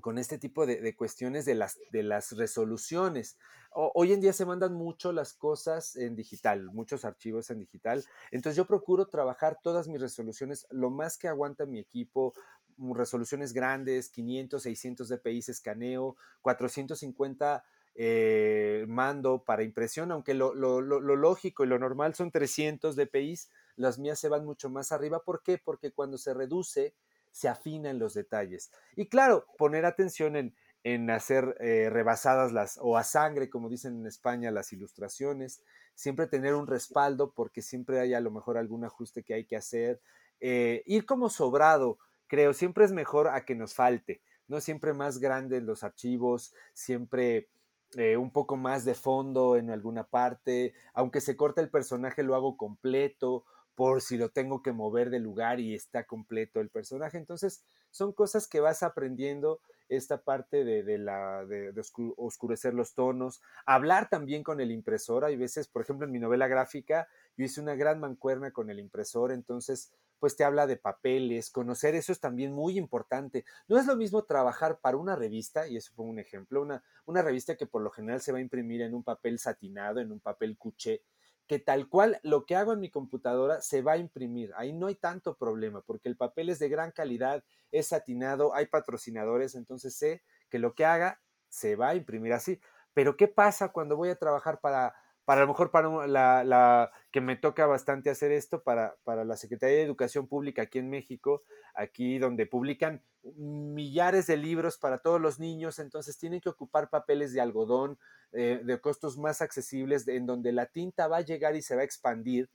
con 0.00 0.18
este 0.18 0.38
tipo 0.38 0.66
de, 0.66 0.94
cuestiones 0.96 1.44
de 1.44 1.54
las, 1.54 1.78
de 1.90 2.02
las 2.02 2.32
resoluciones. 2.32 3.36
hoy 3.72 4.12
en 4.12 4.20
día 4.20 4.32
se 4.32 4.46
mandan 4.46 4.74
mucho 4.74 5.12
las 5.12 5.34
cosas 5.34 5.96
en 5.96 6.14
digital, 6.14 6.70
muchos 6.72 7.04
archivos 7.04 7.50
en 7.50 7.58
digital. 7.58 8.04
Entonces 8.30 8.56
yo 8.56 8.66
procuro 8.66 9.06
trabajar 9.08 9.58
todas 9.62 9.88
mis 9.88 10.00
resoluciones 10.00 10.66
lo 10.70 10.90
más 10.90 11.18
que 11.18 11.28
aguanta 11.28 11.66
mi 11.66 11.80
equipo, 11.80 12.32
mm, 12.76 12.94
resoluciones 12.94 13.52
grandes, 13.52 14.10
500, 14.10 14.62
600 14.62 15.08
dpi 15.08 15.38
escaneo, 15.38 16.16
450 16.42 17.64
eh, 18.00 18.84
mando 18.86 19.42
para 19.42 19.64
impresión, 19.64 20.12
aunque 20.12 20.32
lo, 20.32 20.54
lo, 20.54 20.80
lógico 20.80 21.64
y 21.64 21.66
lo 21.66 21.80
normal 21.80 22.14
son 22.14 22.30
300 22.30 22.94
dpi, 22.94 23.34
las 23.74 23.98
mías 23.98 24.20
se 24.20 24.28
van 24.28 24.44
mucho 24.44 24.70
más 24.70 24.92
arriba. 24.92 25.24
¿Por 25.24 25.42
qué? 25.42 25.58
Porque 25.58 25.90
cuando 25.90 26.18
se 26.18 26.32
reduce 26.32 26.94
se 27.30 27.48
afinan 27.48 27.98
los 27.98 28.14
detalles. 28.14 28.70
Y 28.96 29.08
claro, 29.08 29.46
poner 29.56 29.84
atención 29.84 30.36
en, 30.36 30.54
en 30.84 31.10
hacer 31.10 31.56
eh, 31.60 31.90
rebasadas 31.90 32.52
las, 32.52 32.78
o 32.80 32.96
a 32.96 33.04
sangre, 33.04 33.50
como 33.50 33.68
dicen 33.68 34.00
en 34.00 34.06
España, 34.06 34.50
las 34.50 34.72
ilustraciones, 34.72 35.62
siempre 35.94 36.26
tener 36.26 36.54
un 36.54 36.66
respaldo 36.66 37.32
porque 37.32 37.62
siempre 37.62 38.00
hay 38.00 38.14
a 38.14 38.20
lo 38.20 38.30
mejor 38.30 38.56
algún 38.56 38.84
ajuste 38.84 39.22
que 39.22 39.34
hay 39.34 39.44
que 39.44 39.56
hacer. 39.56 40.00
Eh, 40.40 40.82
ir 40.86 41.04
como 41.06 41.28
sobrado, 41.30 41.98
creo, 42.26 42.54
siempre 42.54 42.84
es 42.84 42.92
mejor 42.92 43.28
a 43.28 43.44
que 43.44 43.54
nos 43.54 43.74
falte, 43.74 44.22
¿no? 44.46 44.60
Siempre 44.60 44.92
más 44.92 45.18
grandes 45.18 45.62
los 45.62 45.82
archivos, 45.82 46.54
siempre 46.72 47.48
eh, 47.96 48.16
un 48.16 48.30
poco 48.30 48.56
más 48.56 48.84
de 48.84 48.94
fondo 48.94 49.56
en 49.56 49.70
alguna 49.70 50.04
parte, 50.04 50.74
aunque 50.94 51.20
se 51.20 51.36
corte 51.36 51.60
el 51.60 51.70
personaje, 51.70 52.22
lo 52.22 52.34
hago 52.34 52.56
completo 52.56 53.44
por 53.78 54.02
si 54.02 54.16
lo 54.16 54.30
tengo 54.30 54.60
que 54.60 54.72
mover 54.72 55.08
de 55.08 55.20
lugar 55.20 55.60
y 55.60 55.72
está 55.72 56.02
completo 56.02 56.58
el 56.58 56.68
personaje. 56.68 57.16
Entonces, 57.16 57.62
son 57.92 58.12
cosas 58.12 58.48
que 58.48 58.58
vas 58.58 58.82
aprendiendo 58.82 59.60
esta 59.88 60.20
parte 60.20 60.64
de, 60.64 60.98
la, 60.98 61.46
de, 61.46 61.72
oscurecer 62.16 62.74
los 62.74 62.94
tonos, 62.94 63.40
hablar 63.66 64.08
también 64.08 64.42
con 64.42 64.60
el 64.60 64.72
impresor. 64.72 65.24
Hay 65.24 65.36
veces, 65.36 65.68
por 65.68 65.82
ejemplo, 65.82 66.06
en 66.06 66.12
mi 66.12 66.18
novela 66.18 66.48
gráfica, 66.48 67.06
yo 67.36 67.44
hice 67.44 67.60
una 67.60 67.76
gran 67.76 68.00
mancuerna 68.00 68.50
con 68.50 68.68
el 68.68 68.80
impresor, 68.80 69.30
entonces, 69.30 69.92
pues 70.18 70.34
te 70.34 70.42
habla 70.42 70.66
de 70.66 70.76
papeles, 70.76 71.48
conocer 71.48 71.94
eso 71.94 72.10
es 72.10 72.18
también 72.18 72.52
muy 72.52 72.78
importante. 72.78 73.44
No 73.68 73.78
es 73.78 73.86
lo 73.86 73.94
mismo 73.94 74.24
trabajar 74.24 74.80
para 74.80 74.96
una 74.96 75.14
revista, 75.14 75.68
y 75.68 75.76
eso 75.76 75.92
fue 75.94 76.04
un 76.04 76.18
ejemplo, 76.18 76.60
una, 76.60 76.82
una 77.06 77.22
revista 77.22 77.56
que 77.56 77.66
por 77.66 77.82
lo 77.82 77.90
general 77.90 78.20
se 78.20 78.32
va 78.32 78.38
a 78.38 78.40
imprimir 78.40 78.82
en 78.82 78.92
un 78.92 79.04
papel 79.04 79.38
satinado, 79.38 80.00
en 80.00 80.10
un 80.10 80.18
papel 80.18 80.58
cuché, 80.58 81.02
que 81.48 81.58
tal 81.58 81.88
cual 81.88 82.20
lo 82.22 82.44
que 82.44 82.54
hago 82.54 82.74
en 82.74 82.80
mi 82.80 82.90
computadora 82.90 83.60
se 83.62 83.82
va 83.82 83.92
a 83.92 83.96
imprimir. 83.96 84.52
Ahí 84.56 84.72
no 84.72 84.86
hay 84.86 84.94
tanto 84.94 85.36
problema 85.36 85.80
porque 85.80 86.08
el 86.08 86.16
papel 86.16 86.50
es 86.50 86.58
de 86.58 86.68
gran 86.68 86.92
calidad, 86.92 87.42
es 87.72 87.88
satinado, 87.88 88.54
hay 88.54 88.66
patrocinadores, 88.66 89.54
entonces 89.54 89.96
sé 89.96 90.22
que 90.50 90.58
lo 90.58 90.74
que 90.74 90.84
haga 90.84 91.20
se 91.48 91.74
va 91.74 91.88
a 91.88 91.94
imprimir 91.94 92.34
así. 92.34 92.60
Pero 92.92 93.16
¿qué 93.16 93.28
pasa 93.28 93.72
cuando 93.72 93.96
voy 93.96 94.10
a 94.10 94.18
trabajar 94.18 94.60
para 94.60 94.94
para 95.28 95.42
lo 95.42 95.48
mejor 95.48 95.70
para 95.70 96.06
la, 96.06 96.90
que 97.12 97.20
me 97.20 97.36
toca 97.36 97.66
bastante 97.66 98.08
hacer 98.08 98.32
esto, 98.32 98.62
para, 98.62 98.96
para, 99.04 99.26
la 99.26 99.36
Secretaría 99.36 99.76
de 99.76 99.82
Educación 99.82 100.26
Pública 100.26 100.62
aquí 100.62 100.78
en 100.78 100.88
México, 100.88 101.42
aquí 101.74 102.18
donde 102.18 102.46
publican 102.46 103.02
millares 103.36 104.26
de 104.26 104.38
libros 104.38 104.78
para 104.78 105.02
todos 105.02 105.20
los 105.20 105.38
niños, 105.38 105.80
entonces 105.80 106.16
tienen 106.16 106.40
que 106.40 106.48
ocupar 106.48 106.88
papeles 106.88 107.34
de 107.34 107.42
algodón 107.42 107.98
eh, 108.32 108.62
de 108.64 108.80
costos 108.80 109.18
más 109.18 109.42
accesibles, 109.42 110.08
en 110.08 110.24
donde 110.24 110.50
la 110.50 110.64
tinta 110.64 111.08
va 111.08 111.18
a 111.18 111.20
llegar 111.20 111.56
y 111.56 111.60
se 111.60 111.76
va 111.76 111.82
a 111.82 111.84
expandir. 111.84 112.48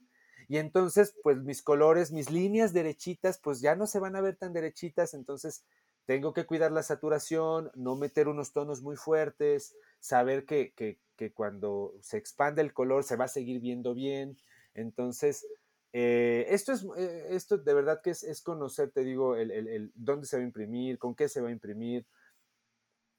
Y 0.48 0.56
entonces, 0.56 1.14
pues 1.22 1.44
mis 1.44 1.62
colores, 1.62 2.10
mis 2.10 2.28
líneas 2.28 2.72
derechitas, 2.72 3.38
pues 3.38 3.60
ya 3.60 3.76
no 3.76 3.86
se 3.86 4.00
van 4.00 4.16
a 4.16 4.20
ver 4.20 4.34
tan 4.34 4.52
derechitas, 4.52 5.14
entonces 5.14 5.64
tengo 6.06 6.32
que 6.32 6.46
cuidar 6.46 6.72
la 6.72 6.82
saturación, 6.82 7.70
no 7.74 7.96
meter 7.96 8.28
unos 8.28 8.52
tonos 8.52 8.82
muy 8.82 8.96
fuertes, 8.96 9.74
saber 10.00 10.44
que, 10.44 10.72
que, 10.74 10.98
que 11.16 11.32
cuando 11.32 11.94
se 12.00 12.18
expande 12.18 12.62
el 12.62 12.72
color 12.72 13.04
se 13.04 13.16
va 13.16 13.24
a 13.24 13.28
seguir 13.28 13.60
viendo 13.60 13.94
bien. 13.94 14.36
Entonces, 14.74 15.46
eh, 15.92 16.46
esto 16.50 16.72
es, 16.72 16.84
eh, 16.96 17.28
esto 17.30 17.56
de 17.56 17.72
verdad 17.72 18.00
que 18.02 18.10
es, 18.10 18.42
conocer, 18.42 18.90
te 18.90 19.04
digo, 19.04 19.36
el, 19.36 19.50
el, 19.50 19.92
dónde 19.94 20.26
se 20.26 20.36
va 20.36 20.42
a 20.42 20.46
imprimir, 20.46 20.98
con 20.98 21.14
qué 21.14 21.28
se 21.28 21.40
va 21.40 21.48
a 21.48 21.52
imprimir, 21.52 22.04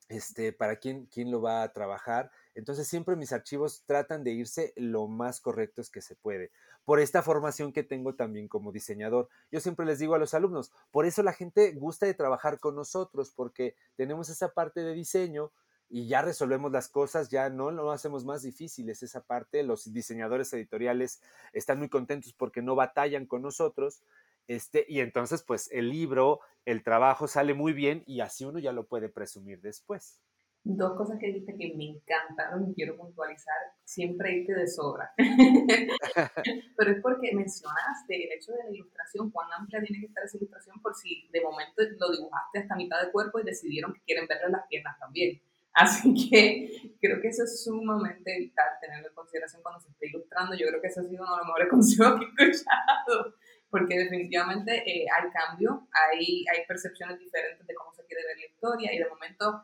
este, 0.10 0.54
para 0.54 0.76
quién, 0.76 1.06
quién 1.08 1.32
lo 1.32 1.41
va 1.41 1.63
a 1.63 1.74
trabajar. 1.74 2.32
Entonces, 2.55 2.87
siempre 2.87 3.15
mis 3.15 3.33
archivos 3.33 3.83
tratan 3.85 4.23
de 4.23 4.31
irse 4.31 4.73
lo 4.75 5.07
más 5.07 5.41
correctos 5.41 5.89
que 5.89 6.01
se 6.01 6.15
puede. 6.15 6.51
Por 6.85 6.99
esta 6.99 7.21
formación 7.21 7.71
que 7.73 7.83
tengo 7.83 8.15
también 8.15 8.47
como 8.47 8.71
diseñador. 8.71 9.29
Yo 9.51 9.59
siempre 9.59 9.85
les 9.85 9.99
digo 9.99 10.15
a 10.15 10.19
los 10.19 10.33
alumnos, 10.33 10.71
por 10.89 11.05
eso 11.05 11.21
la 11.21 11.33
gente 11.33 11.73
gusta 11.73 12.05
de 12.05 12.13
trabajar 12.13 12.59
con 12.59 12.75
nosotros, 12.75 13.31
porque 13.35 13.75
tenemos 13.95 14.29
esa 14.29 14.49
parte 14.49 14.81
de 14.81 14.93
diseño, 14.93 15.51
y 15.89 16.07
ya 16.07 16.21
resolvemos 16.21 16.71
las 16.71 16.89
cosas, 16.89 17.29
ya 17.29 17.49
no 17.49 17.71
lo 17.71 17.91
hacemos 17.91 18.25
más 18.25 18.41
difíciles 18.41 19.03
esa 19.03 19.21
parte. 19.21 19.63
Los 19.63 19.93
diseñadores 19.93 20.51
editoriales 20.53 21.21
están 21.53 21.79
muy 21.79 21.89
contentos 21.89 22.33
porque 22.33 22.61
no 22.61 22.75
batallan 22.75 23.25
con 23.25 23.41
nosotros. 23.41 24.01
Este, 24.47 24.85
y 24.87 24.99
entonces, 24.99 25.43
pues 25.43 25.69
el 25.71 25.89
libro, 25.89 26.39
el 26.65 26.83
trabajo 26.83 27.27
sale 27.27 27.53
muy 27.53 27.73
bien 27.73 28.03
y 28.07 28.21
así 28.21 28.45
uno 28.45 28.59
ya 28.59 28.71
lo 28.71 28.87
puede 28.87 29.09
presumir 29.09 29.61
después. 29.61 30.19
Dos 30.67 30.97
cosas 30.97 31.19
que 31.19 31.28
dijiste 31.28 31.56
que 31.56 31.75
me 31.75 31.86
encantaron 31.86 32.67
y 32.67 32.73
quiero 32.73 32.97
puntualizar, 32.97 33.54
siempre 33.84 34.38
irte 34.38 34.56
de 34.56 34.67
sobra. 34.67 35.13
Pero 36.75 36.91
es 36.91 37.01
porque 37.04 37.36
mencionaste 37.36 38.25
el 38.25 38.32
hecho 38.32 38.51
de 38.51 38.63
la 38.63 38.71
ilustración, 38.71 39.30
cuán 39.30 39.47
amplia 39.54 39.80
tiene 39.80 39.99
que 39.99 40.08
estar 40.08 40.23
esa 40.23 40.38
ilustración 40.38 40.82
por 40.82 40.95
si 40.95 41.30
de 41.32 41.41
momento 41.41 41.84
lo 41.99 42.12
dibujaste 42.12 42.60
hasta 42.60 42.75
mitad 42.75 42.99
de 42.99 43.12
cuerpo 43.12 43.39
y 43.39 43.43
decidieron 43.43 43.93
que 43.93 44.01
quieren 44.08 44.25
verle 44.28 44.49
las 44.49 44.65
piernas 44.67 44.97
también. 44.97 45.39
Así 45.75 46.12
que 46.15 46.97
creo 46.99 47.21
que 47.21 47.28
eso 47.28 47.43
es 47.43 47.63
sumamente 47.63 48.36
vital 48.39 48.69
tenerlo 48.82 49.10
en 49.10 49.13
consideración 49.13 49.62
cuando 49.62 49.82
se 49.82 49.91
esté 49.91 50.08
ilustrando. 50.08 50.56
Yo 50.56 50.65
creo 50.65 50.82
que 50.82 50.88
eso 50.88 51.01
ha 51.01 51.04
sido 51.04 51.21
uno 51.21 51.34
de 51.34 51.38
los 51.38 51.45
mejores 51.45 51.69
consejos 51.69 52.19
que 52.19 52.25
he 52.25 52.49
escuchado, 52.49 53.36
porque 53.69 53.99
definitivamente 53.99 54.71
eh, 54.78 55.06
hay 55.13 55.30
cambio, 55.30 55.88
hay, 55.91 56.43
hay 56.51 56.65
percepciones 56.65 57.19
diferentes 57.19 57.67
de 57.67 57.75
cómo 57.75 57.93
se 57.93 58.04
quiere 58.06 58.25
ver 58.25 58.38
la 58.38 58.45
historia 58.47 58.91
y 58.91 58.97
de 58.97 59.10
momento 59.10 59.62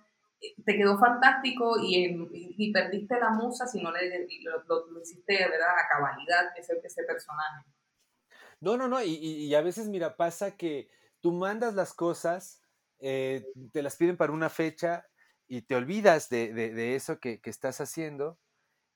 te 0.66 0.76
quedó 0.76 0.98
fantástico 0.98 1.76
y, 1.82 2.28
y, 2.58 2.72
perdiste 2.74 3.20
la 3.20 3.30
musa 3.30 3.68
si 3.68 3.82
no 3.82 3.92
le, 3.92 4.28
lo, 4.44 4.88
lo, 4.88 5.02
hiciste 5.02 5.38
¿verdad? 5.38 5.70
a 5.78 5.88
cabalidad 5.88 6.58
ese, 6.58 6.80
ese 6.84 7.04
personaje. 7.04 7.66
No, 8.60 8.78
no, 8.78 8.88
no, 8.88 9.02
y, 9.04 9.16
y, 9.16 9.54
a 9.56 9.62
veces, 9.62 9.88
mira, 9.88 10.18
pasa 10.18 10.56
que 10.58 10.90
tú 11.20 11.32
mandas 11.32 11.74
las 11.74 11.94
cosas, 11.94 12.62
eh, 13.00 13.46
te 13.72 13.84
las 13.84 13.96
piden 13.96 14.18
para 14.18 14.34
una 14.34 14.50
fecha 14.50 15.06
y 15.48 15.64
te 15.64 15.76
olvidas 15.76 16.30
de, 16.30 16.54
de, 16.54 16.96
eso 16.96 17.20
que, 17.20 17.42
que, 17.42 17.50
estás 17.50 17.82
haciendo 17.82 18.40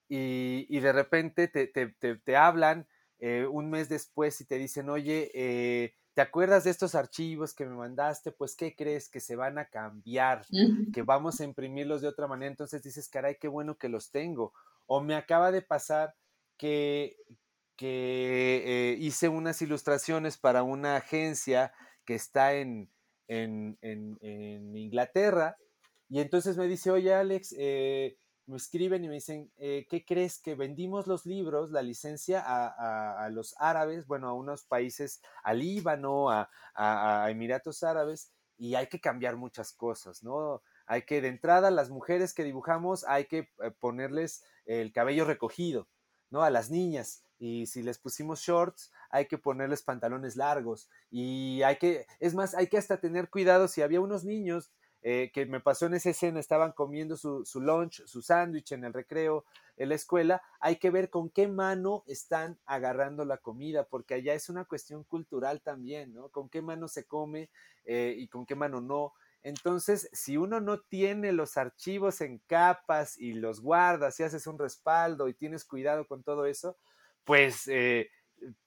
y, 0.08 0.80
de 0.80 0.94
repente 0.94 1.48
te, 1.48 1.68
te, 1.68 1.88
te, 1.90 2.36
hablan 2.36 2.88
eh, 3.20 3.46
un 3.46 3.70
mes 3.70 3.90
después 3.90 4.40
y 4.42 4.46
te 4.46 4.58
dicen, 4.58 4.90
oye, 4.90 5.32
eh, 5.34 5.96
¿te 6.16 6.22
acuerdas 6.22 6.64
de 6.64 6.72
estos 6.72 6.96
archivos 6.96 7.54
que 7.54 7.66
me 7.66 7.76
mandaste? 7.76 8.32
Pues, 8.32 8.56
¿qué 8.56 8.74
crees? 8.74 9.10
Que 9.10 9.20
se 9.20 9.36
van 9.36 9.58
a 9.58 9.66
cambiar, 9.66 10.46
que 10.94 11.02
vamos 11.02 11.42
a 11.42 11.44
imprimirlos 11.44 12.02
de 12.02 12.08
otra 12.08 12.26
manera. 12.26 12.50
Entonces 12.50 12.82
dices, 12.82 13.10
caray, 13.10 13.38
qué 13.38 13.50
bueno 13.50 13.78
que 13.78 13.90
los 13.90 14.12
tengo. 14.12 14.54
O 14.88 15.02
me 15.02 15.16
acaba 15.16 15.52
de 15.52 15.62
pasar 15.62 16.16
que, 16.58 17.18
que 17.76 18.64
eh, 18.66 18.98
hice 18.98 19.28
unas 19.28 19.62
ilustraciones 19.62 20.38
para 20.38 20.64
una 20.64 20.96
agencia 20.96 21.74
que 22.06 22.16
está 22.16 22.54
en, 22.54 22.90
en, 23.28 23.78
en, 23.82 24.78
Inglaterra. 24.78 25.58
Y 26.08 26.22
entonces 26.22 26.56
me 26.56 26.68
dice, 26.68 26.92
oye 26.92 27.14
Alex, 27.14 27.54
eh, 27.58 28.18
me 28.48 28.58
escriben 28.58 29.04
y 29.04 29.08
me 29.08 29.16
dicen, 29.16 29.52
eh, 29.58 29.88
¿qué 29.90 30.06
crees? 30.06 30.40
Que 30.40 30.56
vendimos 30.56 31.08
los 31.08 31.26
libros, 31.26 31.72
la 31.72 31.82
licencia 31.82 32.42
a, 32.46 33.26
a, 33.26 33.30
los 33.30 33.56
árabes, 33.58 34.06
bueno, 34.06 34.28
a 34.28 34.34
unos 34.34 34.64
países, 34.66 35.22
al 35.44 35.60
Líbano, 35.60 36.30
a, 36.30 36.50
a, 36.76 37.30
Emiratos 37.32 37.84
Árabes, 37.84 38.32
y 38.58 38.76
hay 38.76 38.88
que 38.88 39.02
cambiar 39.02 39.36
muchas 39.36 39.74
cosas, 39.74 40.24
¿no? 40.24 40.62
Hay 40.86 41.02
que, 41.02 41.22
de 41.22 41.30
entrada, 41.30 41.72
las 41.72 41.90
mujeres 41.90 42.34
que 42.34 42.44
dibujamos, 42.44 43.04
hay 43.06 43.26
que 43.26 43.50
ponerles 43.80 44.44
el 44.66 44.94
cabello 44.94 45.26
recogido, 45.26 45.88
¿no? 46.30 46.44
A 46.44 46.52
las 46.52 46.70
niñas. 46.70 47.24
Y 47.38 47.66
si 47.66 47.82
les 47.82 47.98
pusimos 47.98 48.40
shorts, 48.40 48.94
hay 49.10 49.26
que 49.26 49.38
ponerles 49.38 49.82
pantalones 49.82 50.36
largos. 50.36 50.90
Y 51.10 51.64
hay 51.64 51.78
que, 51.78 52.06
es 52.20 52.34
más, 52.34 52.54
hay 52.54 52.68
que 52.68 52.78
hasta 52.78 53.00
tener 53.00 53.30
cuidado 53.30 53.68
si 53.68 53.82
había 53.82 54.00
unos 54.00 54.24
niños 54.24 54.72
eh, 55.08 55.30
que 55.32 55.46
me 55.46 55.60
pasó 55.60 55.86
en 55.86 55.94
esa 55.94 56.10
escena, 56.10 56.40
estaban 56.40 56.72
comiendo 56.72 57.16
su, 57.16 57.46
su 57.46 57.62
lunch, 57.62 58.04
su 58.08 58.24
sándwich 58.24 58.72
en 58.72 58.86
el 58.86 58.92
recreo, 58.92 59.46
en 59.78 59.90
la 59.90 59.96
escuela, 59.96 60.42
hay 60.60 60.78
que 60.78 60.90
ver 60.90 61.12
con 61.12 61.30
qué 61.30 61.48
mano 61.48 62.04
están 62.08 62.60
agarrando 62.66 63.24
la 63.24 63.38
comida, 63.38 63.88
porque 63.88 64.16
allá 64.16 64.34
es 64.34 64.50
una 64.50 64.66
cuestión 64.66 65.04
cultural 65.04 65.62
también, 65.62 66.12
¿no? 66.16 66.30
Con 66.30 66.50
qué 66.50 66.64
mano 66.64 66.88
se 66.88 67.06
come 67.06 67.52
eh, 67.84 68.16
y 68.18 68.28
con 68.30 68.48
qué 68.48 68.56
mano 68.56 68.82
no. 68.82 69.14
Entonces, 69.44 70.10
si 70.12 70.38
uno 70.38 70.60
no 70.60 70.82
tiene 70.82 71.34
los 71.34 71.56
archivos 71.56 72.20
en 72.22 72.40
capas 72.48 73.16
y 73.16 73.34
los 73.34 73.62
guardas 73.62 74.20
y 74.20 74.24
haces 74.24 74.48
un 74.48 74.58
respaldo 74.58 75.28
y 75.28 75.36
tienes 75.36 75.66
cuidado 75.66 76.08
con 76.08 76.24
todo 76.24 76.48
eso, 76.48 76.78
pues 77.26 77.68
eh, 77.68 78.10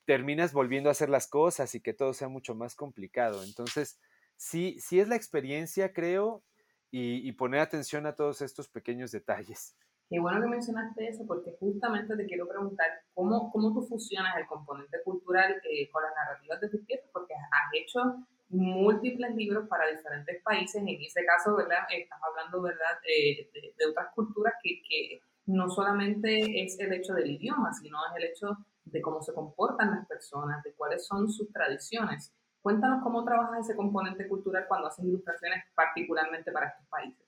terminas 0.05 0.53
volviendo 0.53 0.89
a 0.89 0.93
hacer 0.93 1.09
las 1.09 1.26
cosas 1.26 1.74
y 1.74 1.80
que 1.80 1.95
todo 1.95 2.14
sea 2.14 2.28
mucho 2.28 2.55
más 2.55 2.76
complicado. 2.76 3.43
Entonces, 3.43 3.99
sí, 4.39 4.78
sí 4.80 5.01
es 5.01 5.09
la 5.09 5.16
experiencia, 5.16 5.93
creo, 5.93 6.43
y, 6.91 7.30
poner 7.32 7.61
atención 7.61 8.07
a 8.07 8.14
todos 8.14 8.41
estos 8.41 8.66
pequeños 8.66 9.12
detalles. 9.12 9.76
Qué 10.09 10.18
bueno 10.18 10.41
que 10.41 10.49
mencionaste 10.49 11.07
eso, 11.07 11.26
porque 11.26 11.55
justamente 11.61 12.16
te 12.16 12.24
quiero 12.24 12.49
preguntar 12.49 12.86
cómo, 13.12 13.53
cómo 13.53 13.74
tú 13.74 13.86
fusionas 13.86 14.39
el 14.39 14.47
componente 14.47 15.03
cultural 15.05 15.61
eh, 15.70 15.91
con 15.91 16.03
las 16.03 16.12
narrativas 16.14 16.62
de 16.62 16.70
tus 16.70 16.80
piezas, 16.86 17.11
porque 17.12 17.34
has 17.34 17.74
hecho 17.74 18.24
múltiples 18.49 19.34
libros 19.34 19.68
para 19.68 19.86
diferentes 19.91 20.43
países. 20.43 20.80
En 20.80 20.89
ese 20.89 21.26
caso, 21.26 21.55
¿verdad? 21.57 21.80
Estás 21.91 22.18
hablando, 22.22 22.62
¿verdad?, 22.62 22.99
de, 23.05 23.51
de, 23.53 23.86
otras 23.86 24.14
culturas 24.14 24.55
que, 24.62 24.80
que, 24.89 25.20
no 25.45 25.68
solamente 25.68 26.62
es 26.62 26.78
el 26.78 26.93
hecho 26.93 27.14
del 27.14 27.30
idioma, 27.30 27.72
sino 27.72 27.99
es 28.07 28.16
el 28.16 28.30
hecho 28.30 28.57
de 28.84 29.01
cómo 29.01 29.22
se 29.22 29.32
comportan 29.32 29.91
las 29.91 30.07
personas, 30.07 30.62
de 30.62 30.74
cuáles 30.74 31.07
son 31.07 31.30
sus 31.30 31.51
tradiciones. 31.53 32.34
Cuéntanos 32.63 33.03
cómo 33.03 33.25
trabajas 33.25 33.61
ese 33.61 33.77
componente 33.77 34.29
cultural 34.29 34.67
cuando 34.69 34.89
haces 34.89 35.05
ilustraciones 35.05 35.65
particularmente 35.75 36.53
para 36.53 36.69
estos 36.69 36.87
países. 36.89 37.27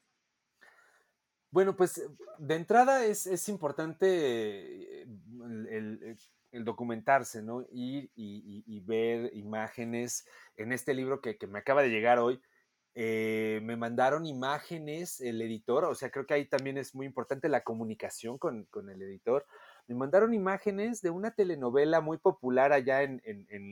Bueno, 1.51 1.75
pues 1.75 2.09
de 2.39 2.55
entrada 2.55 3.05
es, 3.05 3.27
es 3.27 3.49
importante 3.49 5.03
el, 5.03 6.17
el 6.53 6.65
documentarse, 6.65 7.43
¿no? 7.43 7.65
Ir 7.71 8.11
y, 8.15 8.81
ver 8.81 9.31
imágenes. 9.35 10.27
En 10.57 10.73
este 10.73 10.95
libro 10.95 11.21
que, 11.21 11.37
me 11.49 11.59
acaba 11.59 11.83
de 11.83 11.91
llegar 11.91 12.19
hoy, 12.19 12.41
eh, 12.95 13.61
me 13.63 13.77
mandaron 13.77 14.27
imágenes, 14.27 15.21
el 15.21 15.41
editor, 15.43 15.85
o 15.85 15.95
sea, 15.95 16.11
creo 16.11 16.27
que 16.27 16.35
ahí 16.35 16.47
también 16.47 16.77
es 16.77 16.95
muy 16.95 17.07
importante 17.07 17.49
la 17.49 17.63
comunicación 17.63 18.37
con, 18.39 18.67
el 18.75 19.03
editor. 19.03 19.47
Me 19.87 19.95
mandaron 19.95 20.35
imágenes 20.35 21.01
de 21.03 21.11
una 21.11 21.33
telenovela 21.33 22.01
muy 22.01 22.19
popular 22.19 22.73
allá 22.73 23.03
en, 23.03 23.21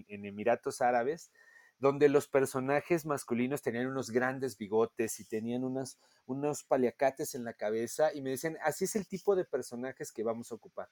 Emiratos 0.09 0.81
Árabes, 0.81 1.33
donde 1.79 2.09
los 2.09 2.29
personajes 2.29 3.07
masculinos 3.07 3.63
tenían 3.63 3.87
unos 3.87 4.11
grandes 4.11 4.59
bigotes 4.59 5.21
y 5.21 5.25
tenían 5.25 5.65
unos 5.65 6.65
paliacates 6.65 7.35
en 7.35 7.45
la 7.45 7.55
cabeza 7.55 8.13
y 8.13 8.21
me 8.21 8.31
dicen, 8.31 8.59
así 8.63 8.85
es 8.85 8.97
el 8.97 9.07
tipo 9.07 9.37
de 9.37 9.45
personajes 9.45 10.13
que 10.13 10.25
vamos 10.25 10.51
a 10.51 10.57
ocupar. 10.57 10.89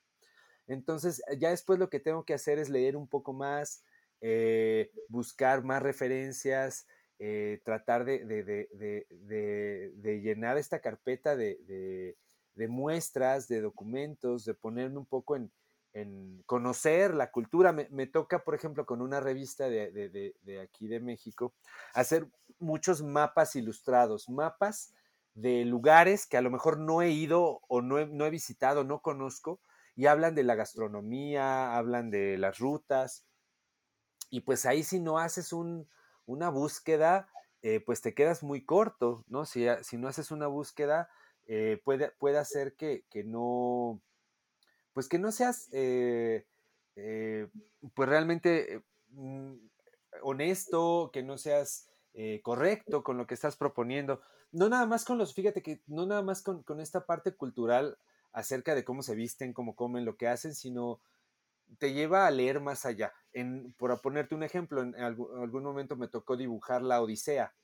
Entonces, 0.68 1.22
ya 1.39 1.51
después 1.51 1.78
lo 1.78 1.89
que 1.89 2.01
tengo 2.01 2.24
que 2.24 2.34
hacer 2.34 2.59
es 2.59 2.68
leer 2.68 2.97
un 2.97 3.09
poco 3.09 3.32
más, 3.32 3.84
eh, 4.20 4.91
buscar 5.09 5.62
más 5.62 5.82
referencias, 5.82 6.87
eh, 7.18 7.61
tratar 7.64 8.05
de, 8.05 8.18
llenar 10.22 10.59
esta 10.59 10.80
carpeta 10.80 11.37
de, 11.37 12.16
muestras, 12.68 13.49
de 13.49 13.61
documentos, 13.61 14.45
de 14.45 14.55
ponerme 14.55 14.99
un 14.99 15.07
poco 15.07 15.37
en, 15.37 15.51
conocer 16.47 17.14
la 17.14 17.30
cultura. 17.30 17.72
Me, 17.72 18.07
toca, 18.07 18.44
por 18.44 18.55
ejemplo, 18.55 18.86
con 18.86 19.01
una 19.01 19.20
revista 19.20 19.68
de, 19.68 20.61
aquí 20.62 20.88
de 20.88 21.01
México, 21.01 21.55
hacer 21.94 22.28
muchos 22.59 23.03
mapas 23.03 23.57
ilustrados, 23.57 24.28
mapas 24.28 24.92
de 25.34 25.64
lugares 25.64 26.26
que 26.26 26.38
a 26.38 26.42
lo 26.42 26.51
mejor 26.51 26.78
no 26.78 27.03
he 27.03 27.11
ido 27.11 27.61
o 27.68 27.82
no 27.82 27.99
he, 27.99 28.07
no 28.07 28.24
he 28.24 28.30
visitado, 28.30 28.84
no 28.84 29.01
conozco, 29.03 29.61
y 29.94 30.07
hablan 30.07 30.34
de 30.34 30.44
la 30.44 30.55
gastronomía, 30.55 31.76
hablan 31.76 32.11
de 32.11 32.38
las 32.38 32.59
rutas, 32.59 33.26
y 34.30 34.40
pues 34.40 34.66
ahí 34.66 34.82
si 34.82 35.01
no 35.01 35.18
haces 35.18 35.53
una 35.53 36.49
búsqueda, 36.51 37.28
eh, 37.62 37.80
pues 37.80 38.01
te 38.01 38.14
quedas 38.14 38.42
muy 38.42 38.64
corto, 38.64 39.24
¿no? 39.28 39.44
Si, 39.44 39.66
si 39.82 39.97
no 39.97 40.09
haces 40.09 40.30
una 40.30 40.47
búsqueda, 40.47 41.09
eh, 41.47 41.80
puede, 41.84 42.11
puede 42.11 42.38
hacer 42.38 42.74
que, 42.74 43.05
no, 43.24 44.01
pues 44.97 45.11
que 45.11 45.18
no 45.18 45.30
seas, 45.30 45.68
eh, 45.72 46.47
pues 46.94 48.09
realmente 48.09 48.82
mm, 49.11 49.57
honesto, 50.22 51.11
que 51.12 51.22
no 51.22 51.36
seas 51.36 51.90
correcto 52.42 53.05
con 53.05 53.18
lo 53.18 53.26
que 53.26 53.34
estás 53.34 53.57
proponiendo. 53.57 54.22
No 54.53 54.70
nada 54.70 54.86
más 54.86 55.05
con 55.05 55.18
los, 55.18 55.34
fíjate 55.34 55.62
que 55.62 55.82
no 55.86 56.07
nada 56.07 56.22
más 56.22 56.40
con, 56.40 56.80
esta 56.80 57.05
parte 57.05 57.36
cultural, 57.36 57.99
acerca 58.32 58.74
de 58.74 58.86
cómo 58.86 59.03
se 59.03 59.14
visten, 59.14 59.53
cómo 59.53 59.76
comen, 59.76 60.07
lo 60.07 60.16
que 60.16 60.28
hacen, 60.28 60.55
sino 60.55 61.03
te 61.76 61.92
lleva 61.92 62.26
a 62.26 62.30
leer 62.30 62.61
más 62.61 62.86
allá. 62.86 63.12
En, 63.34 63.74
por 63.74 64.01
ponerte 64.01 64.34
un 64.34 64.44
ejemplo, 64.44 64.80
en 64.80 64.94
algún, 64.94 65.62
momento 65.62 65.97
me 65.97 66.09
tocó 66.09 66.38
dibujar 66.38 66.80
la 66.80 67.03
Odisea 67.03 67.55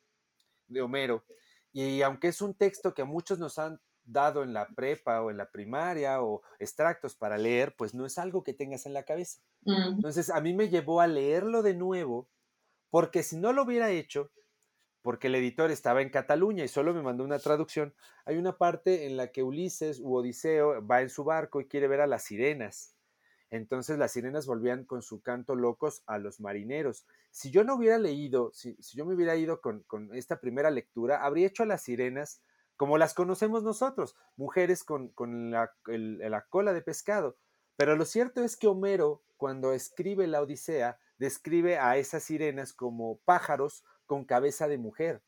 de 0.67 0.83
Homero, 0.83 1.25
y 1.73 2.03
aunque 2.03 2.29
es 2.29 2.43
un 2.43 2.53
texto 2.53 2.93
que 2.93 3.01
a 3.01 3.07
muchos 3.07 3.39
nos 3.39 3.59
han 3.59 3.81
dado 4.05 4.43
en 4.43 4.53
la 4.53 4.69
prepa 4.69 5.23
o 5.23 5.31
en 5.31 5.37
la 5.37 5.51
primaria 5.51 6.23
o 6.23 6.43
extractos 6.59 7.15
para 7.17 7.39
leer, 7.39 7.75
pues 7.77 7.95
no 7.95 8.07
es 8.07 8.19
algo 8.19 8.43
que 8.43 8.55
tengas 8.55 8.87
en 8.87 8.95
la 8.95 9.05
cabeza. 9.05 9.41
Entonces 9.65 10.31
a 10.31 10.41
mí 10.41 10.55
me 10.55 10.69
llevó 10.69 11.01
a 11.01 11.07
leerlo 11.07 11.63
de 11.63 11.75
nuevo, 11.75 12.29
porque 12.91 13.23
si 13.23 13.37
no 13.37 13.53
lo 13.53 13.63
hubiera 13.63 13.91
hecho, 13.91 14.31
porque 15.03 15.27
el 15.27 15.35
editor 15.35 15.71
estaba 15.71 16.03
en 16.03 16.11
Cataluña 16.11 16.65
y 16.65 16.69
solo 16.69 16.95
me 16.95 17.03
mandó 17.03 17.25
una 17.25 17.39
traducción, 17.39 17.95
hay 18.25 18.37
una 18.37 18.57
parte 18.57 19.07
en 19.07 19.17
la 19.17 19.33
que 19.33 19.43
Ulises 19.43 20.01
u 20.01 20.15
Odiseo 20.15 20.87
va 20.87 21.03
en 21.03 21.11
su 21.11 21.25
barco 21.25 21.61
y 21.61 21.67
quiere 21.67 21.89
ver 21.89 22.01
a 22.01 22.07
las 22.07 22.25
sirenas. 22.25 22.95
Entonces 23.51 23.99
las 23.99 24.13
sirenas 24.13 24.47
volvían 24.47 24.85
con 24.85 25.03
su 25.03 25.21
canto 25.21 25.55
locos 25.55 26.03
a 26.07 26.17
los 26.17 26.41
marineros. 26.41 27.05
Si 27.31 27.51
yo 27.51 27.65
no 27.65 27.75
hubiera 27.75 27.99
leído, 27.99 28.51
si, 28.55 28.77
yo 28.95 29.05
me 29.05 29.15
hubiera 29.15 29.37
ido 29.37 29.61
con, 29.61 29.85
esta 30.15 30.41
primera 30.41 30.71
lectura, 30.71 31.23
habría 31.23 31.49
hecho 31.49 31.65
a 31.65 31.67
las 31.67 31.83
sirenas 31.83 32.41
como 32.83 32.99
las 32.99 33.15
conocemos 33.15 33.63
nosotros, 33.63 34.17
mujeres 34.35 34.83
con, 34.83 35.13
la, 35.53 35.73
la 35.87 36.47
cola 36.49 36.73
de 36.73 36.83
pescado. 36.83 37.37
Pero 37.77 37.95
lo 37.95 38.05
cierto 38.05 38.43
es 38.43 38.57
que 38.57 38.67
Homero, 38.67 39.23
cuando 39.37 39.73
escribe 39.73 40.27
la 40.27 40.43
Odisea, 40.43 40.99
describe 41.17 41.79
a 41.79 41.97
esas 41.97 42.25
sirenas 42.25 42.73
como 42.73 43.19
pájaros 43.19 43.85
con 44.05 44.25
cabeza 44.25 44.67
de 44.67 44.79
mujer. 44.79 45.23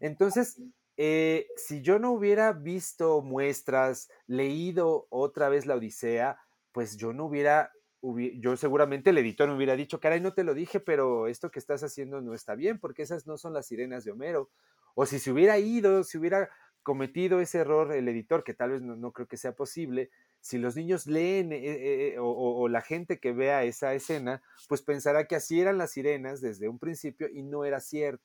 Entonces, 0.00 0.62
eh, 0.96 1.48
si 1.56 1.82
yo 1.82 1.98
no 1.98 2.10
hubiera 2.10 2.54
visto 2.54 3.20
muestras, 3.20 4.08
leído 4.26 5.08
otra 5.10 5.50
vez 5.50 5.66
la 5.66 5.74
Odisea, 5.74 6.38
pues 6.72 6.96
yo 6.96 7.12
no 7.12 7.26
hubiera, 7.26 7.70
yo 8.00 8.56
seguramente 8.56 9.10
el 9.10 9.18
editor 9.18 9.46
me 9.46 9.56
hubiera 9.56 9.76
dicho, 9.76 10.00
caray, 10.00 10.22
no 10.22 10.32
te 10.32 10.42
lo 10.42 10.54
dije, 10.54 10.80
pero 10.80 11.26
esto 11.26 11.50
que 11.50 11.58
estás 11.58 11.82
haciendo 11.82 12.22
no 12.22 12.32
está 12.32 12.54
bien, 12.54 12.80
porque 12.80 13.02
esas 13.02 13.26
no 13.26 13.36
son 13.36 13.52
las 13.52 13.66
sirenas 13.66 14.04
de 14.04 14.12
Homero. 14.12 14.48
O 14.94 15.06
si 15.06 15.20
se 15.20 15.30
hubiera 15.30 15.58
ido, 15.58 16.02
si 16.02 16.18
hubiera 16.18 16.48
cometido 16.88 17.42
ese 17.42 17.58
error 17.58 17.92
el 17.92 18.08
editor, 18.08 18.42
que 18.42 18.54
tal 18.54 18.70
vez 18.70 18.80
no, 18.80 19.12
creo 19.12 19.28
que 19.28 19.36
sea 19.36 19.54
posible, 19.54 20.08
si 20.40 20.56
los 20.56 20.74
niños 20.74 21.06
leen 21.06 21.52
eh, 21.52 22.14
eh, 22.14 22.16
o, 22.18 22.66
la 22.66 22.80
gente 22.80 23.20
que 23.20 23.32
vea 23.32 23.62
esa 23.64 23.92
escena, 23.92 24.40
pues 24.70 24.80
pensará 24.80 25.26
que 25.26 25.36
así 25.36 25.60
eran 25.60 25.76
las 25.76 25.90
sirenas 25.90 26.40
desde 26.40 26.66
un 26.66 26.78
principio 26.78 27.28
y 27.28 27.42
no 27.42 27.66
era 27.66 27.80
cierto. 27.80 28.24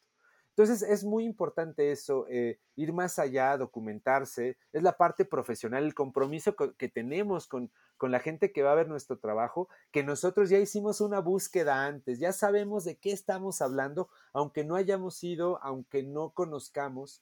Entonces 0.51 0.81
es 0.81 1.03
muy 1.03 1.25
importante 1.25 1.91
eso, 1.91 2.25
eh, 2.29 2.57
ir 2.77 2.93
más 2.93 3.19
allá, 3.19 3.57
documentarse, 3.57 4.55
es 4.71 4.81
la 4.81 4.95
parte 4.95 5.25
profesional, 5.25 5.83
el 5.83 5.93
compromiso 5.93 6.55
que 6.55 6.87
tenemos 6.87 7.47
con, 7.47 7.69
con 7.97 8.11
la 8.11 8.21
gente 8.21 8.53
que 8.53 8.63
va 8.63 8.71
a 8.71 8.75
ver 8.75 8.87
nuestro 8.87 9.19
trabajo, 9.19 9.67
que 9.91 10.03
nosotros 10.03 10.49
ya 10.49 10.59
hicimos 10.59 11.01
una 11.01 11.19
búsqueda 11.19 11.85
antes, 11.85 12.17
ya 12.17 12.31
sabemos 12.31 12.85
de 12.85 12.95
qué 12.95 13.11
estamos 13.11 13.61
hablando, 13.61 14.07
aunque 14.31 14.63
no 14.63 14.77
hayamos 14.77 15.21
ido, 15.21 15.61
aunque 15.61 16.01
no 16.03 16.29
conozcamos. 16.29 17.21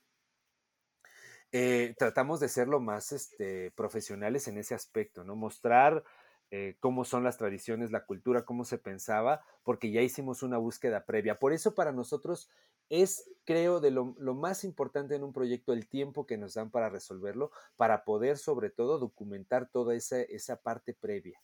Eh, 1.51 1.95
tratamos 1.97 2.39
de 2.39 2.47
ser 2.47 2.67
lo 2.67 2.79
más 2.79 3.11
este, 3.11 3.71
profesionales 3.71 4.47
en 4.47 4.57
ese 4.57 4.73
aspecto, 4.73 5.23
¿no? 5.23 5.35
Mostrar 5.35 6.03
eh, 6.49 6.75
cómo 6.79 7.05
son 7.05 7.23
las 7.23 7.37
tradiciones, 7.37 7.91
la 7.91 8.05
cultura, 8.05 8.45
cómo 8.45 8.65
se 8.65 8.77
pensaba, 8.77 9.41
porque 9.63 9.91
ya 9.91 10.01
hicimos 10.01 10.43
una 10.43 10.57
búsqueda 10.57 11.05
previa. 11.05 11.39
Por 11.39 11.53
eso 11.53 11.75
para 11.75 11.91
nosotros 11.91 12.49
es, 12.89 13.29
creo, 13.45 13.79
de 13.79 13.91
lo, 13.91 14.05
más 14.33 14.65
importante 14.65 15.15
en 15.15 15.23
un 15.23 15.31
proyecto 15.31 15.71
el 15.71 15.87
tiempo 15.87 16.25
que 16.25 16.37
nos 16.37 16.53
dan 16.53 16.69
para 16.71 16.89
resolverlo, 16.89 17.51
para 17.77 18.03
poder 18.03 18.37
sobre 18.37 18.69
todo 18.69 18.99
documentar 18.99 19.69
toda 19.69 19.95
esa, 19.95 20.21
esa 20.21 20.57
parte 20.57 20.93
previa. 20.93 21.41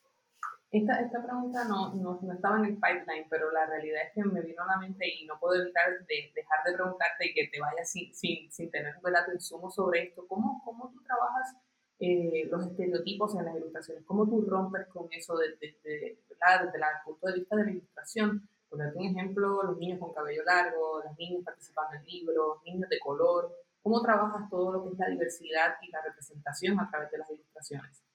Esta, 0.70 0.99
esta 0.99 1.24
pregunta 1.24 1.63
no, 1.63 1.95
no, 1.95 2.20
no, 2.22 2.34
estaba 2.34 2.57
en 2.59 2.65
el 2.65 2.76
pipeline, 2.76 3.28
pero 3.30 3.51
la 3.51 3.65
realidad 3.65 4.01
es 4.03 4.13
que 4.13 4.24
me 4.24 4.41
vino 4.41 4.63
a 4.63 4.68
la 4.68 4.78
mente 4.78 5.07
y 5.07 5.26
no 5.26 5.39
puedo 5.39 5.61
evitar 5.61 5.89
de, 6.05 6.32
dejar 6.36 6.63
de 6.65 6.74
preguntarte 6.74 7.26
y 7.26 7.34
que 7.34 7.47
te 7.47 7.59
vayas 7.59 7.89
sin, 7.89 8.13
sin, 8.13 8.51
sin 8.51 8.70
tener 8.70 8.95
un 8.97 9.03
relato 9.03 9.32
insumo 9.32 9.70
sobre 9.70 10.03
esto. 10.03 10.28
¿Cómo, 10.28 10.61
cómo 10.65 10.89
tú 10.89 11.01
trabajas 11.03 11.55
eh, 11.99 12.47
los 12.51 12.63
estereotipos 12.68 13.36
en 13.36 13.45
las 13.45 13.55
ilustraciones. 13.55 14.03
¿Cómo 14.05 14.28
tú 14.28 14.45
rompes 14.47 14.86
con 14.88 15.07
eso 15.11 15.36
desde, 15.36 15.80
desde, 15.84 16.20
desde 16.30 16.78
el 16.78 17.03
punto 17.03 17.28
de 17.28 17.34
vista 17.34 17.55
de 17.55 17.63
la 17.65 17.72
ilustración? 17.72 18.47
Por 18.70 18.80
un 18.80 19.05
ejemplo, 19.05 19.63
los 19.63 19.78
niños 19.80 19.99
con 19.99 20.13
cabello 20.13 20.43
largo, 20.43 21.01
las 21.03 21.18
niñas 21.18 21.43
participando 21.43 21.95
en 21.95 22.05
libros, 22.05 22.61
niños 22.65 22.88
de 22.89 22.99
color. 22.99 23.51
¿Cómo 23.82 24.01
trabajas 24.01 24.47
todo 24.49 24.74
lo 24.74 24.84
que 24.84 24.89
es 24.89 24.99
la 24.99 25.09
diversidad 25.09 25.76
y 25.82 25.89
la 25.89 26.01
representación 26.03 26.80
a 26.80 26.88
través 26.89 27.09
de 27.09 27.18
las 27.18 27.32
ilustraciones? 27.32 28.07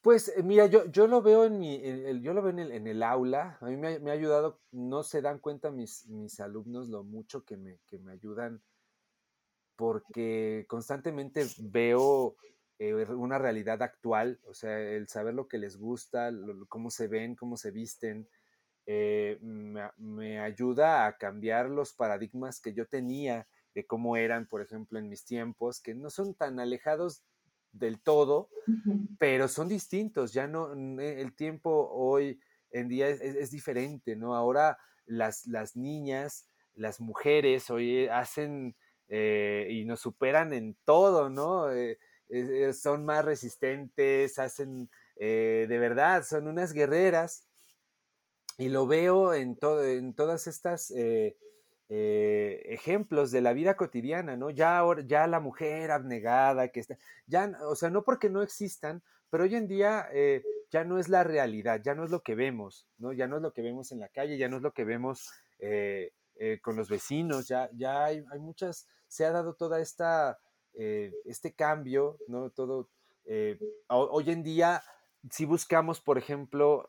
Pues 0.00 0.28
eh, 0.28 0.42
mira, 0.42 0.66
yo, 0.66 0.86
yo 0.86 1.06
lo 1.06 1.22
veo 1.22 1.44
en 1.44 1.58
mi, 1.58 1.80
yo 2.22 2.32
lo 2.32 2.42
veo 2.42 2.50
en 2.50 2.58
el, 2.60 2.72
en 2.72 2.86
el 2.86 3.02
aula. 3.02 3.58
A 3.60 3.66
mí 3.66 3.76
me, 3.76 3.98
me, 3.98 4.10
ha 4.10 4.14
ayudado, 4.14 4.60
no 4.70 5.02
se 5.02 5.22
dan 5.22 5.38
cuenta 5.38 5.70
mis, 5.70 6.06
mis 6.06 6.40
alumnos 6.40 6.88
lo 6.88 7.04
mucho 7.04 7.44
que 7.44 7.56
me, 7.56 7.78
que 7.86 7.98
me 7.98 8.12
ayudan 8.12 8.62
porque 9.78 10.66
constantemente 10.68 11.46
veo 11.60 12.36
eh, 12.80 12.94
una 13.10 13.38
realidad 13.38 13.80
actual, 13.80 14.40
o 14.44 14.52
sea, 14.52 14.76
el 14.76 15.06
saber 15.06 15.34
lo 15.34 15.46
que 15.46 15.56
les 15.56 15.76
gusta, 15.76 16.32
cómo 16.68 16.90
se 16.90 17.06
ven, 17.06 17.36
cómo 17.36 17.56
se 17.56 17.70
visten, 17.70 18.28
eh, 18.86 19.38
me, 19.40 20.40
ayuda 20.40 21.06
a 21.06 21.16
cambiar 21.16 21.70
los 21.70 21.92
paradigmas 21.92 22.60
que 22.60 22.74
yo 22.74 22.88
tenía 22.88 23.46
de 23.72 23.86
cómo 23.86 24.16
eran, 24.16 24.48
por 24.48 24.62
ejemplo, 24.62 24.98
en 24.98 25.08
mis 25.08 25.24
tiempos, 25.24 25.80
que 25.80 25.94
no 25.94 26.10
son 26.10 26.34
tan 26.34 26.58
alejados 26.58 27.22
del 27.78 28.00
todo, 28.00 28.50
pero 29.18 29.48
son 29.48 29.68
distintos, 29.68 30.32
ya 30.32 30.46
no, 30.46 30.72
el 30.72 31.34
tiempo 31.34 31.88
hoy 31.92 32.40
en 32.70 32.88
día 32.88 33.08
es, 33.08 33.50
diferente, 33.50 34.16
¿no? 34.16 34.34
Ahora 34.34 34.78
las, 35.06 35.46
las 35.46 35.76
niñas, 35.76 36.48
las 36.74 37.00
mujeres 37.00 37.70
hoy 37.70 38.06
hacen 38.08 38.76
eh, 39.08 39.66
y 39.70 39.84
nos 39.84 40.00
superan 40.00 40.52
en 40.52 40.76
todo, 40.84 41.30
¿no? 41.30 41.72
Eh, 41.72 41.98
eh, 42.28 42.72
son 42.74 43.04
más 43.04 43.24
resistentes, 43.24 44.38
hacen, 44.38 44.90
de 45.16 45.78
verdad, 45.80 46.24
son 46.24 46.46
unas 46.46 46.72
guerreras. 46.72 47.46
Y 48.58 48.68
lo 48.68 48.86
veo 48.86 49.34
en, 49.34 49.56
todo, 49.56 49.84
en 49.84 50.14
todas 50.14 50.46
estas 50.46 50.92
ejemplos 51.88 53.30
de 53.30 53.40
la 53.40 53.54
vida 53.54 53.74
cotidiana, 53.74 54.36
¿no? 54.36 54.50
Ya, 54.50 54.82
ya 55.06 55.26
la 55.26 55.40
mujer 55.40 55.90
abnegada, 55.90 56.68
que 56.68 56.80
está, 56.80 56.98
ya, 57.26 57.50
o 57.66 57.74
sea, 57.76 57.88
no 57.88 58.04
porque 58.04 58.28
no 58.28 58.42
existan, 58.42 59.02
pero 59.30 59.44
hoy 59.44 59.54
en 59.54 59.68
día 59.68 60.06
ya 60.70 60.84
no 60.84 60.98
es 60.98 61.08
la 61.08 61.24
realidad, 61.24 61.80
ya 61.82 61.94
no 61.94 62.04
es 62.04 62.10
lo 62.10 62.22
que 62.22 62.34
vemos, 62.34 62.86
¿no? 62.98 63.12
Ya 63.14 63.26
no 63.26 63.36
es 63.36 63.42
lo 63.42 63.54
que 63.54 63.62
vemos 63.62 63.90
en 63.90 64.00
la 64.00 64.08
calle, 64.08 64.36
ya 64.36 64.48
no 64.48 64.58
es 64.58 64.62
lo 64.62 64.72
que 64.72 64.84
vemos 64.84 65.30
con 66.62 66.76
los 66.76 66.90
vecinos, 66.90 67.48
ya, 67.48 67.70
ya 67.72 68.04
hay, 68.04 68.22
hay 68.30 68.38
muchas 68.38 68.86
se 69.08 69.24
ha 69.24 69.32
dado 69.32 69.54
toda 69.54 69.80
esta, 69.80 70.38
eh, 70.74 71.12
este 71.24 71.54
cambio, 71.54 72.18
¿no? 72.28 72.50
Todo, 72.50 72.90
eh, 73.24 73.58
hoy 73.88 74.30
en 74.30 74.42
día, 74.42 74.82
si 75.30 75.44
buscamos, 75.46 76.00
por 76.00 76.18
ejemplo, 76.18 76.86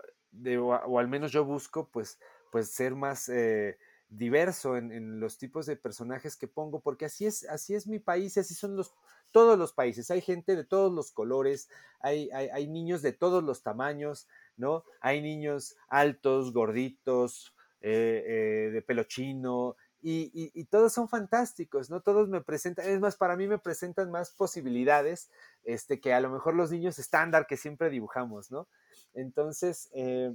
o, 0.59 0.99
al 0.99 1.07
menos 1.07 1.31
yo 1.31 1.45
busco, 1.45 1.89
pues, 1.89 2.19
pues 2.51 2.71
ser 2.71 2.95
más 2.95 3.29
eh, 3.29 3.77
diverso 4.09 4.75
en, 4.77 5.19
los 5.19 5.37
tipos 5.37 5.65
de 5.65 5.75
personajes 5.75 6.35
que 6.35 6.47
pongo, 6.47 6.79
porque 6.79 7.05
así 7.05 7.25
es, 7.25 7.47
así 7.47 7.75
es 7.75 7.87
mi 7.87 7.99
país 7.99 8.35
y 8.35 8.39
así 8.39 8.53
son 8.53 8.75
los, 8.75 8.93
todos 9.31 9.57
los 9.57 9.73
países. 9.73 10.09
Hay 10.11 10.21
gente 10.21 10.55
de 10.55 10.63
todos 10.63 10.91
los 10.91 11.11
colores, 11.11 11.69
hay, 12.01 12.29
hay 12.31 12.67
niños 12.67 13.01
de 13.01 13.13
todos 13.13 13.43
los 13.43 13.61
tamaños, 13.61 14.27
¿no? 14.57 14.83
Hay 15.01 15.21
niños 15.21 15.75
altos, 15.87 16.53
gorditos, 16.53 17.53
de 17.81 18.83
pelo 18.85 19.03
chino, 19.03 19.77
y, 20.01 20.63
todos 20.65 20.93
son 20.93 21.09
fantásticos, 21.09 21.89
¿no? 21.89 22.01
Todos 22.01 22.29
me 22.29 22.41
presentan, 22.41 22.87
es 22.87 22.99
más, 22.99 23.17
para 23.17 23.35
mí 23.35 23.47
me 23.47 23.57
presentan 23.57 24.11
más 24.11 24.31
posibilidades 24.31 25.29
este, 25.63 25.99
que 25.99 26.13
a 26.13 26.21
lo 26.21 26.29
mejor 26.29 26.55
los 26.55 26.71
niños 26.71 26.99
estándar 26.99 27.47
que 27.47 27.57
siempre 27.57 27.89
dibujamos, 27.89 28.49
¿no? 28.49 28.67
Entonces, 29.13 29.89
eh, 29.93 30.33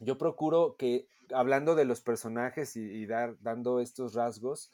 yo 0.00 0.16
procuro 0.18 0.76
que, 0.76 1.08
hablando 1.32 1.74
de 1.74 1.84
los 1.84 2.00
personajes 2.00 2.76
y, 2.76 3.06
dar, 3.06 3.36
dando 3.40 3.80
estos 3.80 4.14
rasgos, 4.14 4.70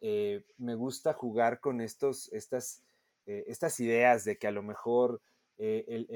eh, 0.00 0.44
me 0.58 0.74
gusta 0.74 1.12
jugar 1.12 1.60
con 1.60 1.80
estos, 1.80 2.32
estas, 2.32 2.82
eh, 3.26 3.44
estas 3.48 3.78
ideas 3.80 4.24
de 4.24 4.38
que 4.38 4.46
a 4.46 4.50
lo 4.50 4.62
mejor 4.62 5.20
eh, 5.58 6.06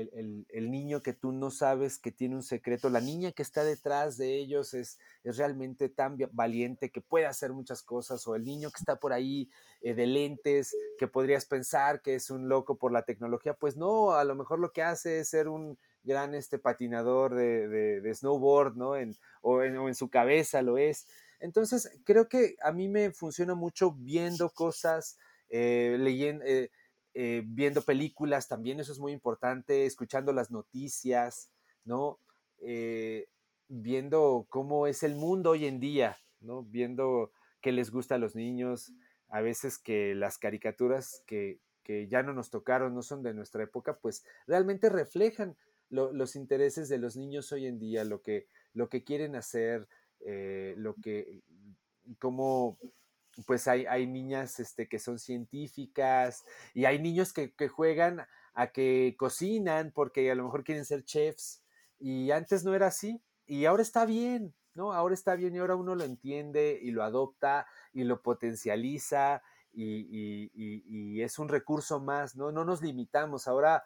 el, 0.49 0.71
niño 0.71 1.03
que 1.03 1.13
tú 1.13 1.31
no 1.31 1.51
sabes 1.51 1.99
que 1.99 2.11
tiene 2.11 2.35
un 2.35 2.43
secreto, 2.43 2.89
la 2.89 3.03
niña 3.03 3.33
que 3.33 3.43
está 3.43 3.63
detrás 3.63 4.17
de 4.17 4.39
ellos 4.39 4.73
es, 4.73 4.99
es 5.23 5.37
realmente 5.37 5.91
tan 5.91 6.17
valiente 6.33 6.91
que 6.91 7.03
puede 7.03 7.27
hacer 7.27 7.53
muchas 7.53 7.83
cosas, 7.83 8.27
o 8.27 8.35
el 8.37 8.45
niño 8.45 8.71
que 8.71 8.79
está 8.79 8.97
por 8.97 9.13
ahí 9.13 9.51
de 9.83 10.07
lentes, 10.07 10.75
que 10.99 11.09
podrías 11.09 11.45
pensar 11.45 12.01
que 12.01 12.15
es 12.15 12.31
un 12.31 12.49
loco 12.49 12.79
por 12.79 12.91
la 12.91 13.03
tecnología, 13.03 13.53
pues 13.53 13.77
no, 13.77 14.13
a 14.13 14.25
lo 14.25 14.35
mejor 14.35 14.61
lo 14.61 14.73
que 14.73 14.83
hace 14.83 15.21
es 15.21 15.29
ser 15.29 15.49
un 15.49 15.79
gran 16.05 16.35
este, 16.35 16.59
patinador 16.59 17.35
de, 17.35 18.13
snowboard, 18.15 18.77
¿no? 18.77 18.97
En, 18.97 19.17
o, 19.43 19.63
en, 19.63 19.95
su 19.95 20.09
cabeza 20.09 20.63
lo 20.63 20.79
es. 20.79 21.07
Entonces, 21.41 21.91
creo 22.05 22.29
que 22.29 22.57
a 22.63 22.73
mí 22.73 22.89
me 22.89 23.11
funciona 23.11 23.55
mucho 23.55 23.93
viendo 23.93 24.51
cosas, 24.51 25.19
eh, 25.49 25.97
leyendo 25.99 26.45
eh, 27.17 27.45
viendo 27.47 27.83
películas, 27.83 28.49
también 28.49 28.81
eso 28.81 28.91
es 28.91 28.99
muy 28.99 29.13
importante, 29.13 29.87
escuchando 29.87 30.33
las 30.33 30.51
noticias, 30.51 31.49
¿no? 31.85 32.19
Eh, 32.59 33.29
viendo 33.69 34.47
cómo 34.49 34.89
es 34.89 35.05
el 35.05 35.15
mundo 35.15 35.51
hoy 35.51 35.67
en 35.67 35.79
día, 35.79 36.17
¿no? 36.41 36.65
Viendo 36.65 37.31
qué 37.61 37.71
les 37.71 37.93
gusta 37.93 38.17
a 38.17 38.19
los 38.19 38.35
niños, 38.35 38.93
a 39.29 39.41
veces 39.43 39.79
que 39.79 40.17
las 40.17 40.39
caricaturas 40.39 41.23
que, 41.27 41.61
ya 42.09 42.23
no 42.23 42.33
nos 42.33 42.51
tocaron, 42.51 42.95
no 42.95 43.03
son 43.03 43.23
de 43.23 43.35
nuestra 43.35 43.63
época, 43.63 43.99
pues 43.99 44.25
realmente 44.47 44.89
reflejan 44.89 45.55
los 45.91 46.37
intereses 46.37 46.89
de 46.89 46.99
los 46.99 47.17
niños 47.17 47.53
hoy 47.53 47.67
en 47.67 47.79
día, 47.79 48.05
lo 48.05 48.23
que, 48.23 48.49
lo 48.73 48.89
que 48.89 49.05
quieren 49.05 49.37
hacer, 49.37 49.89
eh, 50.21 50.75
lo 50.77 50.95
que, 50.95 51.43
cómo 52.19 52.79
pues 53.47 53.67
hay, 53.69 53.87
hay 53.87 54.07
niñas 54.07 54.61
este, 54.61 54.89
que 54.89 54.99
son 54.99 55.19
científicas 55.19 56.45
y 56.73 56.85
hay 56.85 57.01
niños 57.01 57.33
que, 57.33 57.53
juegan 57.69 58.27
a 58.55 58.69
que 58.69 59.17
cocinan 59.19 59.93
porque 59.93 60.31
a 60.31 60.35
lo 60.35 60.45
mejor 60.45 60.65
quieren 60.65 60.85
ser 60.85 61.05
chefs 61.05 61.63
y 61.99 62.31
antes 62.31 62.65
no 62.65 62.75
era 62.75 62.89
así 62.89 63.23
y 63.47 63.65
ahora 63.65 63.83
está 63.83 64.07
bien, 64.07 64.55
¿no? 64.75 64.93
Ahora 64.93 65.15
está 65.15 65.35
bien 65.35 65.55
y 65.55 65.59
ahora 65.59 65.77
uno 65.77 65.95
lo 65.95 66.05
entiende 66.05 66.79
y 66.81 66.91
lo 66.91 67.03
adopta 67.03 67.67
y 67.93 68.05
lo 68.05 68.23
potencializa 68.23 69.43
y, 69.73 70.51
y 70.55 71.23
es 71.23 71.39
un 71.41 71.49
recurso 71.49 71.99
más, 71.99 72.37
¿no? 72.37 72.53
No 72.53 72.65
nos 72.65 72.81
limitamos, 72.81 73.49
ahora 73.49 73.83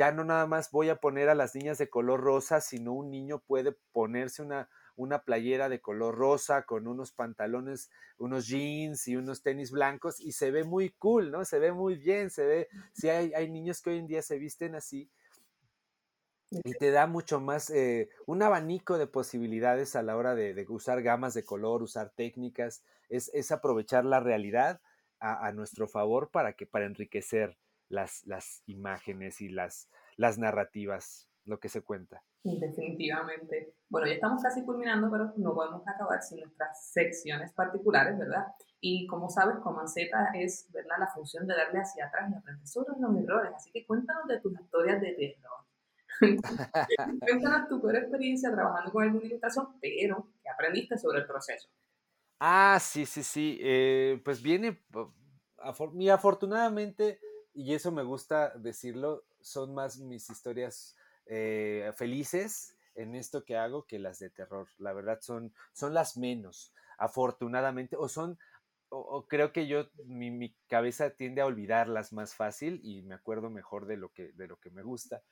ya 0.00 0.12
no 0.12 0.24
nada 0.24 0.46
más 0.46 0.70
voy 0.70 0.88
a 0.88 0.96
poner 0.96 1.28
a 1.28 1.34
las 1.34 1.54
niñas 1.54 1.76
de 1.76 1.90
color 1.90 2.22
rosa, 2.22 2.62
sino 2.62 2.94
un 2.94 3.10
niño 3.10 3.42
puede 3.46 3.76
ponerse 3.92 4.40
una, 4.40 4.70
una 4.96 5.24
playera 5.24 5.68
de 5.68 5.82
color 5.82 6.14
rosa 6.14 6.62
con 6.62 6.86
unos 6.86 7.12
pantalones, 7.12 7.90
unos 8.16 8.48
jeans 8.48 9.06
y 9.08 9.16
unos 9.16 9.42
tenis 9.42 9.70
blancos 9.70 10.18
y 10.18 10.32
se 10.32 10.50
ve 10.52 10.64
muy 10.64 10.88
cool, 10.92 11.30
¿no? 11.30 11.44
Se 11.44 11.58
ve 11.58 11.72
muy 11.72 11.96
bien, 11.96 12.30
se 12.30 12.46
ve, 12.46 12.68
si 12.94 13.10
hay, 13.10 13.34
hay 13.34 13.50
niños 13.50 13.82
que 13.82 13.90
hoy 13.90 13.98
en 13.98 14.06
día 14.06 14.22
se 14.22 14.38
visten 14.38 14.74
así 14.74 15.10
y 16.48 16.72
te 16.72 16.92
da 16.92 17.06
mucho 17.06 17.38
más, 17.38 17.68
eh, 17.68 18.08
un 18.24 18.42
abanico 18.42 18.96
de 18.96 19.06
posibilidades 19.06 19.96
a 19.96 20.02
la 20.02 20.16
hora 20.16 20.34
de, 20.34 20.64
usar 20.70 21.02
gamas 21.02 21.34
de 21.34 21.44
color, 21.44 21.82
usar 21.82 22.08
técnicas, 22.16 22.82
es, 23.10 23.30
es 23.34 23.52
aprovechar 23.52 24.06
la 24.06 24.20
realidad 24.20 24.80
a, 25.18 25.46
a, 25.46 25.52
nuestro 25.52 25.88
favor 25.88 26.30
para, 26.30 26.54
que, 26.54 26.64
para 26.64 26.86
enriquecer 26.86 27.58
las, 27.90 28.26
las 28.26 28.62
imágenes 28.66 29.42
y 29.42 29.50
las, 29.50 29.90
las 30.16 30.38
narrativas, 30.38 31.28
lo 31.44 31.60
que 31.60 31.68
se 31.68 31.82
cuenta. 31.82 32.22
Definitivamente. 32.42 33.74
Bueno, 33.90 34.06
ya 34.06 34.14
estamos 34.14 34.42
casi 34.42 34.64
culminando, 34.64 35.10
pero 35.10 35.34
no 35.36 35.54
podemos 35.54 35.86
acabar 35.86 36.22
sin 36.22 36.40
nuestras 36.40 36.90
secciones 36.90 37.52
particulares, 37.52 38.18
¿verdad? 38.18 38.46
Y 38.80 39.06
como 39.06 39.28
sabes, 39.28 39.58
Comanceta 39.58 40.30
es, 40.34 40.70
¿verdad?, 40.72 40.96
la 40.98 41.08
función 41.08 41.46
de 41.46 41.54
darle 41.54 41.80
hacia 41.80 42.06
atrás 42.06 42.30
y 42.32 42.34
aprender 42.34 42.66
sobre 42.66 42.98
los 42.98 43.16
errores. 43.22 43.52
Así 43.54 43.70
que 43.72 43.84
cuéntanos 43.86 44.26
de 44.26 44.40
tus 44.40 44.58
historias 44.58 45.02
de 45.02 45.12
terror. 45.12 45.60
cuéntanos 47.20 47.68
tu 47.68 47.80
peor 47.82 47.96
experiencia 47.96 48.50
trabajando 48.50 48.90
con 48.90 49.04
alguna 49.04 49.26
ilustración, 49.26 49.78
pero 49.80 50.28
que 50.42 50.48
aprendiste 50.48 50.96
sobre 50.96 51.18
el 51.20 51.26
proceso. 51.26 51.68
Ah, 52.38 52.78
sí, 52.80 53.04
sí, 53.04 53.22
sí. 53.22 53.58
Eh, 53.60 54.20
pues 54.24 54.40
viene, 54.40 54.80
y 55.98 56.08
afortunadamente, 56.08 57.20
y 57.60 57.74
eso 57.74 57.92
me 57.92 58.02
gusta 58.02 58.52
decirlo, 58.56 59.24
son 59.40 59.74
más 59.74 59.98
mis 59.98 60.30
historias 60.30 60.96
eh, 61.26 61.92
felices 61.94 62.74
en 62.94 63.14
esto 63.14 63.44
que 63.44 63.56
hago 63.56 63.84
que 63.84 63.98
las 63.98 64.18
de 64.18 64.30
terror. 64.30 64.68
La 64.78 64.94
verdad 64.94 65.18
son, 65.20 65.52
son 65.74 65.92
las 65.92 66.16
menos, 66.16 66.72
afortunadamente, 66.96 67.96
o 67.96 68.08
son, 68.08 68.38
o, 68.88 69.26
creo 69.28 69.52
que 69.52 69.66
yo, 69.66 69.88
mi, 70.06 70.54
cabeza 70.68 71.10
tiende 71.10 71.42
a 71.42 71.46
olvidarlas 71.46 72.14
más 72.14 72.34
fácil 72.34 72.80
y 72.82 73.02
me 73.02 73.14
acuerdo 73.14 73.50
mejor 73.50 73.86
de 73.86 73.98
lo 73.98 74.08
que, 74.10 74.32
de 74.32 74.46
lo 74.46 74.56
que 74.56 74.70
me 74.70 74.82
gusta. 74.82 75.22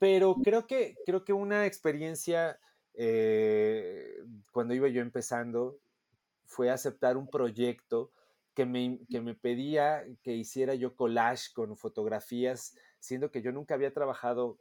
Pero 0.00 0.34
creo 0.42 0.66
que, 0.66 0.96
creo 1.06 1.24
que 1.24 1.32
una 1.32 1.64
experiencia 1.64 2.58
eh, 2.94 4.16
cuando 4.50 4.74
iba 4.74 4.88
yo 4.88 5.00
empezando 5.00 5.78
fue 6.44 6.70
aceptar 6.70 7.16
un 7.16 7.30
proyecto 7.30 8.10
que 8.58 8.66
me, 8.66 8.98
que 9.08 9.20
me 9.20 9.36
pedía 9.36 10.04
que 10.20 10.34
hiciera 10.34 10.74
yo 10.74 10.96
collage 10.96 11.52
con 11.54 11.76
fotografías, 11.76 12.76
siendo 12.98 13.30
que 13.30 13.40
yo 13.40 13.52
nunca 13.52 13.74
había 13.74 13.94
trabajado 13.94 14.58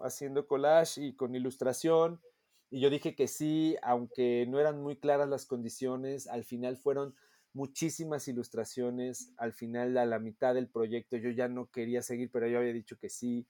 haciendo 0.00 0.46
collage 0.46 1.00
y 1.00 1.16
con 1.16 1.34
ilustración. 1.34 2.20
Y 2.68 2.80
yo 2.80 2.90
dije 2.90 3.14
que 3.14 3.26
sí, 3.26 3.74
aunque 3.80 4.44
no 4.50 4.60
eran 4.60 4.82
muy 4.82 4.98
claras 4.98 5.30
las 5.30 5.46
condiciones, 5.46 6.26
al 6.26 6.44
final 6.44 6.76
fueron 6.76 7.14
muchísimas 7.54 8.28
ilustraciones. 8.28 9.32
Al 9.38 9.54
final, 9.54 9.96
a 9.96 10.04
la 10.04 10.18
mitad 10.18 10.52
del 10.52 10.68
proyecto, 10.68 11.16
yo 11.16 11.30
ya 11.30 11.48
no 11.48 11.70
quería 11.70 12.02
seguir, 12.02 12.28
pero 12.30 12.48
yo 12.48 12.58
había 12.58 12.74
dicho 12.74 12.98
que 12.98 13.08
sí. 13.08 13.46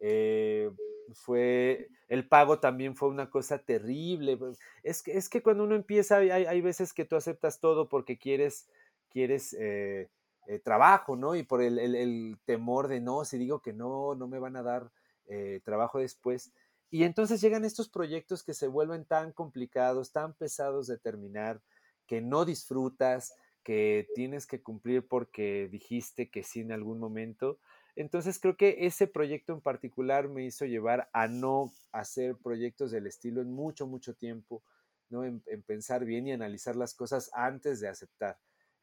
Eh, 0.00 0.72
fue 1.14 1.88
el 2.08 2.26
pago 2.26 2.58
también 2.58 2.96
fue 2.96 3.10
una 3.10 3.30
cosa 3.30 3.60
terrible. 3.60 4.36
Es 4.82 5.04
que, 5.04 5.16
es 5.16 5.28
que 5.28 5.40
cuando 5.40 5.62
uno 5.62 5.76
empieza, 5.76 6.16
hay, 6.16 6.30
hay 6.32 6.60
veces 6.60 6.92
que 6.92 7.04
tú 7.04 7.14
aceptas 7.14 7.60
todo 7.60 7.88
porque 7.88 8.18
quieres, 8.18 8.68
quieres 9.16 9.54
eh, 9.58 10.10
eh, 10.46 10.58
trabajo, 10.58 11.16
¿no? 11.16 11.36
Y 11.36 11.42
por 11.42 11.62
el, 11.62 12.36
temor 12.44 12.86
de 12.86 13.00
no, 13.00 13.24
si 13.24 13.38
digo 13.38 13.62
que 13.62 13.72
no, 13.72 14.14
no 14.14 14.28
me 14.28 14.38
van 14.38 14.56
a 14.56 14.62
dar 14.62 14.92
eh, 15.26 15.62
trabajo 15.64 16.00
después. 16.00 16.52
Y 16.90 17.04
entonces 17.04 17.40
llegan 17.40 17.64
estos 17.64 17.88
proyectos 17.88 18.44
que 18.44 18.52
se 18.52 18.68
vuelven 18.68 19.06
tan 19.06 19.32
complicados, 19.32 20.12
tan 20.12 20.34
pesados 20.34 20.86
de 20.86 20.98
terminar, 20.98 21.62
que 22.06 22.20
no 22.20 22.44
disfrutas, 22.44 23.34
que 23.62 24.06
tienes 24.14 24.46
que 24.46 24.62
cumplir 24.62 25.08
porque 25.08 25.66
dijiste 25.72 26.28
que 26.28 26.42
sí 26.42 26.60
en 26.60 26.72
algún 26.72 26.98
momento. 26.98 27.58
Entonces 27.94 28.38
creo 28.38 28.58
que 28.58 28.76
ese 28.80 29.06
proyecto 29.06 29.54
en 29.54 29.62
particular 29.62 30.28
me 30.28 30.44
hizo 30.44 30.66
llevar 30.66 31.08
a 31.14 31.26
no 31.26 31.72
hacer 31.90 32.36
proyectos 32.36 32.90
del 32.90 33.06
estilo 33.06 33.40
en 33.40 33.50
mucho, 33.50 33.86
mucho 33.86 34.12
tiempo, 34.12 34.62
¿no? 35.08 35.24
En, 35.24 35.40
pensar 35.66 36.04
bien 36.04 36.26
y 36.26 36.32
analizar 36.32 36.76
las 36.76 36.92
cosas 36.92 37.30
antes 37.32 37.80
de 37.80 37.88
aceptar. 37.88 38.36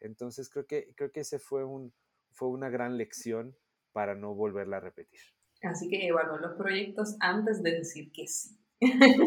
Entonces 0.03 0.49
creo 0.49 0.67
que, 0.67 0.93
creo 0.95 1.11
que 1.11 1.21
ese 1.21 1.39
fue, 1.39 1.63
un, 1.63 1.93
fue 2.31 2.49
una 2.49 2.69
gran 2.69 2.97
lección 2.97 3.57
para 3.91 4.15
no 4.15 4.35
volverla 4.35 4.77
a 4.77 4.81
repetir. 4.81 5.19
Así 5.63 5.89
que 5.89 6.07
evaluar 6.07 6.41
los 6.41 6.55
proyectos 6.55 7.15
antes 7.19 7.63
de 7.63 7.71
decir 7.71 8.11
que 8.11 8.27
sí. 8.27 8.59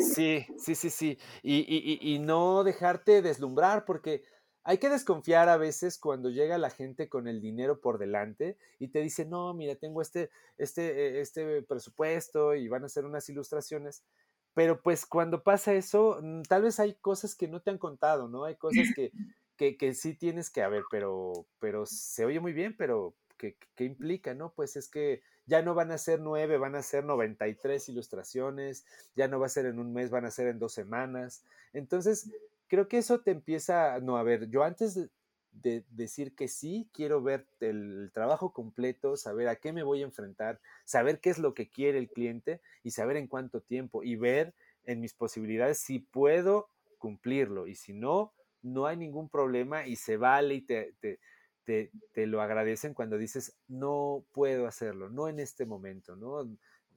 Sí, 0.01 0.47
sí, 0.59 0.75
sí, 0.75 0.91
sí. 0.91 1.19
Y, 1.43 1.61
y, 1.61 1.99
y, 2.15 2.19
no 2.19 2.63
dejarte 2.63 3.23
deslumbrar 3.23 3.87
porque 3.87 4.23
hay 4.65 4.79
que 4.79 4.91
desconfiar 4.91 5.49
a 5.49 5.57
veces 5.57 5.99
cuando 5.99 6.29
llega 6.29 6.59
la 6.59 6.71
gente 6.71 7.09
con 7.09 7.29
el 7.29 7.41
dinero 7.41 7.81
por 7.81 7.99
delante 7.99 8.59
y 8.79 8.89
te 8.89 9.01
dice, 9.01 9.25
no, 9.25 9.55
mira, 9.55 9.77
tengo 9.77 10.03
este, 10.03 10.31
este, 10.59 11.21
este 11.21 11.63
presupuesto 11.63 12.55
y 12.55 12.69
van 12.69 12.83
a 12.83 12.87
hacer 12.87 13.05
unas 13.05 13.29
ilustraciones. 13.29 14.05
Pero 14.55 14.83
pues 14.83 15.07
cuando 15.07 15.43
pasa 15.43 15.73
eso, 15.75 16.19
mm, 16.21 16.43
tal 16.43 16.63
vez 16.63 16.81
hay 16.81 16.95
cosas 16.95 17.35
que 17.35 17.47
no 17.47 17.63
te 17.63 17.71
han 17.71 17.79
contado, 17.79 18.29
¿no? 18.29 18.45
Hay 18.45 18.57
cosas 18.57 18.89
que, 18.95 19.13
que, 19.57 19.77
que 19.77 19.95
sí 19.95 20.15
tienes 20.15 20.51
que, 20.51 20.63
haber, 20.63 20.85
pero, 20.91 21.47
pero 21.59 21.87
se 21.87 22.25
oye 22.25 22.41
muy 22.41 22.53
bien, 22.53 22.77
pero 22.77 23.15
¿qué, 23.37 23.57
¿qué 23.75 23.85
implica, 23.85 24.35
no? 24.35 24.53
Pues 24.53 24.77
es 24.77 24.89
que 24.89 25.23
ya 25.47 25.63
no 25.63 25.75
van 25.75 25.93
a 25.93 25.99
ser 25.99 26.21
nueve, 26.21 26.59
van 26.59 26.75
a 26.75 26.83
ser 26.83 27.05
93 27.05 27.89
ilustraciones, 27.89 28.85
ya 29.15 29.29
no 29.29 29.39
va 29.39 29.47
a 29.47 29.51
ser 29.51 29.67
en 29.67 29.79
un 29.79 29.93
mes, 29.93 30.11
van 30.11 30.25
a 30.25 30.31
ser 30.31 30.49
en 30.49 30.59
dos 30.59 30.73
semanas. 30.73 31.45
Entonces, 31.73 32.31
creo 32.69 32.89
que 32.89 32.99
eso 32.99 33.21
te 33.21 33.31
empieza, 33.31 34.01
no, 34.01 34.17
a 34.17 34.23
ver, 34.23 34.49
yo 34.51 34.65
antes 34.65 35.09
de, 35.53 35.85
decir 35.91 36.35
que 36.35 36.49
sí, 36.49 36.89
quiero 36.93 37.23
ver 37.23 37.47
el, 37.61 38.11
trabajo 38.13 38.53
completo, 38.53 39.17
saber 39.17 39.49
a 39.49 39.57
qué 39.57 39.73
me 39.73 39.83
voy 39.83 40.03
a 40.03 40.05
enfrentar, 40.05 40.61
saber 40.85 41.21
qué 41.21 41.31
es 41.31 41.39
lo 41.39 41.55
que 41.55 41.71
quiere 41.71 41.99
el 41.99 42.11
cliente 42.11 42.61
y 42.83 42.91
saber 42.91 43.17
en 43.17 43.27
cuánto 43.27 43.61
tiempo 43.63 44.03
y 44.03 44.17
ver 44.17 44.55
en 44.85 45.01
mis 45.01 45.15
posibilidades 45.15 45.79
si 45.79 46.01
puedo 46.01 46.69
cumplirlo 46.99 47.67
y 47.67 47.75
si 47.75 47.95
no, 47.95 48.33
no 48.63 48.87
hay 48.87 48.97
ningún 48.97 49.29
problema 49.29 49.87
y 49.87 49.97
se 49.97 50.17
vale 50.17 50.55
y 50.55 50.61
te 50.63 50.95
te, 51.67 52.27
lo 52.27 52.41
agradecen 52.41 52.95
cuando 52.95 53.19
dices, 53.19 53.57
no 53.69 54.25
puedo 54.33 54.67
hacerlo, 54.67 55.11
no 55.11 55.29
en 55.29 55.41
este 55.41 55.67
momento, 55.67 56.17
¿no? 56.17 56.49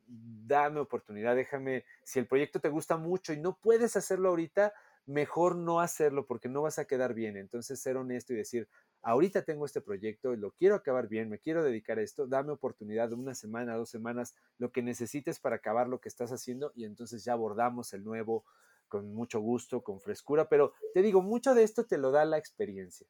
Dame 0.07 0.80
oportunidad, 0.80 1.36
déjame, 1.36 1.86
si 2.03 2.20
el 2.20 2.28
proyecto 2.28 2.60
te 2.60 2.70
gusta 2.70 2.97
mucho 2.97 3.34
y 3.34 3.39
no 3.39 3.57
puedes 3.57 3.95
hacerlo 3.95 4.30
ahorita, 4.30 4.74
mejor 5.05 5.55
no 5.55 5.82
hacerlo 5.82 6.26
porque 6.28 6.49
no 6.49 6.62
vas 6.62 6.78
a 6.78 6.86
quedar 6.86 7.16
bien. 7.16 7.36
Entonces, 7.36 7.82
ser 7.82 7.97
honesto 7.97 8.34
y 8.34 8.38
decir, 8.38 8.68
ahorita 9.01 9.41
tengo 9.41 9.66
este 9.66 9.82
proyecto, 9.82 10.36
lo 10.36 10.51
quiero 10.51 10.76
acabar 10.76 11.07
bien, 11.07 11.30
me 11.30 11.39
quiero 11.39 11.64
dedicar 11.64 11.97
a 11.97 12.03
esto, 12.03 12.28
dame 12.28 12.51
oportunidad 12.51 13.10
de 13.10 13.16
una 13.16 13.34
semana, 13.34 13.76
dos 13.76 13.89
semanas, 13.89 14.36
lo 14.60 14.72
que 14.72 14.84
necesites 14.84 15.39
para 15.39 15.57
acabar 15.57 15.88
lo 15.88 15.99
que 15.99 16.10
estás 16.10 16.32
haciendo 16.32 16.72
y 16.76 16.86
entonces 16.86 17.24
ya 17.24 17.34
abordamos 17.34 17.93
el 17.93 18.03
nuevo 18.03 18.45
con 18.89 19.13
mucho 19.13 19.39
gusto, 19.39 19.81
con 19.81 20.01
frescura, 20.01 20.49
pero 20.49 20.73
te 20.93 21.01
digo, 21.01 21.21
mucho 21.21 21.53
de 21.53 21.63
esto 21.63 21.85
te 21.85 21.97
lo 21.97 22.11
da 22.11 22.25
la 22.25 22.37
experiencia. 22.37 23.07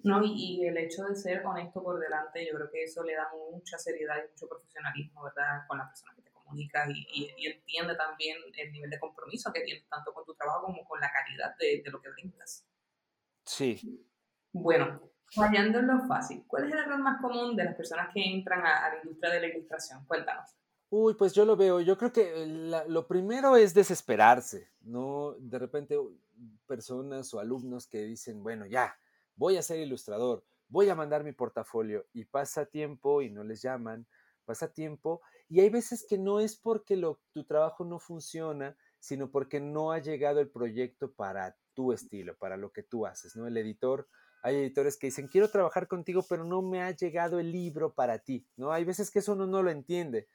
No, 0.00 0.20
y, 0.22 0.64
el 0.66 0.76
hecho 0.76 1.04
de 1.04 1.16
ser 1.16 1.44
honesto 1.44 1.82
por 1.82 1.98
delante, 1.98 2.46
yo 2.46 2.54
creo 2.56 2.70
que 2.70 2.84
eso 2.84 3.02
le 3.02 3.14
da 3.14 3.28
mucha 3.50 3.78
seriedad 3.78 4.16
y 4.18 4.30
mucho 4.30 4.48
profesionalismo, 4.48 5.24
¿verdad? 5.24 5.66
Con 5.66 5.78
la 5.78 5.88
persona 5.88 6.12
que 6.14 6.22
te 6.22 6.30
comunica 6.30 6.86
y, 6.88 7.32
entiende 7.46 7.96
también 7.96 8.38
el 8.56 8.72
nivel 8.72 8.90
de 8.90 9.00
compromiso 9.00 9.52
que 9.52 9.62
tienes 9.62 9.88
tanto 9.88 10.12
con 10.12 10.24
tu 10.24 10.34
trabajo 10.34 10.66
como 10.66 10.84
con 10.84 11.00
la 11.00 11.10
calidad 11.10 11.56
de, 11.58 11.82
lo 11.90 12.00
que 12.00 12.10
brindas. 12.10 12.66
Sí. 13.44 14.06
Bueno, 14.52 15.10
fallando 15.34 15.78
en 15.78 15.86
lo 15.86 16.06
fácil, 16.06 16.44
¿cuál 16.46 16.66
es 16.66 16.72
el 16.72 16.78
error 16.78 16.98
más 16.98 17.20
común 17.20 17.56
de 17.56 17.64
las 17.64 17.74
personas 17.74 18.12
que 18.12 18.22
entran 18.22 18.64
a, 18.64 18.90
la 18.90 18.98
industria 19.02 19.32
de 19.32 19.40
la 19.40 19.46
ilustración? 19.48 20.04
Cuéntanos. 20.06 20.50
Uy, 20.88 21.14
pues 21.14 21.32
yo 21.32 21.44
lo 21.44 21.56
veo. 21.56 21.80
Yo 21.80 21.98
creo 21.98 22.12
que 22.12 22.46
lo 22.88 23.06
primero 23.08 23.56
es 23.56 23.74
desesperarse, 23.74 24.70
¿no? 24.82 25.34
De 25.38 25.58
repente 25.58 25.98
personas 26.66 27.32
o 27.34 27.40
alumnos 27.40 27.86
que 27.88 28.04
dicen, 28.04 28.42
bueno, 28.42 28.66
ya, 28.66 28.96
voy 29.34 29.56
a 29.56 29.62
ser 29.62 29.80
ilustrador, 29.80 30.44
voy 30.68 30.88
a 30.88 30.94
mandar 30.94 31.24
mi 31.24 31.32
portafolio 31.32 32.06
y 32.12 32.24
pasa 32.24 32.66
tiempo 32.66 33.22
y 33.22 33.30
no 33.30 33.42
les 33.42 33.62
llaman, 33.62 34.06
pasa 34.44 34.72
tiempo 34.72 35.22
y 35.48 35.60
hay 35.60 35.70
veces 35.70 36.04
que 36.08 36.18
no 36.18 36.40
es 36.40 36.56
porque 36.56 36.96
lo, 36.96 37.20
tu 37.32 37.44
trabajo 37.44 37.84
no 37.84 37.98
funciona, 37.98 38.76
sino 38.98 39.30
porque 39.30 39.60
no 39.60 39.92
ha 39.92 39.98
llegado 39.98 40.40
el 40.40 40.50
proyecto 40.50 41.12
para 41.12 41.56
tu 41.74 41.92
estilo, 41.92 42.36
para 42.36 42.56
lo 42.56 42.72
que 42.72 42.82
tú 42.82 43.06
haces, 43.06 43.36
¿no? 43.36 43.46
El 43.46 43.56
editor, 43.56 44.08
hay 44.42 44.56
editores 44.56 44.96
que 44.96 45.08
dicen, 45.08 45.28
quiero 45.28 45.50
trabajar 45.50 45.88
contigo, 45.88 46.24
pero 46.28 46.44
no 46.44 46.62
me 46.62 46.82
ha 46.82 46.90
llegado 46.90 47.38
el 47.38 47.52
libro 47.52 47.94
para 47.94 48.18
ti, 48.18 48.46
¿no? 48.56 48.72
Hay 48.72 48.84
veces 48.84 49.10
que 49.10 49.20
eso 49.20 49.34
uno 49.34 49.46
no 49.46 49.62
lo 49.62 49.70
entiende 49.70 50.28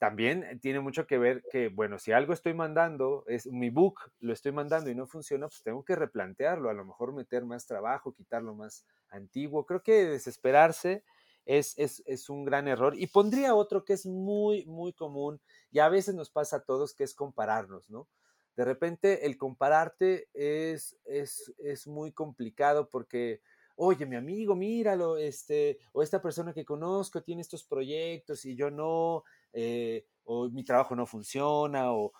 también 0.00 0.44
eh, 0.44 0.58
tiene 0.58 0.80
mucho 0.80 1.06
que 1.06 1.18
ver 1.18 1.44
que, 1.52 1.68
bueno, 1.68 1.98
si 1.98 2.10
algo 2.10 2.32
estoy 2.32 2.54
mandando, 2.54 3.22
es 3.28 3.46
mi 3.46 3.68
book, 3.68 4.00
lo 4.20 4.32
estoy 4.32 4.50
mandando 4.50 4.88
y 4.90 4.94
no 4.94 5.06
funciona, 5.06 5.46
pues 5.46 5.62
tengo 5.62 5.84
que 5.84 5.94
replantearlo, 5.94 6.70
a 6.70 6.74
lo 6.74 6.86
mejor 6.86 7.12
meter 7.12 7.44
más 7.44 7.66
trabajo, 7.66 8.14
quitarlo 8.14 8.54
más 8.54 8.86
antiguo. 9.10 9.66
Creo 9.66 9.82
que 9.82 10.06
desesperarse 10.06 11.04
es, 11.44 11.78
es, 11.78 12.02
es 12.06 12.30
un 12.30 12.46
gran 12.46 12.66
error. 12.66 12.94
Y 12.96 13.08
pondría 13.08 13.54
otro 13.54 13.84
que 13.84 13.92
es 13.92 14.06
muy, 14.06 14.64
muy 14.64 14.94
común 14.94 15.38
y 15.70 15.80
a 15.80 15.90
veces 15.90 16.14
nos 16.14 16.30
pasa 16.30 16.56
a 16.56 16.64
todos, 16.64 16.94
que 16.94 17.04
es 17.04 17.14
compararnos, 17.14 17.90
¿no? 17.90 18.08
De 18.56 18.64
repente 18.64 19.26
el 19.26 19.36
compararte 19.36 20.28
es, 20.32 20.96
es, 21.04 21.52
es 21.58 21.86
muy 21.86 22.12
complicado 22.12 22.88
porque 22.88 23.42
oye, 23.82 24.04
mi 24.04 24.14
amigo, 24.16 24.54
míralo, 24.54 25.16
este, 25.16 25.78
o 25.92 26.02
esta 26.02 26.20
persona 26.20 26.52
que 26.52 26.66
conozco 26.66 27.22
tiene 27.22 27.40
estos 27.40 27.64
proyectos 27.64 28.44
y 28.44 28.54
yo 28.54 28.70
no, 28.70 29.24
eh, 29.52 30.06
o 30.24 30.48
mi 30.48 30.64
trabajo 30.64 30.94
no 30.94 31.06
funciona, 31.06 31.92
o, 31.92 32.12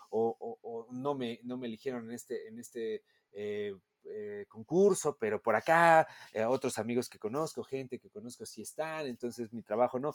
no, 0.90 1.14
me, 1.14 1.40
no 1.44 1.56
me 1.56 1.68
eligieron 1.68 2.06
en 2.06 2.12
este, 2.12 2.48
en 2.48 2.58
este 2.58 3.04
eh, 3.32 3.74
eh, 4.04 4.46
concurso, 4.48 5.16
pero 5.18 5.40
por 5.40 5.54
acá 5.54 6.08
otros 6.48 6.78
amigos 6.78 7.08
que 7.08 7.18
conozco, 7.18 7.62
gente 7.62 7.98
que 7.98 8.10
conozco 8.10 8.44
sí 8.46 8.62
están, 8.62 9.06
entonces 9.06 9.52
mi 9.52 9.62
trabajo 9.62 10.00
no. 10.00 10.12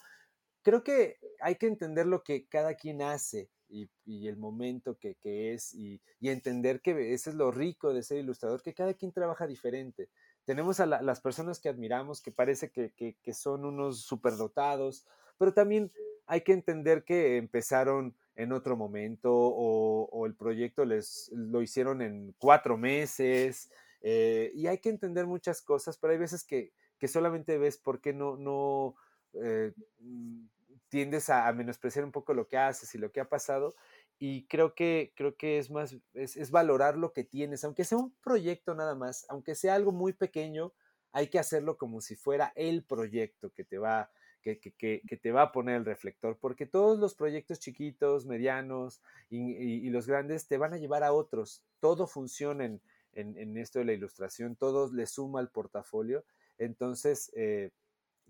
creo 0.61 0.83
que 0.83 1.17
hay 1.39 1.55
que 1.55 1.67
entender 1.67 2.05
lo 2.05 2.23
que 2.23 2.47
cada 2.47 2.75
quien 2.75 3.01
hace 3.01 3.49
y, 3.69 4.27
el 4.27 4.37
momento 4.37 4.97
que, 4.97 5.15
es 5.53 5.73
y, 5.73 6.01
entender 6.21 6.81
que 6.81 7.13
ese 7.13 7.29
es 7.29 7.35
lo 7.35 7.51
rico 7.51 7.93
de 7.93 8.03
ser 8.03 8.17
ilustrador, 8.17 8.61
que 8.61 8.73
cada 8.73 8.93
quien 8.93 9.11
trabaja 9.11 9.47
diferente. 9.47 10.09
Tenemos 10.43 10.79
a 10.79 10.85
las 10.85 11.21
personas 11.21 11.59
que 11.59 11.69
admiramos, 11.69 12.21
que 12.21 12.31
parece 12.31 12.71
que, 12.71 12.91
que 12.93 13.33
son 13.33 13.65
unos 13.65 14.01
superdotados, 14.01 15.05
pero 15.37 15.53
también 15.53 15.91
hay 16.27 16.41
que 16.41 16.53
entender 16.53 17.03
que 17.03 17.37
empezaron 17.37 18.15
en 18.35 18.51
otro 18.51 18.75
momento 18.75 19.31
o, 19.33 20.25
el 20.25 20.35
proyecto 20.35 20.85
les 20.85 21.31
lo 21.33 21.61
hicieron 21.61 22.01
en 22.01 22.33
cuatro 22.37 22.77
meses 22.77 23.71
eh, 24.01 24.51
y 24.55 24.67
hay 24.67 24.79
que 24.79 24.89
entender 24.89 25.27
muchas 25.27 25.61
cosas, 25.61 25.97
pero 25.97 26.13
hay 26.13 26.19
veces 26.19 26.43
que, 26.43 26.71
solamente 27.07 27.59
ves 27.59 27.77
por 27.77 28.01
qué 28.01 28.13
no, 28.13 28.35
no 28.35 28.95
eh, 29.33 29.73
mm, 29.99 30.47
tiendes 30.89 31.29
a, 31.29 31.51
menospreciar 31.53 32.03
un 32.03 32.11
poco 32.11 32.33
lo 32.33 32.47
que 32.47 32.57
haces 32.57 32.95
y 32.95 32.97
lo 32.97 33.11
que 33.11 33.19
ha 33.19 33.29
pasado 33.29 33.75
y 34.17 34.47
creo 34.47 34.73
que, 34.73 35.13
creo 35.15 35.35
que 35.35 35.59
es 35.59 35.69
más, 35.69 35.95
es, 36.13 36.35
es 36.35 36.49
valorar 36.49 36.97
lo 36.97 37.13
que 37.13 37.23
tienes, 37.23 37.63
aunque 37.63 37.83
sea 37.83 37.99
un 37.99 38.15
proyecto 38.23 38.73
nada 38.73 38.95
más, 38.95 39.25
aunque 39.29 39.53
sea 39.53 39.75
algo 39.75 39.91
muy 39.91 40.13
pequeño, 40.13 40.73
hay 41.11 41.27
que 41.27 41.39
hacerlo 41.39 41.77
como 41.77 42.01
si 42.01 42.15
fuera 42.15 42.51
el 42.55 42.83
proyecto 42.83 43.51
que 43.51 43.63
te 43.63 43.77
va, 43.77 44.09
que, 44.45 45.17
te 45.21 45.31
va 45.31 45.41
a 45.41 45.51
poner 45.51 45.77
el 45.77 45.85
reflector, 45.85 46.37
porque 46.39 46.67
todos 46.67 46.99
los 46.99 47.15
proyectos 47.15 47.59
chiquitos, 47.59 48.27
medianos 48.27 49.01
y, 49.29 49.89
los 49.89 50.07
grandes 50.07 50.47
te 50.47 50.57
van 50.57 50.73
a 50.73 50.77
llevar 50.77 51.03
a 51.03 51.13
otros. 51.13 51.63
Todo 51.79 52.05
funciona 52.05 52.65
en, 52.65 52.81
en, 53.13 53.57
esto 53.57 53.79
de 53.79 53.85
la 53.85 53.93
ilustración, 53.93 54.55
todo 54.55 54.91
le 54.93 55.07
suma 55.07 55.39
al 55.39 55.49
portafolio. 55.49 56.23
Entonces, 56.59 57.31
eh, 57.35 57.71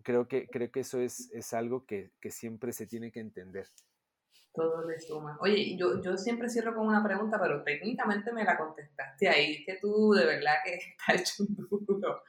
creo, 0.03 0.27
que, 0.27 0.47
creo 0.47 0.71
que 0.71 0.81
eso 0.81 0.99
es, 0.99 1.29
es 1.33 1.53
algo 1.53 1.85
que, 1.85 2.11
que 2.21 2.31
siempre 2.31 2.71
se 2.71 2.87
tiene 2.87 3.11
que 3.11 3.19
entender. 3.19 3.67
Todo 4.53 4.87
le 4.87 4.97
suma. 5.01 5.37
Oye, 5.41 5.75
yo, 5.75 6.01
yo 6.01 6.15
siempre 6.15 6.47
cierro 6.47 6.73
con 6.73 6.87
una 6.87 7.03
pregunta, 7.03 7.37
pero 7.41 7.61
técnicamente 7.61 8.31
me 8.31 8.45
la 8.45 8.57
contestaste 8.57 9.27
ahí, 9.27 9.65
que 9.65 9.79
tú 9.81 10.13
de 10.13 10.25
verdad 10.25 10.53
que 10.63 10.75
estás 11.09 11.21
hecho 11.21 11.43
un 11.43 11.55
duro. 11.69 12.23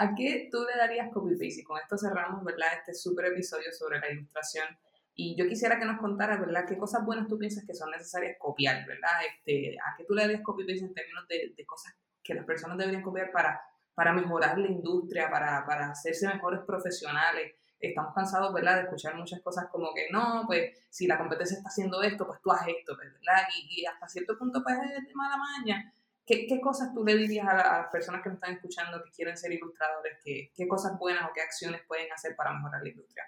¿A 0.00 0.14
qué 0.14 0.48
tú 0.50 0.64
le 0.64 0.78
darías 0.78 1.12
copy-paste? 1.12 1.60
Y 1.60 1.62
con 1.62 1.78
esto 1.78 1.98
cerramos, 1.98 2.42
¿verdad? 2.42 2.68
Este 2.78 2.94
súper 2.94 3.26
episodio 3.26 3.70
sobre 3.70 4.00
la 4.00 4.10
ilustración. 4.10 4.66
Y 5.14 5.36
yo 5.36 5.46
quisiera 5.46 5.78
que 5.78 5.84
nos 5.84 6.00
contaras, 6.00 6.40
¿verdad? 6.40 6.64
¿Qué 6.66 6.78
cosas 6.78 7.04
buenas 7.04 7.28
tú 7.28 7.36
piensas 7.36 7.66
que 7.66 7.74
son 7.74 7.90
necesarias 7.90 8.36
copiar, 8.38 8.86
¿verdad? 8.86 9.10
Este, 9.28 9.76
¿A 9.78 9.94
qué 9.98 10.04
tú 10.04 10.14
le 10.14 10.22
darías 10.22 10.40
copy-paste 10.40 10.86
en 10.86 10.94
términos 10.94 11.28
de, 11.28 11.52
de, 11.54 11.66
cosas 11.66 11.94
que 12.22 12.32
las 12.32 12.46
personas 12.46 12.78
deberían 12.78 13.02
copiar 13.02 13.30
para, 13.30 13.60
para 13.94 14.14
mejorar 14.14 14.56
la 14.56 14.68
industria, 14.68 15.28
para, 15.28 15.66
para 15.66 15.90
hacerse 15.90 16.26
mejores 16.28 16.60
profesionales? 16.66 17.52
estamos 17.78 18.14
cansados, 18.14 18.52
¿verdad?, 18.52 18.76
de 18.76 18.82
escuchar 18.82 19.16
muchas 19.16 19.40
cosas 19.40 19.66
como 19.72 19.92
que 19.94 20.08
no, 20.10 20.44
pues 20.46 20.76
si 20.90 21.06
la 21.06 21.16
competencia 21.16 21.56
está 21.56 21.68
haciendo 21.68 22.02
esto, 22.02 22.26
pues 22.26 22.40
tú 22.42 22.52
haz 22.52 22.66
esto, 22.68 22.96
¿verdad? 22.96 23.48
Y, 23.56 23.84
hasta 23.86 24.06
cierto 24.06 24.36
punto, 24.38 24.62
pues 24.62 24.76
es 24.76 25.06
de 25.06 25.14
mala 25.14 25.36
maña. 25.36 25.92
¿Qué, 26.30 26.46
¿Qué, 26.46 26.60
cosas 26.60 26.94
tú 26.94 27.04
le 27.04 27.16
dirías 27.16 27.48
a, 27.48 27.54
las 27.56 27.88
personas 27.88 28.22
que 28.22 28.28
me 28.28 28.36
están 28.36 28.54
escuchando 28.54 29.02
que 29.02 29.10
quieren 29.10 29.36
ser 29.36 29.50
ilustradores? 29.50 30.18
¿Qué, 30.22 30.52
¿Qué 30.54 30.68
cosas 30.68 30.96
buenas 30.96 31.28
o 31.28 31.32
qué 31.34 31.40
acciones 31.40 31.82
pueden 31.88 32.12
hacer 32.12 32.36
para 32.36 32.54
mejorar 32.54 32.84
la 32.84 32.88
industria? 32.88 33.24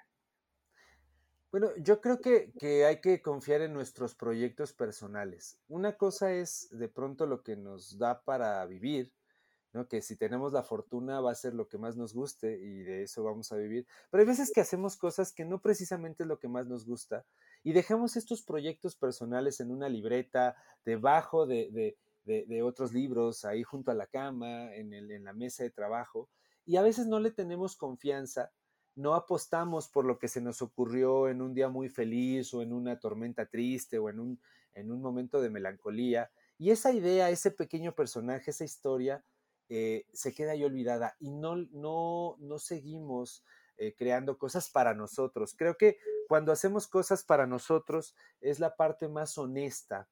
Bueno, 1.50 1.70
yo 1.78 2.00
creo 2.00 2.20
que, 2.20 2.52
que, 2.60 2.84
hay 2.84 3.00
que 3.00 3.20
confiar 3.20 3.60
en 3.62 3.74
nuestros 3.74 4.14
proyectos 4.14 4.72
personales. 4.72 5.58
Una 5.66 5.96
cosa 5.96 6.32
es 6.32 6.68
de 6.70 6.88
pronto 6.88 7.26
lo 7.26 7.42
que 7.42 7.56
nos 7.56 7.98
da 7.98 8.22
para 8.22 8.64
vivir 8.66 9.12
que 9.88 10.02
si 10.02 10.16
tenemos 10.16 10.52
la 10.52 10.62
fortuna 10.62 11.20
va 11.20 11.32
a 11.32 11.34
ser 11.34 11.54
lo 11.54 11.66
que 11.66 11.78
más 11.78 11.96
nos 11.96 12.12
guste 12.12 12.58
y 12.58 12.82
de 12.82 13.04
eso 13.04 13.24
vamos 13.24 13.52
a 13.52 13.56
vivir. 13.56 13.86
Pero 14.10 14.20
hay 14.20 14.26
veces 14.26 14.52
que 14.52 14.60
hacemos 14.60 14.96
cosas 14.96 15.32
que 15.32 15.46
no 15.46 15.60
precisamente 15.60 16.24
es 16.24 16.28
lo 16.28 16.38
que 16.38 16.48
más 16.48 16.66
nos 16.66 16.84
gusta 16.84 17.24
y 17.64 17.72
dejamos 17.72 18.16
estos 18.16 18.42
proyectos 18.42 18.96
personales 18.96 19.60
en 19.60 19.70
una 19.70 19.88
libreta, 19.88 20.56
debajo 20.84 21.46
de, 21.46 21.96
otros 22.62 22.92
libros, 22.92 23.44
ahí 23.44 23.62
junto 23.62 23.90
a 23.90 23.94
la 23.94 24.06
cama, 24.06 24.74
en, 24.74 24.92
en 24.92 25.24
la 25.24 25.32
mesa 25.32 25.62
de 25.62 25.70
trabajo, 25.70 26.28
y 26.64 26.76
a 26.76 26.82
veces 26.82 27.06
no 27.06 27.18
le 27.20 27.30
tenemos 27.30 27.76
confianza 27.76 28.52
no 28.94 29.14
apostamos 29.14 29.88
por 29.88 30.04
lo 30.04 30.18
que 30.18 30.28
se 30.28 30.40
nos 30.40 30.60
ocurrió 30.62 31.28
en 31.28 31.40
un 31.40 31.54
día 31.54 31.68
muy 31.68 31.88
feliz 31.88 32.52
o 32.52 32.62
en 32.62 32.72
una 32.72 32.98
tormenta 32.98 33.46
triste 33.46 33.98
o 33.98 34.10
en 34.10 34.20
un, 34.20 34.40
en 34.74 34.92
un 34.92 35.00
momento 35.00 35.40
de 35.40 35.50
melancolía. 35.50 36.30
Y 36.58 36.70
esa 36.70 36.92
idea, 36.92 37.30
ese 37.30 37.50
pequeño 37.50 37.94
personaje, 37.94 38.50
esa 38.50 38.64
historia, 38.64 39.24
eh, 39.68 40.06
se 40.12 40.34
queda 40.34 40.52
ahí 40.52 40.64
olvidada 40.64 41.16
y 41.18 41.30
no, 41.30 41.56
no, 41.56 42.36
no 42.38 42.58
seguimos 42.58 43.44
eh, 43.78 43.94
creando 43.96 44.36
cosas 44.36 44.70
para 44.70 44.94
nosotros. 44.94 45.54
Creo 45.56 45.76
que 45.76 45.96
cuando 46.28 46.52
hacemos 46.52 46.86
cosas 46.86 47.24
para 47.24 47.46
nosotros 47.46 48.14
es 48.40 48.60
la 48.60 48.76
parte 48.76 49.08
más 49.08 49.38
honesta 49.38 50.08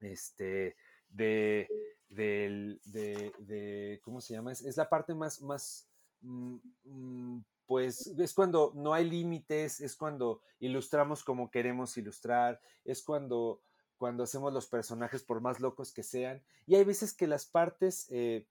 este, 0.00 0.76
de, 1.12 1.68
de, 2.08 4.00
¿cómo 4.02 4.20
se 4.20 4.34
llama? 4.34 4.52
Es, 4.52 4.76
la 4.76 4.88
parte 4.88 5.14
más, 5.14 5.40
más 5.40 5.88
mm, 6.20 6.56
mm, 6.84 7.44
pues 7.66 8.06
es 8.06 8.34
cuando 8.34 8.72
no 8.74 8.92
hay 8.92 9.08
límites, 9.08 9.80
es 9.80 9.96
cuando 9.96 10.40
ilustramos 10.60 11.24
como 11.24 11.50
queremos 11.50 11.96
ilustrar, 11.96 12.60
es 12.84 13.02
cuando 13.02 13.60
cuando 14.02 14.24
hacemos 14.24 14.52
los 14.52 14.66
personajes 14.66 15.22
por 15.22 15.40
más 15.40 15.60
locos 15.60 15.92
que 15.92 16.02
sean. 16.02 16.42
Y 16.66 16.74
hay 16.74 16.82
veces 16.82 17.14
que 17.14 17.28
las 17.28 17.46
partes 17.46 18.08
eh, 18.10 18.48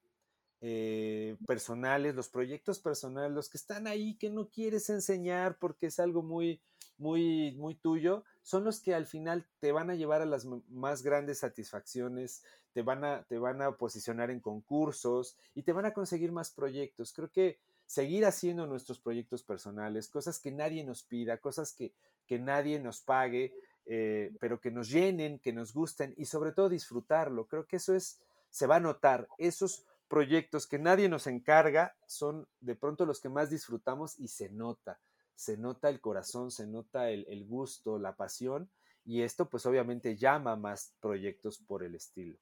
eh, 0.62 1.36
personales, 1.48 2.16
los 2.16 2.30
proyectos 2.30 2.80
personales, 2.80 3.32
los 3.32 3.50
que 3.50 3.58
están 3.58 3.88
ahí 3.88 4.16
que 4.16 4.30
no 4.30 4.48
quieres 4.50 4.90
enseñar 4.90 5.58
porque 5.58 5.88
es 5.88 6.00
algo 6.00 6.22
muy, 6.22 6.62
muy, 6.98 7.56
muy 7.58 7.74
tuyo, 7.74 8.24
son 8.44 8.64
los 8.64 8.80
que 8.80 8.94
al 8.94 9.08
final 9.08 9.48
te 9.60 9.72
van 9.72 9.90
a 9.90 9.96
llevar 9.96 10.22
a 10.22 10.26
las 10.26 10.46
más 10.70 11.02
grandes 11.02 11.40
satisfacciones, 11.40 12.44
te 12.74 12.84
van 12.84 13.04
a, 13.04 13.24
te 13.24 13.40
van 13.40 13.62
a 13.62 13.76
posicionar 13.76 14.30
en 14.30 14.40
concursos 14.40 15.36
y 15.56 15.64
te 15.64 15.74
van 15.74 15.86
a 15.86 15.94
conseguir 15.94 16.32
más 16.32 16.52
proyectos. 16.52 17.12
Creo 17.12 17.32
que 17.32 17.60
seguir 17.88 18.26
haciendo 18.26 18.68
nuestros 18.68 19.00
proyectos 19.00 19.44
personales, 19.44 20.10
cosas 20.10 20.40
que 20.40 20.52
nadie 20.52 20.84
nos 20.84 21.04
pida, 21.04 21.38
cosas 21.38 21.74
que, 21.74 21.92
que 22.26 22.40
nadie 22.40 22.80
nos 22.80 23.02
pague, 23.02 23.54
eh, 23.86 24.32
pero 24.40 24.62
que 24.62 24.72
nos 24.72 24.90
llenen, 24.90 25.40
que 25.40 25.52
nos 25.52 25.74
gusten 25.74 26.14
y 26.18 26.26
sobre 26.26 26.52
todo 26.52 26.70
disfrutarlo. 26.70 27.48
Creo 27.48 27.66
que 27.66 27.78
eso 27.78 27.96
es, 27.96 28.22
se 28.50 28.68
va 28.68 28.78
a 28.78 28.80
notar. 28.80 29.28
Esos 29.38 29.86
proyectos 30.12 30.68
que 30.68 30.78
nadie 30.78 31.08
nos 31.08 31.26
encarga 31.26 31.96
son 32.06 32.46
de 32.60 32.76
pronto 32.76 33.06
los 33.06 33.22
que 33.22 33.30
más 33.30 33.50
disfrutamos 33.50 34.20
y 34.20 34.28
se 34.28 34.50
nota. 34.50 35.00
Se 35.36 35.56
nota 35.56 35.88
el 35.88 36.02
corazón, 36.02 36.52
se 36.52 36.68
nota 36.68 37.10
el, 37.10 37.26
el 37.30 37.46
gusto, 37.46 37.98
la 37.98 38.18
pasión 38.18 38.70
y 39.06 39.22
esto 39.22 39.50
pues 39.50 39.66
obviamente 39.66 40.18
llama 40.18 40.58
más 40.58 40.94
proyectos 41.00 41.60
por 41.60 41.82
el 41.82 41.96
estilo. 41.96 42.38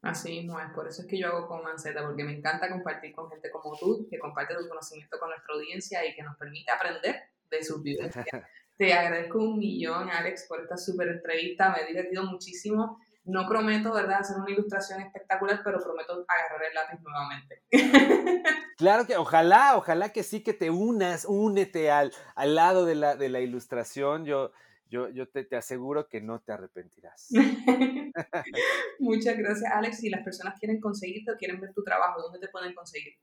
Así 0.00 0.44
no 0.44 0.60
es, 0.60 0.70
por 0.70 0.86
eso 0.86 1.02
es 1.02 1.08
que 1.08 1.18
yo 1.18 1.26
hago 1.26 1.48
con 1.48 1.64
Manceta, 1.64 2.06
porque 2.06 2.22
me 2.22 2.36
encanta 2.36 2.70
compartir 2.70 3.12
con 3.12 3.28
gente 3.28 3.50
como 3.50 3.76
tú, 3.76 4.06
que 4.08 4.20
comparte 4.20 4.54
tu 4.54 4.68
conocimiento 4.68 5.18
con 5.18 5.30
nuestra 5.30 5.54
audiencia 5.54 6.06
y 6.06 6.14
que 6.14 6.22
nos 6.22 6.36
permite 6.36 6.70
aprender 6.70 7.16
de 7.50 7.64
sus 7.64 7.82
vivencias. 7.82 8.26
Te 8.76 8.94
agradezco 8.94 9.38
un 9.38 9.58
millón, 9.58 10.08
Alex, 10.08 10.46
por 10.48 10.60
esta 10.60 10.76
súper 10.76 11.08
entrevista. 11.08 11.72
Me 11.72 11.82
he 11.82 11.86
divertido 11.88 12.22
muchísimo. 12.22 13.00
No 13.28 13.46
prometo, 13.46 13.92
¿verdad?, 13.92 14.20
hacer 14.20 14.38
una 14.38 14.50
ilustración 14.50 15.02
espectacular, 15.02 15.60
pero 15.62 15.78
prometo 15.78 16.24
agarrar 16.26 16.62
el 16.66 16.74
lápiz 16.74 17.00
nuevamente. 17.02 17.62
Claro 18.78 19.08
que 19.08 19.16
ojalá, 19.16 19.76
ojalá 19.76 20.10
que 20.10 20.22
sí 20.22 20.40
que 20.40 20.52
te 20.52 20.70
unas, 20.70 21.24
únete 21.24 21.90
al, 21.90 22.12
al 22.36 22.54
lado 22.54 22.86
de 22.86 22.94
la, 22.94 23.16
de 23.16 23.28
la 23.28 23.40
ilustración. 23.40 24.24
Yo, 24.24 24.52
yo, 24.88 25.08
yo 25.08 25.28
te, 25.28 25.42
te, 25.42 25.56
aseguro 25.56 26.08
que 26.08 26.20
no 26.20 26.40
te 26.40 26.52
arrepentirás. 26.52 27.28
Muchas 29.00 29.36
gracias, 29.36 29.72
Alex. 29.72 29.98
Si 29.98 30.08
las 30.10 30.22
personas 30.22 30.60
quieren 30.60 30.78
conseguirte 30.80 31.32
o 31.32 31.36
quieren 31.36 31.60
ver 31.60 31.74
tu 31.74 31.82
trabajo, 31.82 32.22
¿dónde 32.22 32.38
te 32.38 32.46
pueden 32.46 32.72
conseguir? 32.72 33.14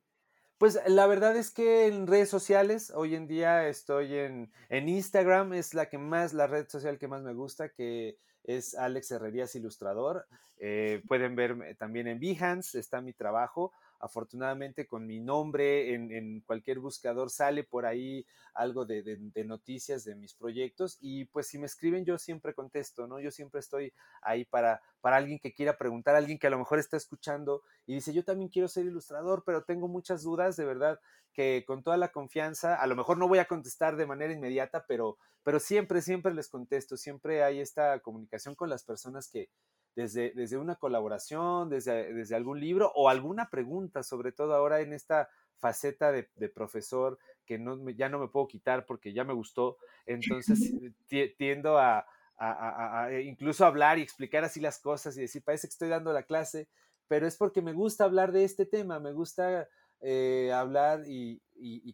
Pues 0.58 0.78
la 0.88 1.08
verdad 1.08 1.38
es 1.38 1.52
que 1.52 1.88
en 1.88 2.06
redes 2.06 2.30
sociales, 2.30 2.92
hoy 2.94 3.16
en 3.16 3.26
día 3.26 3.70
estoy 3.70 4.14
en, 4.16 4.52
en 4.68 4.90
Instagram, 4.90 5.54
es 5.54 5.74
la 5.74 5.88
que 5.88 5.98
más, 5.98 6.34
la 6.34 6.48
red 6.48 6.68
social 6.68 7.00
que 7.00 7.08
más 7.08 7.24
me 7.24 7.34
gusta, 7.34 7.70
que 7.70 8.18
es 8.48 8.76
Alex 8.76 9.12
Herrerías 9.12 9.56
Ilustrador. 9.56 10.26
Eh, 10.60 11.02
pueden 11.08 11.36
ver 11.36 11.76
también 11.78 12.08
en 12.08 12.20
Behance, 12.20 12.80
está 12.80 13.02
mi 13.02 13.14
trabajo 13.14 13.72
afortunadamente 14.00 14.88
con 14.88 15.06
mi 15.06 15.20
nombre 15.20 15.94
en, 15.94 16.42
cualquier 16.42 16.80
buscador 16.80 17.30
sale 17.30 17.64
por 17.64 17.86
ahí 17.86 18.26
algo 18.54 18.86
de, 18.86 19.20
noticias 19.46 20.04
de 20.04 20.16
mis 20.16 20.34
proyectos 20.34 20.98
y 21.02 21.26
pues 21.26 21.48
si 21.48 21.58
me 21.58 21.66
escriben 21.66 22.06
yo 22.06 22.18
siempre 22.18 22.54
contesto, 22.54 23.08
¿no? 23.08 23.20
Yo 23.20 23.32
siempre 23.32 23.60
estoy 23.60 23.94
ahí 24.22 24.46
para, 24.46 24.82
para 25.02 25.18
alguien 25.18 25.40
que 25.40 25.54
quiera 25.54 25.78
preguntar, 25.78 26.16
alguien 26.16 26.40
que 26.40 26.48
a 26.48 26.52
lo 26.52 26.60
mejor 26.60 26.80
está 26.80 26.98
escuchando 26.98 27.64
y 27.86 27.96
dice, 27.96 28.14
yo 28.14 28.24
también 28.24 28.50
quiero 28.50 28.68
ser 28.68 28.86
ilustrador, 28.86 29.44
pero 29.46 29.64
tengo 29.64 29.88
muchas 29.88 30.24
dudas, 30.24 30.56
de 30.56 30.66
verdad 30.66 31.00
que 31.36 31.66
con 31.68 31.84
toda 31.84 31.98
la 31.98 32.12
confianza, 32.12 32.76
a 32.76 32.88
lo 32.88 32.96
mejor 32.96 33.18
no 33.18 33.28
voy 33.28 33.40
a 33.40 33.46
contestar 33.46 33.98
de 33.98 34.08
manera 34.08 34.34
inmediata, 34.34 34.86
pero, 34.88 35.18
pero 35.44 35.60
siempre, 35.60 36.02
siempre 36.02 36.34
les 36.34 36.48
contesto, 36.48 36.96
siempre 36.96 37.44
hay 37.44 37.60
esta 37.60 38.00
comunicación 38.00 38.56
con 38.56 38.70
las 38.70 38.84
personas 38.84 39.28
que, 39.28 39.50
desde, 39.96 40.32
desde 40.32 40.58
una 40.58 40.76
colaboración, 40.76 41.70
desde, 41.70 42.14
desde 42.14 42.36
algún 42.36 42.60
libro 42.60 42.92
o 42.96 43.10
alguna 43.10 43.50
pregunta, 43.50 44.04
sobre 44.04 44.32
todo 44.32 44.54
ahora 44.54 44.82
en 44.82 44.94
esta 44.94 45.30
faceta 45.58 46.12
de, 46.12 46.24
profesor 46.50 47.18
que 47.46 47.58
no, 47.58 47.90
ya 47.90 48.10
no 48.10 48.20
me 48.20 48.28
puedo 48.28 48.48
quitar 48.48 48.86
porque 48.86 49.14
ya 49.14 49.24
me 49.24 49.34
gustó. 49.34 49.78
Entonces 50.06 50.60
tiendo 51.38 51.78
a, 51.78 52.06
a, 52.38 53.10
incluso 53.24 53.66
hablar 53.66 53.98
y 53.98 54.02
explicar 54.02 54.44
así 54.44 54.60
las 54.60 54.80
cosas 54.80 55.18
y 55.18 55.22
decir, 55.22 55.44
parece 55.44 55.68
que 55.68 55.72
estoy 55.74 55.90
dando 55.90 56.12
la 56.12 56.24
clase, 56.24 56.68
pero 57.08 57.28
es 57.28 57.38
porque 57.38 57.62
me 57.62 57.74
gusta 57.74 58.04
hablar 58.04 58.32
de 58.32 58.44
este 58.44 58.66
tema, 58.66 59.00
me 59.00 59.14
gusta 59.14 59.68
eh, 60.02 60.52
hablar 60.54 61.04
y, 61.08 61.42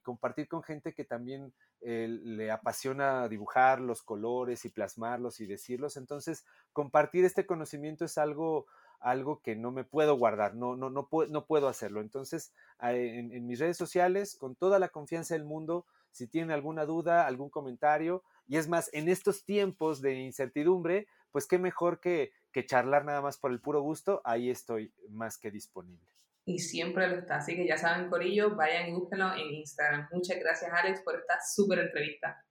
compartir 0.01 0.47
con 0.47 0.63
gente 0.63 0.93
que 0.93 1.05
también 1.05 1.53
eh, 1.81 2.07
le 2.07 2.51
apasiona 2.51 3.27
dibujar 3.27 3.79
los 3.79 4.03
colores 4.03 4.65
y 4.65 4.69
plasmarlos 4.69 5.39
y 5.39 5.45
decirlos. 5.45 5.97
Entonces, 5.97 6.45
compartir 6.73 7.25
este 7.25 7.45
conocimiento 7.45 8.05
es 8.05 8.17
algo, 8.17 8.67
algo 8.99 9.41
que 9.41 9.55
no 9.55 9.71
me 9.71 9.83
puedo 9.83 10.17
guardar, 10.17 10.55
no, 10.55 10.75
no, 10.75 10.89
no, 10.89 11.07
puedo, 11.07 11.31
no 11.31 11.45
puedo 11.45 11.67
hacerlo. 11.67 12.01
Entonces, 12.01 12.53
en, 12.81 13.31
en 13.31 13.45
mis 13.45 13.59
redes 13.59 13.77
sociales, 13.77 14.35
con 14.35 14.55
toda 14.55 14.79
la 14.79 14.89
confianza 14.89 15.35
del 15.35 15.45
mundo, 15.45 15.85
si 16.11 16.27
tienen 16.27 16.51
alguna 16.51 16.85
duda, 16.85 17.25
algún 17.25 17.49
comentario, 17.49 18.23
y 18.47 18.57
es 18.57 18.67
más, 18.67 18.89
en 18.93 19.07
estos 19.07 19.45
tiempos 19.45 20.01
de 20.01 20.15
incertidumbre, 20.15 21.07
pues 21.31 21.47
qué 21.47 21.57
mejor 21.57 21.99
que, 21.99 22.33
que 22.51 22.65
charlar 22.65 23.05
nada 23.05 23.21
más 23.21 23.37
por 23.37 23.51
el 23.51 23.61
puro 23.61 23.81
gusto, 23.81 24.21
ahí 24.25 24.49
estoy 24.49 24.93
más 25.09 25.37
que 25.37 25.51
disponible. 25.51 26.20
Y 26.45 26.59
siempre 26.59 27.07
lo 27.07 27.17
está, 27.17 27.37
así 27.37 27.55
que 27.55 27.67
ya 27.67 27.77
saben, 27.77 28.09
Corillo, 28.09 28.55
vayan 28.55 28.89
y 28.89 28.93
búsquenlo 28.93 29.33
en 29.33 29.53
Instagram. 29.53 30.07
Muchas 30.11 30.39
gracias, 30.39 30.71
Alex, 30.73 31.01
por 31.01 31.15
esta 31.15 31.39
súper 31.53 31.79
entrevista. 31.79 32.43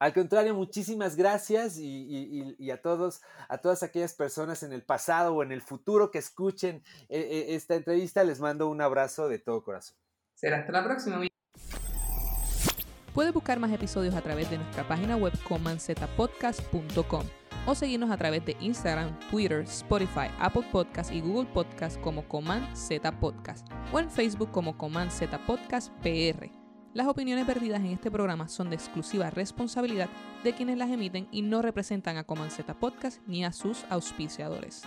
Al 0.00 0.14
contrario, 0.14 0.54
muchísimas 0.54 1.14
gracias 1.14 1.76
y, 1.76 2.56
y, 2.58 2.70
a 2.70 2.80
todos, 2.80 3.20
a 3.50 3.58
todas 3.58 3.82
aquellas 3.82 4.14
personas 4.14 4.62
en 4.62 4.72
el 4.72 4.82
pasado 4.82 5.34
o 5.34 5.42
en 5.42 5.52
el 5.52 5.60
futuro 5.60 6.10
que 6.10 6.18
escuchen 6.18 6.82
eh, 7.10 7.18
eh, 7.20 7.54
esta 7.54 7.74
entrevista, 7.74 8.24
les 8.24 8.40
mando 8.40 8.68
un 8.68 8.80
abrazo 8.80 9.28
de 9.28 9.38
todo 9.38 9.62
corazón. 9.62 9.98
Será 10.34 10.60
hasta 10.60 10.72
la 10.72 10.84
próxima. 10.84 11.29
Puedes 13.14 13.34
buscar 13.34 13.58
más 13.58 13.72
episodios 13.72 14.14
a 14.14 14.20
través 14.20 14.50
de 14.50 14.58
nuestra 14.58 14.86
página 14.86 15.16
web 15.16 15.32
comanzetapodcast.com 15.42 17.24
o 17.66 17.74
seguirnos 17.74 18.10
a 18.10 18.16
través 18.16 18.44
de 18.44 18.56
Instagram, 18.60 19.18
Twitter, 19.30 19.60
Spotify, 19.62 20.28
Apple 20.38 20.64
Podcast 20.70 21.12
y 21.12 21.20
Google 21.20 21.50
Podcast 21.52 22.00
como 22.00 22.26
Coman 22.28 22.76
Z 22.76 23.10
Podcast 23.18 23.66
o 23.92 23.98
en 23.98 24.10
Facebook 24.10 24.50
como 24.52 24.78
Coman 24.78 25.10
Z 25.10 25.38
Podcast 25.44 25.92
PR. 26.02 26.50
Las 26.94 27.06
opiniones 27.06 27.46
perdidas 27.46 27.80
en 27.80 27.86
este 27.92 28.10
programa 28.10 28.48
son 28.48 28.70
de 28.70 28.76
exclusiva 28.76 29.30
responsabilidad 29.30 30.08
de 30.42 30.52
quienes 30.54 30.78
las 30.78 30.90
emiten 30.90 31.28
y 31.30 31.42
no 31.42 31.62
representan 31.62 32.16
a 32.16 32.24
Coman 32.24 32.50
Z 32.50 32.74
Podcast 32.74 33.20
ni 33.26 33.44
a 33.44 33.52
sus 33.52 33.84
auspiciadores. 33.90 34.82